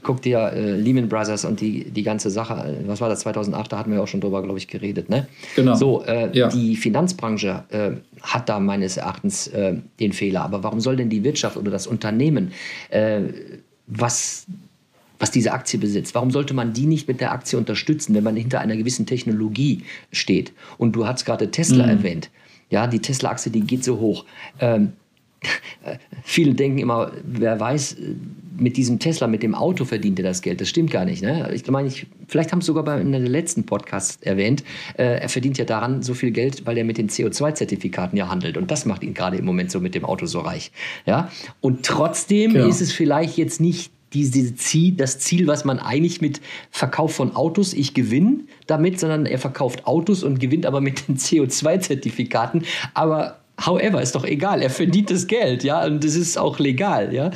guck 0.03 0.21
dir 0.21 0.51
äh, 0.53 0.71
Lehman 0.75 1.09
Brothers 1.09 1.45
und 1.45 1.61
die, 1.61 1.85
die 1.85 2.03
ganze 2.03 2.29
Sache, 2.29 2.53
äh, 2.53 2.87
was 2.87 3.01
war 3.01 3.09
das, 3.09 3.21
2008, 3.21 3.71
da 3.71 3.77
hatten 3.79 3.91
wir 3.91 4.01
auch 4.01 4.07
schon 4.07 4.21
drüber, 4.21 4.41
glaube 4.41 4.57
ich, 4.57 4.67
geredet. 4.67 5.09
Ne? 5.09 5.27
Genau. 5.55 5.75
So, 5.75 6.03
äh, 6.03 6.29
ja. 6.37 6.49
die 6.49 6.75
Finanzbranche 6.75 7.63
äh, 7.69 7.91
hat 8.21 8.49
da 8.49 8.59
meines 8.59 8.97
Erachtens 8.97 9.47
äh, 9.47 9.75
den 9.99 10.13
Fehler. 10.13 10.43
Aber 10.43 10.63
warum 10.63 10.79
soll 10.79 10.95
denn 10.95 11.09
die 11.09 11.23
Wirtschaft 11.23 11.57
oder 11.57 11.71
das 11.71 11.87
Unternehmen, 11.87 12.51
äh, 12.89 13.21
was 13.87 14.45
was 15.19 15.31
diese 15.31 15.51
Aktie 15.51 15.79
besitzt. 15.79 16.13
Warum 16.15 16.31
sollte 16.31 16.53
man 16.53 16.73
die 16.73 16.85
nicht 16.85 17.07
mit 17.07 17.21
der 17.21 17.31
Aktie 17.31 17.57
unterstützen, 17.57 18.13
wenn 18.13 18.23
man 18.23 18.35
hinter 18.35 18.59
einer 18.59 18.75
gewissen 18.75 19.05
Technologie 19.05 19.83
steht? 20.11 20.53
Und 20.77 20.95
du 20.95 21.07
hast 21.07 21.25
gerade 21.25 21.49
Tesla 21.49 21.85
mhm. 21.85 21.89
erwähnt. 21.89 22.29
Ja, 22.69 22.87
die 22.87 22.99
Tesla-Aktie, 22.99 23.51
die 23.51 23.61
geht 23.61 23.83
so 23.83 23.99
hoch. 23.99 24.25
Ähm, 24.59 24.93
viele 26.23 26.53
denken 26.53 26.79
immer, 26.79 27.11
wer 27.23 27.59
weiß, 27.59 27.97
mit 28.59 28.77
diesem 28.77 28.99
Tesla, 28.99 29.27
mit 29.27 29.43
dem 29.43 29.55
Auto 29.55 29.85
verdient 29.85 30.19
er 30.19 30.23
das 30.23 30.41
Geld. 30.41 30.61
Das 30.61 30.69
stimmt 30.69 30.91
gar 30.91 31.05
nicht. 31.05 31.21
Ne? 31.21 31.49
Ich 31.53 31.69
meine, 31.69 31.87
ich, 31.87 32.07
vielleicht 32.27 32.51
haben 32.51 32.59
es 32.59 32.65
sogar 32.65 32.83
bei 32.83 32.99
in 32.99 33.11
der 33.11 33.21
letzten 33.21 33.65
Podcast 33.65 34.25
erwähnt. 34.25 34.63
Äh, 34.97 35.21
er 35.21 35.29
verdient 35.29 35.57
ja 35.57 35.65
daran 35.65 36.01
so 36.01 36.13
viel 36.13 36.31
Geld, 36.31 36.65
weil 36.65 36.77
er 36.77 36.83
mit 36.83 36.97
den 36.97 37.09
CO2-Zertifikaten 37.09 38.17
ja 38.17 38.29
handelt. 38.29 38.57
Und 38.57 38.71
das 38.71 38.85
macht 38.85 39.03
ihn 39.03 39.13
gerade 39.13 39.37
im 39.37 39.45
Moment 39.45 39.71
so 39.71 39.79
mit 39.79 39.95
dem 39.95 40.05
Auto 40.05 40.25
so 40.25 40.39
reich. 40.39 40.71
Ja? 41.05 41.31
Und 41.61 41.85
trotzdem 41.85 42.53
genau. 42.53 42.67
ist 42.67 42.81
es 42.81 42.91
vielleicht 42.91 43.37
jetzt 43.37 43.61
nicht 43.61 43.91
diese 44.13 44.55
Ziel, 44.55 44.95
das 44.95 45.19
Ziel, 45.19 45.47
was 45.47 45.65
man 45.65 45.79
eigentlich 45.79 46.21
mit 46.21 46.41
Verkauf 46.71 47.13
von 47.13 47.35
Autos, 47.35 47.73
ich 47.73 47.93
gewinne 47.93 48.39
damit, 48.65 48.99
sondern 48.99 49.25
er 49.25 49.37
verkauft 49.37 49.85
Autos 49.85 50.23
und 50.23 50.39
gewinnt 50.39 50.65
aber 50.65 50.81
mit 50.81 51.07
den 51.07 51.17
CO2-Zertifikaten. 51.17 52.63
Aber 52.93 53.39
However, 53.59 54.01
ist 54.01 54.13
doch 54.13 54.23
egal, 54.23 54.61
er 54.61 54.69
verdient 54.69 55.09
das 55.09 55.25
Geld, 55.25 55.63
ja, 55.63 55.83
und 55.83 56.03
das 56.03 56.15
ist 56.15 56.37
auch 56.37 56.59
legal, 56.59 57.11
ja. 57.11 57.31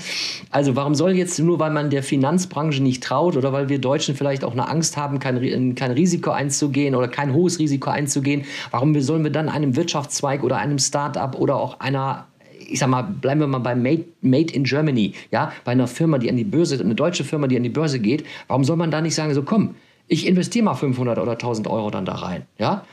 Also 0.52 0.76
warum 0.76 0.94
soll 0.94 1.14
jetzt 1.14 1.40
nur, 1.40 1.58
weil 1.60 1.72
man 1.72 1.90
der 1.90 2.04
Finanzbranche 2.04 2.84
nicht 2.84 3.02
traut 3.02 3.36
oder 3.38 3.54
weil 3.54 3.70
wir 3.70 3.80
Deutschen 3.80 4.16
vielleicht 4.16 4.44
auch 4.44 4.52
eine 4.52 4.68
Angst 4.68 4.98
haben, 4.98 5.18
kein, 5.18 5.74
kein 5.74 5.92
Risiko 5.92 6.30
einzugehen 6.30 6.94
oder 6.94 7.08
kein 7.08 7.34
hohes 7.34 7.58
Risiko 7.58 7.90
einzugehen, 7.90 8.46
warum 8.70 9.00
sollen 9.02 9.24
wir 9.24 9.32
dann 9.32 9.50
einem 9.50 9.76
Wirtschaftszweig 9.76 10.44
oder 10.44 10.58
einem 10.58 10.78
Start-up 10.78 11.40
oder 11.40 11.56
auch 11.56 11.80
einer 11.80 12.28
ich 12.72 12.80
sag 12.80 12.90
mal, 12.90 13.02
bleiben 13.02 13.42
wir 13.42 13.48
mal 13.48 13.60
bei 13.60 13.76
Made, 13.76 14.06
Made 14.22 14.54
in 14.54 14.64
Germany, 14.64 15.14
ja, 15.32 15.52
bei 15.66 15.74
einer 15.74 15.88
Firma, 15.88 16.20
die 16.20 16.30
an 16.30 16.38
die 16.38 16.46
Börse, 16.46 16.80
eine 16.80 16.96
deutsche 16.96 17.24
Firma, 17.24 17.48
die 17.48 17.58
an 17.58 17.64
die 17.64 17.70
Börse 17.70 18.00
geht, 18.00 18.24
warum 18.48 18.64
soll 18.64 18.78
man 18.78 18.92
da 18.92 19.02
nicht 19.02 19.16
sagen, 19.16 19.34
so 19.34 19.44
komm, 19.44 19.76
ich 20.08 20.28
investiere 20.28 20.66
mal 20.66 20.76
500 20.76 21.18
oder 21.18 21.34
1000 21.34 21.68
Euro 21.68 21.90
dann 21.90 22.06
da 22.06 22.16
rein, 22.16 22.46
ja? 22.58 22.86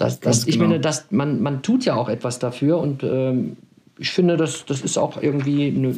Das, 0.00 0.18
das, 0.18 0.46
ich 0.46 0.54
genau. 0.54 0.68
meine, 0.68 0.80
das, 0.80 1.06
man, 1.10 1.42
man 1.42 1.62
tut 1.62 1.84
ja 1.84 1.94
auch 1.94 2.08
etwas 2.08 2.38
dafür 2.38 2.78
und 2.78 3.02
ähm, 3.02 3.58
ich 3.98 4.10
finde, 4.10 4.38
das, 4.38 4.64
das 4.64 4.80
ist 4.80 4.96
auch 4.96 5.22
irgendwie 5.22 5.66
eine, 5.66 5.94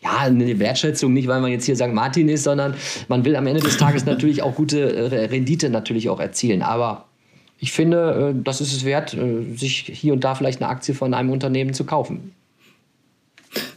ja, 0.00 0.18
eine 0.18 0.58
Wertschätzung, 0.60 1.12
nicht 1.12 1.26
weil 1.26 1.40
man 1.40 1.50
jetzt 1.50 1.64
hier 1.64 1.74
St. 1.74 1.88
Martin 1.88 2.28
ist, 2.28 2.44
sondern 2.44 2.74
man 3.08 3.24
will 3.24 3.34
am 3.34 3.48
Ende 3.48 3.60
des 3.60 3.76
Tages 3.76 4.06
natürlich 4.06 4.42
auch 4.42 4.54
gute 4.54 4.94
äh, 4.94 5.24
Rendite 5.26 5.68
natürlich 5.68 6.08
auch 6.08 6.20
erzielen. 6.20 6.62
Aber 6.62 7.06
ich 7.58 7.72
finde, 7.72 8.34
äh, 8.36 8.40
das 8.40 8.60
ist 8.60 8.72
es 8.72 8.84
wert, 8.84 9.14
äh, 9.14 9.56
sich 9.56 9.90
hier 9.92 10.12
und 10.12 10.22
da 10.22 10.36
vielleicht 10.36 10.62
eine 10.62 10.70
Aktie 10.70 10.94
von 10.94 11.12
einem 11.12 11.30
Unternehmen 11.30 11.74
zu 11.74 11.84
kaufen. 11.84 12.32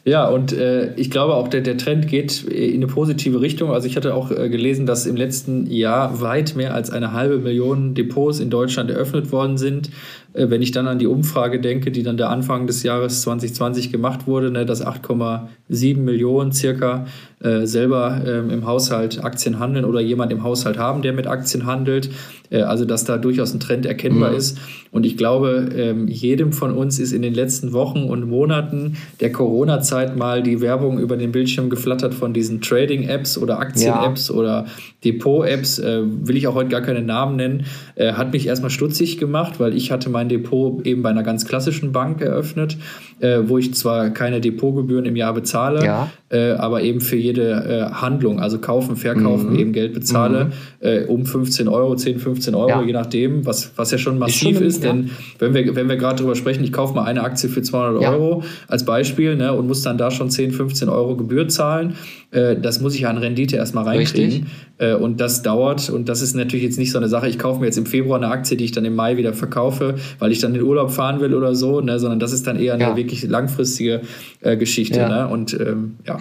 Ja, 0.05 0.27
und 0.27 0.51
äh, 0.51 0.93
ich 0.95 1.09
glaube 1.09 1.33
auch, 1.33 1.47
der, 1.47 1.61
der 1.61 1.77
Trend 1.77 2.07
geht 2.07 2.43
in 2.43 2.75
eine 2.75 2.87
positive 2.87 3.41
Richtung. 3.41 3.71
Also 3.71 3.87
ich 3.87 3.95
hatte 3.95 4.13
auch 4.13 4.31
äh, 4.31 4.49
gelesen, 4.49 4.85
dass 4.85 5.05
im 5.05 5.15
letzten 5.15 5.65
Jahr 5.71 6.21
weit 6.21 6.55
mehr 6.55 6.73
als 6.73 6.91
eine 6.91 7.13
halbe 7.13 7.39
Million 7.39 7.93
Depots 7.93 8.39
in 8.39 8.49
Deutschland 8.49 8.91
eröffnet 8.91 9.31
worden 9.31 9.57
sind. 9.57 9.89
Äh, 10.33 10.49
wenn 10.49 10.61
ich 10.61 10.71
dann 10.71 10.87
an 10.87 10.99
die 10.99 11.07
Umfrage 11.07 11.59
denke, 11.61 11.89
die 11.89 12.03
dann 12.03 12.17
der 12.17 12.29
Anfang 12.29 12.67
des 12.67 12.83
Jahres 12.83 13.21
2020 13.21 13.91
gemacht 13.91 14.27
wurde, 14.27 14.51
ne, 14.51 14.65
dass 14.65 14.85
8,7 14.85 15.97
Millionen 15.97 16.51
circa 16.51 17.05
äh, 17.41 17.65
selber 17.65 18.21
ähm, 18.27 18.49
im 18.49 18.65
Haushalt 18.65 19.23
Aktien 19.23 19.59
handeln 19.59 19.85
oder 19.85 20.01
jemand 20.01 20.31
im 20.31 20.43
Haushalt 20.43 20.77
haben, 20.77 21.01
der 21.01 21.13
mit 21.13 21.27
Aktien 21.27 21.65
handelt. 21.65 22.09
Äh, 22.53 22.61
also 22.61 22.85
dass 22.85 23.03
da 23.03 23.17
durchaus 23.17 23.53
ein 23.53 23.59
Trend 23.59 23.85
erkennbar 23.85 24.31
mhm. 24.31 24.37
ist. 24.37 24.57
Und 24.91 25.05
ich 25.05 25.17
glaube, 25.17 25.69
ähm, 25.75 26.07
jedem 26.07 26.53
von 26.53 26.71
uns 26.71 26.99
ist 26.99 27.11
in 27.11 27.23
den 27.23 27.33
letzten 27.33 27.73
Wochen 27.73 28.03
und 28.03 28.29
Monaten 28.29 28.95
der 29.19 29.31
Corona-Zeit 29.31 30.15
mal 30.15 30.43
die 30.43 30.61
Werbung 30.61 30.99
über 30.99 31.17
den 31.17 31.31
Bildschirm 31.31 31.69
geflattert 31.69 32.13
von 32.13 32.33
diesen 32.33 32.61
Trading-Apps 32.61 33.37
oder 33.37 33.59
Aktien-Apps 33.59 34.29
ja. 34.29 34.35
oder 34.35 34.65
Depot-Apps. 35.03 35.79
Äh, 35.79 36.01
will 36.03 36.37
ich 36.37 36.47
auch 36.47 36.55
heute 36.55 36.69
gar 36.69 36.81
keine 36.81 37.01
Namen 37.01 37.35
nennen. 37.35 37.65
Äh, 37.95 38.13
hat 38.13 38.33
mich 38.33 38.47
erstmal 38.47 38.71
stutzig 38.71 39.17
gemacht, 39.17 39.59
weil 39.59 39.75
ich 39.75 39.91
hatte 39.91 40.09
mein 40.09 40.29
Depot 40.29 40.85
eben 40.85 41.01
bei 41.01 41.09
einer 41.09 41.23
ganz 41.23 41.45
klassischen 41.45 41.91
Bank 41.91 42.21
eröffnet, 42.21 42.77
äh, 43.19 43.39
wo 43.45 43.57
ich 43.57 43.73
zwar 43.73 44.09
keine 44.09 44.41
Depotgebühren 44.41 45.05
im 45.05 45.15
Jahr 45.15 45.33
bezahle, 45.33 45.85
ja. 45.85 46.09
äh, 46.29 46.51
aber 46.51 46.81
eben 46.81 47.01
für 47.01 47.15
jede 47.15 47.51
äh, 47.51 47.93
Handlung, 47.93 48.39
also 48.39 48.59
kaufen, 48.59 48.95
verkaufen, 48.95 49.51
mhm. 49.51 49.59
eben 49.59 49.73
Geld 49.73 49.93
bezahle, 49.93 50.45
mhm. 50.45 50.51
äh, 50.79 51.03
um 51.05 51.25
15 51.25 51.67
Euro, 51.67 51.95
10, 51.95 52.19
15 52.19 52.55
Euro, 52.55 52.69
ja. 52.69 52.81
je 52.83 52.93
nachdem, 52.93 53.45
was, 53.45 53.71
was 53.75 53.91
ja 53.91 53.97
schon 53.97 54.17
massiv 54.17 54.59
ist. 54.59 54.59
Schon, 54.59 54.67
ist 54.67 54.83
denn 54.83 55.09
wenn 55.39 55.53
wir, 55.53 55.75
wenn 55.75 55.89
wir 55.89 55.97
gerade 55.97 56.17
drüber 56.21 56.35
sprechen, 56.35 56.63
ich 56.63 56.73
kaufe 56.73 56.95
mal 56.95 57.03
eine 57.03 57.23
Aktie 57.23 57.49
für 57.49 57.61
200 57.61 58.03
Euro 58.03 58.43
als 58.67 58.85
Beispiel 58.85 59.35
ne, 59.35 59.53
und 59.53 59.67
muss 59.67 59.81
dann 59.83 59.97
da 59.97 60.11
schon 60.11 60.29
10, 60.29 60.51
15 60.51 60.89
Euro 60.89 61.15
Gebühr 61.15 61.47
zahlen, 61.47 61.95
das 62.31 62.81
muss 62.81 62.95
ich 62.95 63.05
an 63.05 63.19
Rendite 63.19 63.57
erstmal 63.57 63.83
reinkriegen. 63.83 64.47
Äh, 64.79 64.92
und 64.95 65.19
das 65.19 65.41
dauert 65.41 65.89
und 65.89 66.09
das 66.09 66.21
ist 66.21 66.35
natürlich 66.35 66.63
jetzt 66.63 66.77
nicht 66.77 66.91
so 66.91 66.97
eine 66.97 67.09
Sache, 67.09 67.27
ich 67.27 67.39
kaufe 67.39 67.59
mir 67.59 67.67
jetzt 67.67 67.77
im 67.77 67.85
Februar 67.85 68.17
eine 68.17 68.27
Aktie, 68.29 68.57
die 68.57 68.65
ich 68.65 68.71
dann 68.71 68.85
im 68.85 68.95
Mai 68.95 69.17
wieder 69.17 69.33
verkaufe, 69.33 69.95
weil 70.19 70.31
ich 70.31 70.39
dann 70.39 70.55
in 70.55 70.61
Urlaub 70.61 70.91
fahren 70.91 71.19
will 71.19 71.33
oder 71.33 71.55
so, 71.55 71.81
ne, 71.81 71.99
sondern 71.99 72.19
das 72.19 72.33
ist 72.33 72.47
dann 72.47 72.59
eher 72.59 72.73
eine 72.73 72.95
wirklich 72.95 73.23
langfristige 73.23 74.01
äh, 74.41 74.57
Geschichte. 74.57 74.99
Ne? 75.07 75.27
Und 75.27 75.53
ähm, 75.53 75.95
ja. 76.05 76.17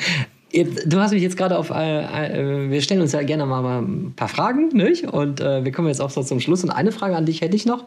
Du 0.86 0.98
hast 0.98 1.12
mich 1.12 1.22
jetzt 1.22 1.38
gerade 1.38 1.56
auf, 1.56 1.70
äh, 1.70 2.66
äh, 2.66 2.70
wir 2.70 2.82
stellen 2.82 3.00
uns 3.00 3.12
ja 3.12 3.22
gerne 3.22 3.46
mal 3.46 3.80
ein 3.80 4.12
paar 4.14 4.28
Fragen, 4.28 4.68
nicht? 4.68 5.04
Und 5.04 5.40
äh, 5.40 5.64
wir 5.64 5.72
kommen 5.72 5.88
jetzt 5.88 6.00
auch 6.00 6.10
so 6.10 6.22
zum 6.22 6.40
Schluss. 6.40 6.62
Und 6.62 6.70
eine 6.70 6.92
Frage 6.92 7.16
an 7.16 7.24
dich 7.24 7.40
hätte 7.40 7.56
ich 7.56 7.64
noch. 7.64 7.86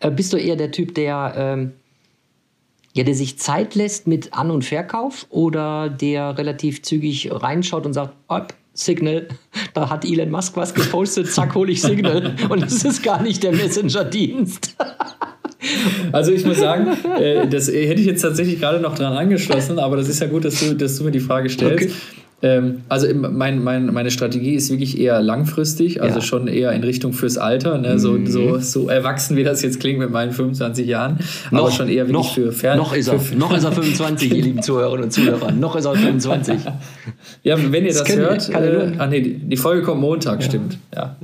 Äh, 0.00 0.10
bist 0.10 0.32
du 0.32 0.38
eher 0.38 0.56
der 0.56 0.70
Typ, 0.70 0.94
der, 0.94 1.34
ähm, 1.36 1.72
ja, 2.94 3.04
der 3.04 3.14
sich 3.14 3.38
Zeit 3.38 3.74
lässt 3.74 4.06
mit 4.06 4.32
An- 4.32 4.50
und 4.50 4.64
Verkauf 4.64 5.26
oder 5.28 5.90
der 5.90 6.38
relativ 6.38 6.82
zügig 6.82 7.28
reinschaut 7.30 7.84
und 7.84 7.92
sagt, 7.92 8.14
Op, 8.28 8.54
Signal, 8.76 9.28
da 9.74 9.90
hat 9.90 10.04
Elon 10.04 10.30
Musk 10.30 10.56
was 10.56 10.74
gepostet, 10.74 11.32
zack, 11.32 11.54
hole 11.54 11.72
ich 11.72 11.82
Signal. 11.82 12.36
und 12.48 12.62
es 12.62 12.84
ist 12.84 13.02
gar 13.02 13.22
nicht 13.22 13.42
der 13.42 13.52
Messenger-Dienst. 13.52 14.76
Also 16.12 16.32
ich 16.32 16.44
muss 16.44 16.58
sagen, 16.58 16.88
äh, 17.18 17.48
das 17.48 17.68
hätte 17.68 18.00
ich 18.00 18.06
jetzt 18.06 18.22
tatsächlich 18.22 18.60
gerade 18.60 18.78
noch 18.78 18.94
dran 18.94 19.14
angeschlossen, 19.14 19.78
aber 19.78 19.96
das 19.96 20.08
ist 20.08 20.20
ja 20.20 20.26
gut, 20.26 20.44
dass 20.44 20.60
du, 20.60 20.74
dass 20.74 20.96
du 20.98 21.04
mir 21.04 21.10
die 21.10 21.20
Frage 21.20 21.48
stellst. 21.48 21.86
Okay. 21.86 21.94
Ähm, 22.42 22.82
also 22.90 23.06
mein, 23.14 23.64
mein, 23.64 23.86
meine 23.86 24.10
Strategie 24.10 24.54
ist 24.54 24.70
wirklich 24.70 25.00
eher 25.00 25.22
langfristig, 25.22 26.02
also 26.02 26.18
ja. 26.18 26.24
schon 26.24 26.48
eher 26.48 26.72
in 26.72 26.84
Richtung 26.84 27.14
fürs 27.14 27.38
Alter. 27.38 27.78
Ne? 27.78 27.98
So, 27.98 28.12
mhm. 28.12 28.26
so, 28.26 28.58
so 28.58 28.88
erwachsen, 28.88 29.36
wie 29.36 29.44
das 29.44 29.62
jetzt 29.62 29.80
klingt 29.80 29.98
mit 29.98 30.10
meinen 30.10 30.32
25 30.32 30.86
Jahren, 30.86 31.18
noch, 31.50 31.60
aber 31.60 31.70
schon 31.70 31.88
eher 31.88 32.08
wirklich 32.08 32.12
noch, 32.12 32.34
für 32.34 32.52
Fern. 32.52 32.76
Noch 32.76 32.94
ist 32.94 33.08
er, 33.08 33.18
noch 33.36 33.56
ist 33.56 33.64
er 33.64 33.72
25, 33.72 34.32
ihr 34.34 34.42
lieben 34.42 34.62
Zuhörerinnen 34.62 35.04
und 35.04 35.10
Zuhörer. 35.12 35.50
Noch 35.50 35.76
ist 35.76 35.86
er 35.86 35.94
25. 35.94 36.60
ja, 37.42 37.56
wenn 37.58 37.84
ihr 37.84 37.92
das, 37.92 38.04
das 38.04 38.16
hört, 38.16 38.48
äh, 38.50 38.92
ach 38.98 39.08
nee, 39.08 39.22
die 39.22 39.56
Folge 39.56 39.82
kommt 39.82 40.02
Montag, 40.02 40.40
ja. 40.40 40.46
stimmt. 40.46 40.78
Ja. 40.94 41.16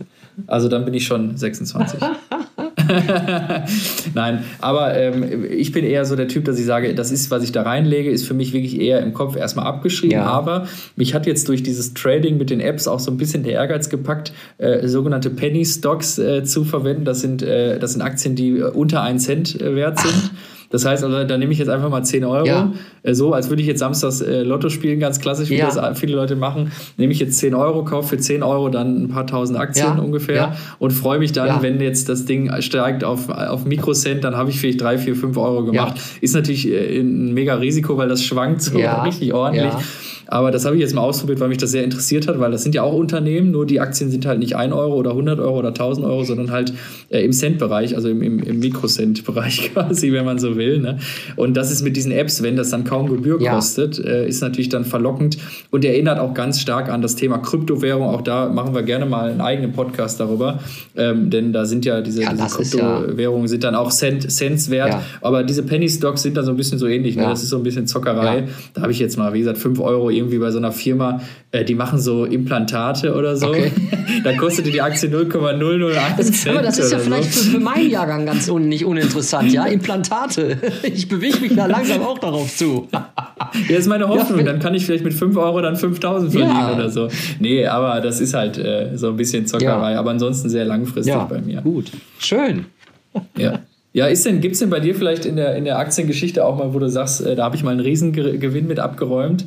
Also 0.47 0.69
dann 0.69 0.87
bin 0.87 0.95
ich 0.95 1.05
schon 1.05 1.37
26. 1.37 2.01
Nein, 4.15 4.45
aber 4.61 4.95
ähm, 4.97 5.45
ich 5.51 5.73
bin 5.73 5.85
eher 5.85 6.05
so 6.05 6.17
der 6.17 6.29
Typ, 6.29 6.45
dass 6.45 6.59
ich 6.59 6.65
sage, 6.65 6.95
das 6.95 7.11
ist, 7.11 7.31
was 7.31 7.43
ich 7.43 7.53
da 7.53 7.63
reinlege, 7.63 8.11
ist 8.11 8.27
für 8.27 8.35
mich 8.35 8.53
wirklich 8.53 8.81
eher 8.81 9.01
im 9.01 9.13
Kopf 9.13 9.37
erstmal 9.37 9.67
abgeschrieben. 9.67 10.17
Ja. 10.17 10.25
Aber 10.25 10.67
mich 10.97 11.15
hat 11.15 11.27
jetzt 11.27 11.49
durch 11.49 11.63
dieses 11.63 11.95
Trading 11.95 12.39
mit 12.39 12.51
den 12.51 12.61
Apps 12.61 12.89
auch 12.89 13.01
so 13.01 13.11
ein 13.11 13.17
bisschen 13.17 13.43
der 13.43 13.55
Ehrgeiz 13.55 13.89
gepackt, 13.89 14.33
äh, 14.59 14.87
sogenannte 14.89 15.31
Penny 15.31 15.65
Stocks 15.65 16.19
äh, 16.19 16.45
zu 16.45 16.65
verwenden. 16.65 17.05
Das 17.05 17.21
sind, 17.21 17.43
äh, 17.43 17.79
das 17.79 17.93
sind 17.93 18.03
Aktien, 18.03 18.35
die 18.35 18.59
äh, 18.59 18.71
unter 18.71 19.03
1 19.03 19.25
Cent 19.25 19.61
äh, 19.61 19.75
wert 19.75 19.99
sind. 20.01 20.15
Ach. 20.15 20.31
Das 20.73 20.87
heißt, 20.87 21.05
also, 21.05 21.23
da 21.25 21.39
nehme 21.39 21.53
ich 21.53 21.59
jetzt 21.59 21.69
einfach 21.69 21.91
mal 21.91 22.03
10 22.03 22.25
Euro, 22.25 22.47
ja. 22.47 22.73
äh, 23.03 23.15
so 23.15 23.33
als 23.33 23.51
würde 23.51 23.61
ich 23.61 23.69
jetzt 23.69 23.81
samstags 23.81 24.23
äh, 24.23 24.43
Lotto 24.43 24.71
spielen, 24.71 24.99
ganz 24.99 25.21
klassisch, 25.21 25.51
wie 25.51 25.59
ja. 25.59 25.71
das 25.71 25.99
viele 25.99 26.17
Leute 26.17 26.35
machen. 26.35 26.73
Nehme 26.97 27.13
ich 27.13 27.21
jetzt 27.21 27.39
10 27.39 27.55
Euro, 27.55 27.85
kaufe 27.85 28.17
für 28.17 28.19
10 28.19 28.43
Euro 28.43 28.71
dann 28.71 29.05
ein 29.05 29.09
paar 29.09 29.27
tausend 29.27 29.59
Aktien 29.59 29.99
ja. 29.99 30.03
ungefähr 30.03 30.57
und 30.79 30.93
freue 30.93 31.19
mich 31.19 31.33
dann, 31.33 31.63
wenn 31.63 31.81
jetzt 31.81 32.09
das 32.09 32.25
Ding 32.25 32.51
steigt 32.61 33.05
auf, 33.05 33.29
auf 33.29 33.67
Mikrocent, 33.67 34.25
dann 34.25 34.37
habe 34.37 34.51
ich 34.51 34.59
vielleicht 34.59 34.81
3, 34.81 34.99
4, 34.99 35.15
5 35.15 35.37
Euro 35.37 35.65
gemacht. 35.65 36.01
Ist 36.23 36.35
natürlich 36.35 36.67
äh, 36.69 37.01
ein 37.01 37.35
mega 37.35 37.55
Risiko, 37.55 37.99
weil 37.99 38.09
das 38.09 38.25
schwankt 38.25 38.63
so 38.63 38.79
richtig 39.05 39.35
ordentlich. 39.35 39.73
Aber 40.33 40.51
das 40.51 40.65
habe 40.65 40.77
ich 40.77 40.81
jetzt 40.81 40.95
mal 40.95 41.03
ausprobiert, 41.03 41.41
weil 41.41 41.49
mich 41.49 41.59
das 41.59 41.73
sehr 41.73 41.85
interessiert 41.85 42.27
hat, 42.27 42.41
weil 42.41 42.51
das 42.51 42.63
sind 42.63 42.75
ja 42.75 42.83
auch 42.83 42.95
Unternehmen, 42.95 43.51
nur 43.51 43.67
die 43.67 43.81
Aktien 43.81 44.11
sind 44.11 44.25
halt 44.25 44.39
nicht 44.39 44.57
1 44.57 44.73
Euro 44.73 44.95
oder 44.95 45.11
100 45.11 45.39
Euro 45.41 45.59
oder 45.59 45.69
1000 45.69 46.07
Euro, 46.07 46.25
sondern 46.25 46.51
halt 46.51 46.73
äh, 47.11 47.23
im 47.23 47.33
Cent-Bereich, 47.33 47.95
also 47.97 48.09
im, 48.09 48.23
im, 48.23 48.39
im 48.39 48.59
Mikrocent-Bereich 48.61 49.73
quasi, 49.75 50.11
wenn 50.11 50.25
man 50.25 50.39
so 50.39 50.57
will. 50.57 50.62
Ne? 50.79 50.99
Und 51.37 51.57
das 51.57 51.71
ist 51.71 51.83
mit 51.83 51.97
diesen 51.97 52.13
Apps, 52.13 52.43
wenn 52.43 52.57
das 52.57 52.71
dann 52.71 52.85
kaum 52.85 53.09
Gebühr 53.09 53.41
ja. 53.41 53.55
kostet, 53.55 53.99
äh, 53.99 54.27
ist 54.27 54.41
natürlich 54.41 54.69
dann 54.69 54.85
verlockend 54.85 55.39
und 55.71 55.85
erinnert 55.85 56.19
auch 56.19 56.35
ganz 56.35 56.61
stark 56.61 56.89
an 56.89 57.03
das 57.03 57.17
Thema 57.17 57.39
Kryptowährung. 57.39 58.07
Auch 58.07 58.23
da 58.23 58.49
machen 58.49 58.75
wir 58.75 58.83
gerne 58.83 59.07
mal 59.07 59.31
einen 59.31 59.41
eigenen 59.41 59.73
Podcast 59.73 60.21
darüber, 60.21 60.61
ähm, 60.97 61.31
denn 61.31 61.53
da 61.53 61.65
sind 61.65 61.85
ja 61.85 62.01
diese, 62.01 62.23
ja, 62.23 62.33
diese 62.33 62.57
Kryptowährungen 62.57 63.49
sind 63.49 63.65
dann 63.65 63.75
auch 63.75 63.91
Cent, 63.91 64.31
Cents 64.31 64.71
wert. 64.71 64.97
Aber 65.21 65.43
diese 65.45 65.63
Penny 65.63 65.89
Stocks 65.89 66.23
sind 66.23 66.37
dann 66.37 66.45
so 66.45 66.51
ein 66.51 66.57
bisschen 66.57 66.79
so 66.79 66.87
ähnlich. 66.87 67.17
Ne? 67.17 67.25
Das 67.25 67.43
ist 67.43 67.51
so 67.51 67.57
ein 67.57 67.63
bisschen 67.63 67.87
Zockerei. 67.87 68.45
Da 68.75 68.83
habe 68.83 68.93
ich 68.93 68.99
jetzt 68.99 69.17
mal, 69.19 69.33
wie 69.33 69.41
gesagt, 69.41 69.59
5 69.59 69.81
Euro 69.81 70.11
irgendwie 70.11 70.39
bei 70.39 70.51
so 70.51 70.59
einer 70.59 70.73
Firma, 70.73 71.21
äh, 71.51 71.65
die 71.65 71.75
machen 71.75 71.99
so 71.99 72.25
Implantate 72.25 73.15
oder 73.15 73.37
so. 73.37 73.49
Okay. 73.49 73.73
da 74.25 74.37
kostet 74.37 74.67
die 74.67 74.81
Aktie 74.81 75.09
0,001 75.09 76.17
das, 76.17 76.47
Aber 76.47 76.63
das 76.63 76.79
ist 76.79 76.93
ja 76.93 76.99
vielleicht 76.99 77.33
so. 77.33 77.45
für, 77.45 77.51
für, 77.53 77.61
meinen 77.61 77.91
Jahrgang 77.91 78.27
ganz 78.27 78.49
un, 78.49 78.69
nicht 78.69 78.85
uninteressant, 78.85 79.53
ja? 79.53 79.67
Implantate. 79.73 80.52
Ich 80.83 81.09
bewege 81.09 81.41
mich 81.41 81.55
da 81.55 81.67
langsam 81.67 82.03
auch 82.03 82.19
darauf 82.19 82.55
zu. 82.55 82.89
ja, 83.69 83.77
ist 83.77 83.89
meine 83.89 84.09
Hoffnung. 84.09 84.39
Ja, 84.39 84.45
dann 84.45 84.61
kann 84.61 84.75
ich 84.75 84.87
vielleicht 84.87 85.05
mit 85.05 85.15
5 85.15 85.37
Euro 85.37 85.61
dann 85.61 85.77
5000 85.77 86.33
verdienen 86.33 86.55
ja. 86.55 86.75
oder 86.75 86.91
so. 86.91 87.09
Nee, 87.39 87.67
aber 87.67 88.01
das 88.01 88.21
ist 88.21 88.35
halt 88.35 88.59
äh, 88.59 88.97
so 88.97 89.09
ein 89.09 89.17
bisschen 89.17 89.47
Zockerei. 89.47 89.93
Ja. 89.93 89.99
Aber 89.99 90.11
ansonsten 90.11 90.49
sehr 90.49 90.65
langfristig 90.65 91.15
bei 91.15 91.41
mir. 91.41 91.61
Gut. 91.63 91.91
Schön. 92.19 92.67
Ja. 93.37 93.61
Ja, 93.95 94.07
ist 94.07 94.25
denn, 94.25 94.41
gibt 94.41 94.55
es 94.55 94.61
denn 94.61 94.71
bei 94.71 94.81
dir 94.81 94.95
vielleicht 94.95 95.27
in 95.27 95.37
der, 95.37 95.55
in 95.55 95.65
der 95.65 95.79
Aktiengeschichte 95.79 96.45
auch 96.47 96.57
mal, 96.57 96.73
wo 96.73 96.79
du 96.79 96.89
sagst, 96.89 97.21
äh, 97.21 97.37
da 97.37 97.45
habe 97.45 97.57
ich 97.57 97.63
mal 97.63 97.73
einen 97.73 97.81
Riesengewinn 97.81 98.67
mit 98.67 98.79
abgeräumt? 98.79 99.45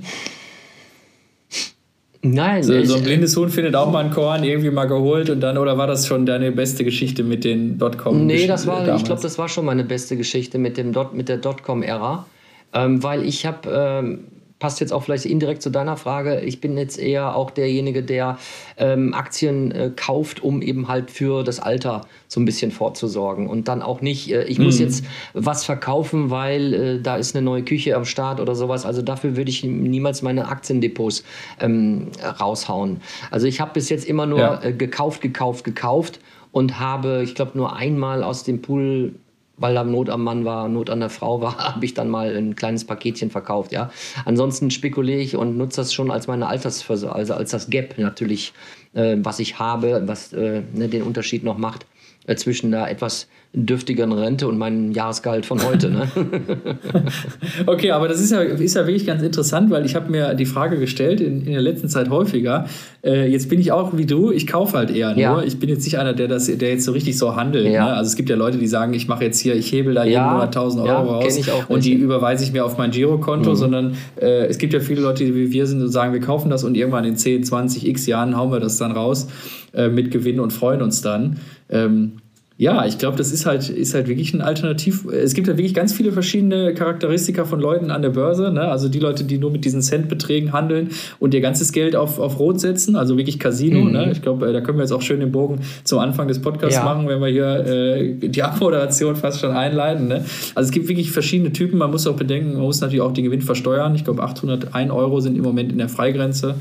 Nein, 2.33 2.63
so, 2.63 2.83
so 2.83 2.95
ein 2.95 3.03
blindes 3.03 3.35
Huhn 3.37 3.49
findet 3.49 3.75
auch 3.75 3.91
mal 3.91 4.03
ein 4.03 4.11
Korn 4.11 4.43
irgendwie 4.43 4.71
mal 4.71 4.85
geholt 4.85 5.29
und 5.29 5.41
dann, 5.41 5.57
oder 5.57 5.77
war 5.77 5.87
das 5.87 6.07
schon 6.07 6.25
deine 6.25 6.51
beste 6.51 6.83
Geschichte 6.83 7.23
mit 7.23 7.43
den 7.43 7.77
Dotcom? 7.77 8.25
Nee, 8.25 8.47
das 8.47 8.65
war, 8.65 8.81
damals? 8.81 9.01
ich 9.01 9.05
glaube, 9.05 9.21
das 9.21 9.37
war 9.37 9.47
schon 9.47 9.65
meine 9.65 9.83
beste 9.83 10.17
Geschichte 10.17 10.57
mit, 10.57 10.77
dem 10.77 10.91
Dot, 10.91 11.13
mit 11.13 11.29
der 11.29 11.37
Dotcom-Ära. 11.37 12.25
Ähm, 12.73 13.03
weil 13.03 13.23
ich 13.23 13.45
habe 13.45 13.69
ähm, 13.69 14.19
passt 14.59 14.79
jetzt 14.79 14.93
auch 14.93 15.03
vielleicht 15.03 15.25
indirekt 15.25 15.61
zu 15.61 15.69
deiner 15.69 15.97
Frage. 15.97 16.39
Ich 16.39 16.61
bin 16.61 16.77
jetzt 16.77 16.97
eher 16.97 17.35
auch 17.35 17.51
derjenige, 17.51 18.03
der 18.03 18.37
ähm, 18.77 19.13
Aktien 19.13 19.71
äh, 19.71 19.91
kauft, 19.93 20.41
um 20.41 20.61
eben 20.61 20.87
halt 20.87 21.11
für 21.11 21.43
das 21.43 21.59
Alter 21.59 22.01
so 22.27 22.39
ein 22.39 22.45
bisschen 22.45 22.71
vorzusorgen. 22.71 23.47
Und 23.47 23.67
dann 23.67 23.81
auch 23.81 23.99
nicht, 23.99 24.31
äh, 24.31 24.45
ich 24.45 24.57
mhm. 24.57 24.65
muss 24.65 24.79
jetzt 24.79 25.03
was 25.33 25.65
verkaufen, 25.65 26.29
weil 26.29 26.73
äh, 26.73 27.01
da 27.01 27.17
ist 27.17 27.35
eine 27.35 27.43
neue 27.43 27.63
Küche 27.63 27.95
am 27.95 28.05
Start 28.05 28.39
oder 28.39 28.55
sowas. 28.55 28.85
Also 28.85 29.01
dafür 29.01 29.35
würde 29.35 29.49
ich 29.49 29.63
niemals 29.63 30.21
meine 30.21 30.47
Aktiendepots 30.47 31.25
ähm, 31.59 32.07
raushauen. 32.39 33.01
Also 33.31 33.47
ich 33.47 33.59
habe 33.59 33.71
bis 33.73 33.89
jetzt 33.89 34.07
immer 34.07 34.25
nur 34.25 34.39
ja. 34.39 34.63
äh, 34.63 34.71
gekauft, 34.71 35.21
gekauft, 35.21 35.65
gekauft 35.65 36.19
und 36.53 36.79
habe, 36.79 37.21
ich 37.23 37.35
glaube, 37.35 37.51
nur 37.55 37.75
einmal 37.75 38.23
aus 38.23 38.43
dem 38.43 38.61
Pool 38.61 39.15
weil 39.57 39.73
da 39.73 39.83
Not 39.83 40.09
am 40.09 40.23
Mann 40.23 40.45
war, 40.45 40.67
Not 40.67 40.89
an 40.89 40.99
der 40.99 41.09
Frau 41.09 41.41
war, 41.41 41.57
habe 41.75 41.85
ich 41.85 41.93
dann 41.93 42.09
mal 42.09 42.35
ein 42.35 42.55
kleines 42.55 42.85
Paketchen 42.85 43.29
verkauft, 43.29 43.71
ja. 43.71 43.89
Ansonsten 44.25 44.71
spekuliere 44.71 45.19
ich 45.19 45.35
und 45.35 45.57
nutze 45.57 45.81
das 45.81 45.93
schon 45.93 46.11
als 46.11 46.27
meine 46.27 46.47
Altersversorgung, 46.47 47.15
also 47.15 47.33
als 47.33 47.51
das 47.51 47.69
Gap 47.69 47.97
natürlich, 47.97 48.53
äh, 48.93 49.17
was 49.19 49.39
ich 49.39 49.59
habe, 49.59 50.03
was 50.05 50.33
äh, 50.33 50.61
ne, 50.73 50.87
den 50.87 51.03
Unterschied 51.03 51.43
noch 51.43 51.57
macht 51.57 51.85
zwischen 52.35 52.73
einer 52.73 52.89
etwas 52.89 53.27
dürftigeren 53.55 54.11
Rente 54.11 54.47
und 54.47 54.57
meinem 54.57 54.91
Jahresgehalt 54.91 55.45
von 55.45 55.63
heute. 55.63 55.89
Ne? 55.89 56.07
okay, 57.67 57.91
aber 57.91 58.07
das 58.07 58.19
ist 58.19 58.31
ja, 58.31 58.41
ist 58.41 58.75
ja 58.75 58.85
wirklich 58.85 59.05
ganz 59.05 59.21
interessant, 59.21 59.69
weil 59.69 59.85
ich 59.85 59.95
habe 59.95 60.11
mir 60.11 60.33
die 60.33 60.45
Frage 60.45 60.77
gestellt 60.77 61.21
in, 61.21 61.45
in 61.45 61.53
der 61.53 61.61
letzten 61.61 61.87
Zeit 61.87 62.09
häufiger. 62.09 62.65
Äh, 63.03 63.29
jetzt 63.29 63.47
bin 63.49 63.59
ich 63.59 63.71
auch 63.71 63.95
wie 63.95 64.05
du, 64.05 64.31
ich 64.31 64.47
kaufe 64.47 64.77
halt 64.77 64.91
eher 64.91 65.17
ja. 65.17 65.33
nur. 65.33 65.45
Ich 65.45 65.57
bin 65.59 65.69
jetzt 65.69 65.85
nicht 65.85 65.97
einer, 65.99 66.13
der, 66.13 66.27
das, 66.27 66.47
der 66.47 66.69
jetzt 66.69 66.83
so 66.83 66.91
richtig 66.91 67.17
so 67.17 67.35
handelt. 67.35 67.67
Ja. 67.67 67.85
Ne? 67.85 67.93
Also 67.93 68.09
es 68.09 68.15
gibt 68.15 68.29
ja 68.29 68.35
Leute, 68.35 68.57
die 68.57 68.67
sagen, 68.67 68.93
ich 68.93 69.07
mache 69.07 69.23
jetzt 69.23 69.39
hier, 69.39 69.55
ich 69.55 69.71
hebel 69.71 69.93
da 69.93 70.03
jeden 70.03 70.23
Monat 70.23 70.47
1000 70.55 70.87
Euro 70.87 71.19
raus 71.19 71.39
und 71.69 71.85
die 71.85 71.93
überweise 71.93 72.43
ich 72.43 72.51
mir 72.51 72.65
auf 72.65 72.77
mein 72.77 72.91
Girokonto, 72.91 73.51
mhm. 73.51 73.55
sondern 73.55 73.97
äh, 74.19 74.47
es 74.47 74.57
gibt 74.57 74.73
ja 74.73 74.79
viele 74.81 75.01
Leute, 75.01 75.23
die 75.23 75.35
wie 75.35 75.51
wir 75.51 75.67
sind 75.67 75.81
und 75.81 75.89
sagen, 75.89 76.11
wir 76.11 76.21
kaufen 76.21 76.49
das 76.49 76.63
und 76.63 76.75
irgendwann 76.75 77.05
in 77.05 77.15
10, 77.15 77.43
20 77.43 77.87
x 77.87 78.05
Jahren 78.05 78.35
hauen 78.35 78.51
wir 78.51 78.59
das 78.59 78.77
dann 78.77 78.91
raus 78.91 79.27
äh, 79.75 79.89
mit 79.89 80.11
Gewinn 80.11 80.39
und 80.39 80.51
freuen 80.51 80.81
uns 80.81 81.01
dann. 81.01 81.37
Ähm, 81.69 82.13
ja, 82.57 82.85
ich 82.85 82.97
glaube, 82.97 83.17
das 83.17 83.33
ist 83.33 83.45
halt, 83.45 83.67
ist 83.69 83.93
halt 83.93 84.07
wirklich 84.07 84.33
ein 84.33 84.39
Alternativ. 84.39 85.05
Es 85.11 85.33
gibt 85.33 85.47
ja 85.47 85.57
wirklich 85.57 85.73
ganz 85.73 85.91
viele 85.91 86.13
verschiedene 86.13 86.73
Charakteristika 86.73 87.43
von 87.43 87.59
Leuten 87.59 87.91
an 87.91 88.01
der 88.01 88.11
Börse. 88.11 88.49
Ne? 88.49 88.61
Also 88.61 88.87
die 88.87 88.99
Leute, 88.99 89.25
die 89.25 89.37
nur 89.37 89.51
mit 89.51 89.65
diesen 89.65 89.81
Centbeträgen 89.81 90.53
handeln 90.53 90.91
und 91.19 91.33
ihr 91.33 91.41
ganzes 91.41 91.73
Geld 91.73 91.97
auf, 91.97 92.17
auf 92.17 92.39
Rot 92.39 92.61
setzen, 92.61 92.95
also 92.95 93.17
wirklich 93.17 93.39
Casino. 93.39 93.81
Mhm. 93.81 93.91
Ne? 93.91 94.11
Ich 94.13 94.21
glaube, 94.21 94.47
äh, 94.47 94.53
da 94.53 94.61
können 94.61 94.77
wir 94.77 94.83
jetzt 94.83 94.93
auch 94.93 95.01
schön 95.01 95.19
den 95.19 95.33
Bogen 95.33 95.59
zum 95.83 95.99
Anfang 95.99 96.29
des 96.29 96.39
Podcasts 96.41 96.77
ja. 96.77 96.85
machen, 96.85 97.09
wenn 97.09 97.19
wir 97.19 97.27
hier 97.27 97.65
äh, 97.65 98.13
die 98.29 98.41
Abmoderation 98.41 99.17
fast 99.17 99.41
schon 99.41 99.51
einleiten. 99.51 100.07
Ne? 100.07 100.23
Also 100.55 100.67
es 100.67 100.71
gibt 100.71 100.87
wirklich 100.87 101.11
verschiedene 101.11 101.51
Typen. 101.51 101.77
Man 101.77 101.91
muss 101.91 102.07
auch 102.07 102.15
bedenken, 102.15 102.53
man 102.53 102.61
muss 102.61 102.79
natürlich 102.79 103.01
auch 103.01 103.11
den 103.11 103.25
Gewinn 103.25 103.41
versteuern. 103.41 103.95
Ich 103.95 104.05
glaube, 104.05 104.23
801 104.23 104.91
Euro 104.93 105.19
sind 105.19 105.35
im 105.35 105.43
Moment 105.43 105.73
in 105.73 105.77
der 105.77 105.89
Freigrenze. 105.89 106.55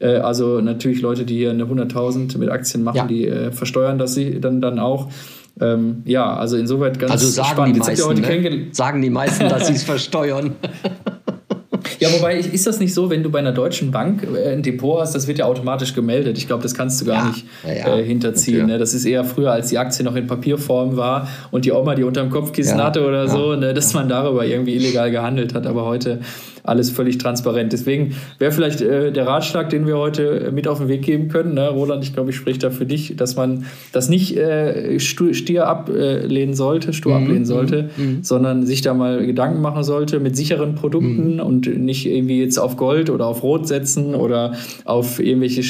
Äh, 0.00 0.16
also 0.16 0.60
natürlich 0.60 1.00
Leute, 1.02 1.24
die 1.24 1.36
hier 1.36 1.50
eine 1.50 1.64
100.000 1.64 2.38
mit 2.38 2.50
Aktien 2.50 2.82
machen, 2.84 2.96
ja. 2.96 3.06
die 3.06 3.26
äh, 3.26 3.50
versteuern 3.52 3.98
das 3.98 4.14
sie 4.14 4.40
dann, 4.40 4.60
dann 4.60 4.78
auch. 4.78 5.08
Ähm, 5.60 6.02
ja, 6.04 6.36
also 6.36 6.56
insoweit 6.56 6.98
ganz 6.98 7.12
also 7.12 7.26
sagen 7.28 7.48
spannend. 7.50 7.76
Die 7.76 7.80
meisten, 7.80 8.20
ne? 8.20 8.66
sagen 8.72 9.02
die 9.02 9.10
meisten, 9.10 9.48
dass 9.48 9.66
sie 9.66 9.72
es 9.74 9.82
versteuern. 9.84 10.52
Ja, 12.00 12.12
wobei 12.12 12.38
ist 12.38 12.66
das 12.66 12.78
nicht 12.78 12.94
so, 12.94 13.10
wenn 13.10 13.22
du 13.22 13.30
bei 13.30 13.40
einer 13.40 13.52
deutschen 13.52 13.90
Bank 13.90 14.22
äh, 14.32 14.52
ein 14.52 14.62
Depot 14.62 15.00
hast, 15.00 15.14
das 15.14 15.26
wird 15.26 15.38
ja 15.38 15.46
automatisch 15.46 15.94
gemeldet. 15.94 16.38
Ich 16.38 16.46
glaube, 16.46 16.62
das 16.62 16.74
kannst 16.74 17.00
du 17.00 17.06
gar 17.06 17.16
Ja. 17.24 17.28
nicht 17.28 17.46
Ja. 17.64 17.96
Äh, 17.96 18.04
hinterziehen. 18.04 18.66
Ne? 18.66 18.78
Das 18.78 18.94
ist 18.94 19.04
eher 19.04 19.24
früher, 19.24 19.50
als 19.52 19.68
die 19.68 19.78
Aktie 19.78 20.04
noch 20.04 20.14
in 20.14 20.26
Papierform 20.26 20.96
war 20.96 21.28
und 21.50 21.64
die 21.64 21.72
Oma 21.72 21.94
die 21.96 22.04
unterm 22.04 22.30
Kopfkissen 22.30 22.78
Ja. 22.78 22.84
hatte 22.84 23.04
oder 23.06 23.28
so, 23.28 23.56
ne? 23.56 23.74
dass 23.74 23.94
man 23.94 24.08
darüber 24.08 24.44
irgendwie 24.46 24.74
illegal 24.76 25.10
gehandelt 25.10 25.54
hat. 25.54 25.66
Aber 25.66 25.84
heute 25.86 26.20
alles 26.68 26.90
völlig 26.90 27.18
transparent. 27.18 27.72
Deswegen 27.72 28.14
wäre 28.38 28.52
vielleicht 28.52 28.80
äh, 28.80 29.10
der 29.12 29.26
Ratschlag, 29.26 29.70
den 29.70 29.86
wir 29.86 29.96
heute 29.98 30.46
äh, 30.46 30.50
mit 30.52 30.68
auf 30.68 30.78
den 30.78 30.88
Weg 30.88 31.02
geben 31.02 31.28
können. 31.28 31.54
Ne? 31.54 31.68
Roland, 31.68 32.04
ich 32.04 32.12
glaube, 32.14 32.30
ich 32.30 32.36
spreche 32.36 32.58
da 32.58 32.70
für 32.70 32.86
dich, 32.86 33.16
dass 33.16 33.36
man 33.36 33.64
das 33.92 34.08
nicht 34.08 34.36
äh, 34.36 34.98
stier 35.00 35.66
ablehnen 35.66 36.54
sollte, 36.54 36.92
stur 36.92 37.18
Mhm, 37.18 37.24
ablehnen 37.24 37.44
sollte, 37.46 37.90
sondern 38.22 38.66
sich 38.66 38.82
da 38.82 38.94
mal 38.94 39.26
Gedanken 39.26 39.60
machen 39.60 39.82
sollte 39.82 40.20
mit 40.20 40.36
sicheren 40.36 40.70
Mhm. 40.70 40.74
Produkten 40.74 41.40
und 41.40 41.66
nicht 41.78 42.06
irgendwie 42.06 42.40
jetzt 42.40 42.58
auf 42.58 42.76
Gold 42.76 43.10
oder 43.10 43.26
auf 43.26 43.42
Rot 43.42 43.66
setzen 43.66 44.14
oder 44.14 44.52
auf 44.84 45.20
irgendwelche 45.20 45.62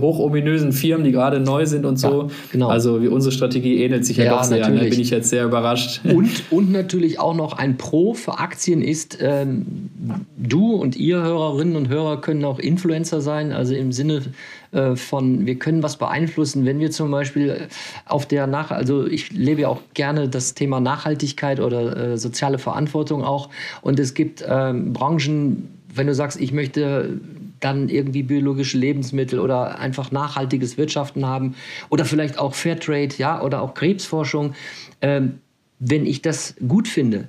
hochominösen 0.00 0.72
Firmen, 0.72 1.04
die 1.04 1.12
gerade 1.12 1.40
neu 1.40 1.66
sind 1.66 1.84
und 1.86 1.98
so. 1.98 2.22
Ja, 2.22 2.28
genau. 2.52 2.68
Also 2.68 3.02
wie 3.02 3.08
unsere 3.08 3.32
Strategie 3.32 3.82
ähnelt 3.82 4.04
sich 4.04 4.16
ja, 4.16 4.24
Ja, 4.24 4.36
doch 4.36 4.44
sehr. 4.44 4.58
Ne? 4.68 4.74
natürlich. 4.74 4.90
Bin 4.90 5.00
ich 5.00 5.10
jetzt 5.10 5.30
sehr 5.30 5.44
überrascht. 5.44 6.00
Und, 6.04 6.28
und 6.50 6.72
natürlich 6.72 7.18
auch 7.20 7.34
noch 7.36 7.52
ein 7.58 7.76
Pro 7.76 8.14
für 8.14 8.38
Aktien 8.38 8.82
ist, 8.82 9.18
ähm, 9.20 9.66
du 10.42 10.74
und 10.74 10.96
ihr 10.96 11.22
Hörerinnen 11.22 11.76
und 11.76 11.88
Hörer 11.88 12.20
können 12.20 12.44
auch 12.44 12.58
Influencer 12.58 13.20
sein, 13.20 13.52
also 13.52 13.74
im 13.74 13.92
Sinne 13.92 14.22
äh, 14.72 14.96
von, 14.96 15.46
wir 15.46 15.58
können 15.58 15.82
was 15.82 15.96
beeinflussen, 15.96 16.64
wenn 16.64 16.78
wir 16.78 16.90
zum 16.90 17.10
Beispiel 17.10 17.68
auf 18.06 18.26
der 18.26 18.46
Nach, 18.46 18.70
also 18.70 19.06
ich 19.06 19.32
lebe 19.32 19.62
ja 19.62 19.68
auch 19.68 19.82
gerne 19.94 20.28
das 20.28 20.54
Thema 20.54 20.80
Nachhaltigkeit 20.80 21.60
oder 21.60 21.96
äh, 21.96 22.18
soziale 22.18 22.58
Verantwortung 22.58 23.24
auch 23.24 23.50
und 23.82 24.00
es 24.00 24.14
gibt 24.14 24.44
ähm, 24.46 24.92
Branchen, 24.92 25.68
wenn 25.94 26.06
du 26.06 26.14
sagst, 26.14 26.40
ich 26.40 26.52
möchte 26.52 27.20
dann 27.60 27.88
irgendwie 27.88 28.22
biologische 28.22 28.78
Lebensmittel 28.78 29.38
oder 29.38 29.78
einfach 29.78 30.10
nachhaltiges 30.10 30.78
Wirtschaften 30.78 31.26
haben 31.26 31.54
oder 31.90 32.04
vielleicht 32.04 32.38
auch 32.38 32.54
Fairtrade, 32.54 33.14
ja, 33.18 33.42
oder 33.42 33.60
auch 33.60 33.74
Krebsforschung. 33.74 34.54
Ähm, 35.02 35.40
wenn 35.78 36.06
ich 36.06 36.22
das 36.22 36.54
gut 36.66 36.88
finde, 36.88 37.28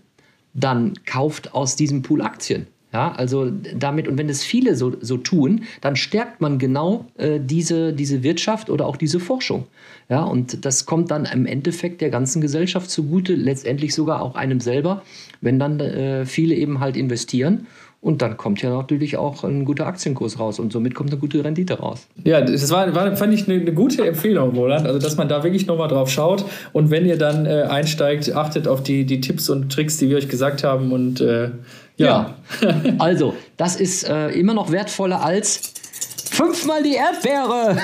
dann 0.53 0.93
kauft 1.05 1.53
aus 1.53 1.76
diesem 1.76 2.01
Pool 2.01 2.22
Aktien. 2.22 2.68
Ja, 2.94 3.14
also 3.14 3.50
damit, 3.76 4.10
und 4.10 4.18
wenn 4.18 4.28
es 4.28 4.44
viele 4.44 4.76
so, 4.76 4.94
so 5.00 5.16
tun, 5.16 5.64
dann 5.80 5.96
stärkt 5.96 6.42
man 6.42 6.60
genau 6.60 7.06
äh, 7.18 7.39
diese, 7.39 7.94
diese 7.94 8.22
Wirtschaft 8.22 8.70
oder 8.70 8.86
auch 8.86 8.98
diese 8.98 9.22
Forschung. 9.22 9.66
Ja, 10.10 10.24
und 10.24 10.66
das 10.66 10.86
kommt 10.86 11.10
dann 11.10 11.24
im 11.24 11.46
Endeffekt 11.46 12.02
der 12.02 12.10
ganzen 12.10 12.42
Gesellschaft 12.42 12.89
zugute, 12.89 13.34
letztendlich 13.34 13.96
sogar 13.96 14.22
auch 14.22 14.36
einem 14.36 14.60
selber, 14.60 15.04
wenn 15.39 15.58
dann 15.58 15.80
äh, 15.80 16.26
viele 16.26 16.54
eben 16.54 16.82
halt 16.82 16.98
investieren. 16.98 17.68
Und 18.02 18.24
dann 18.24 18.36
kommt 18.36 18.64
ja 18.64 18.72
natürlich 18.72 19.16
auch 19.18 19.44
ein 19.44 19.64
guter 19.64 19.86
Aktienkurs 19.86 20.39
raus 20.39 20.60
und 20.60 20.74
somit 20.74 20.96
kommt 20.96 21.12
eine 21.12 21.20
gute 21.20 21.44
Rendite 21.46 21.76
raus. 21.76 22.08
Ja, 22.24 22.42
das 22.42 22.72
war, 22.72 22.94
war 22.96 23.16
fand 23.16 23.32
ich 23.32 23.48
eine, 23.48 23.62
eine 23.62 23.74
gute 23.74 24.04
Empfehlung, 24.06 24.56
Roland. 24.56 24.88
Also, 24.88 24.98
dass 24.98 25.18
man 25.18 25.30
da 25.30 25.44
wirklich 25.44 25.68
nochmal 25.68 25.88
drauf 25.88 26.10
schaut. 26.10 26.44
Und 26.74 26.89
wenn 26.89 27.06
ihr 27.06 27.18
dann 27.18 27.46
äh, 27.46 27.62
einsteigt, 27.70 28.36
achtet 28.36 28.68
auf 28.68 28.82
die, 28.82 29.06
die 29.06 29.22
Tipps 29.22 29.52
und 29.52 29.72
Tricks, 29.72 29.98
die 29.98 30.10
wir 30.10 30.18
euch 30.18 30.30
gesagt 30.30 30.64
haben. 30.64 30.92
Und 30.92 31.22
äh, 31.22 31.52
ja. 31.98 32.36
also, 33.00 33.36
das 33.58 33.76
ist 33.76 34.08
äh, 34.08 34.30
immer 34.30 34.54
noch 34.54 34.72
wertvoller 34.72 35.24
als 35.24 35.74
fünfmal 36.30 36.84
die 36.84 36.96
Erdbeere. 36.96 37.78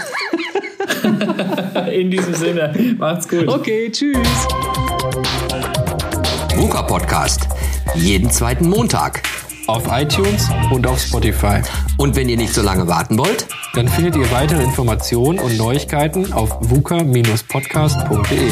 in 1.91 2.11
diesem 2.11 2.33
Sinne, 2.33 2.95
macht's 2.97 3.27
gut. 3.27 3.47
Okay, 3.47 3.91
tschüss. 3.91 4.47
VUCA 6.55 6.81
Podcast. 6.83 7.47
Jeden 7.95 8.31
zweiten 8.31 8.69
Montag. 8.69 9.23
Auf 9.67 9.83
iTunes 9.91 10.49
und 10.71 10.87
auf 10.87 10.99
Spotify. 10.99 11.61
Und 11.97 12.15
wenn 12.15 12.29
ihr 12.29 12.37
nicht 12.37 12.53
so 12.53 12.61
lange 12.61 12.87
warten 12.87 13.17
wollt, 13.17 13.47
Dann 13.77 13.87
findet 13.87 14.15
ihr 14.15 14.31
weitere 14.31 14.63
Informationen 14.63 15.37
und 15.37 15.55
Neuigkeiten 15.55 16.33
auf 16.33 16.49
vuca-podcast.de. 16.61 18.51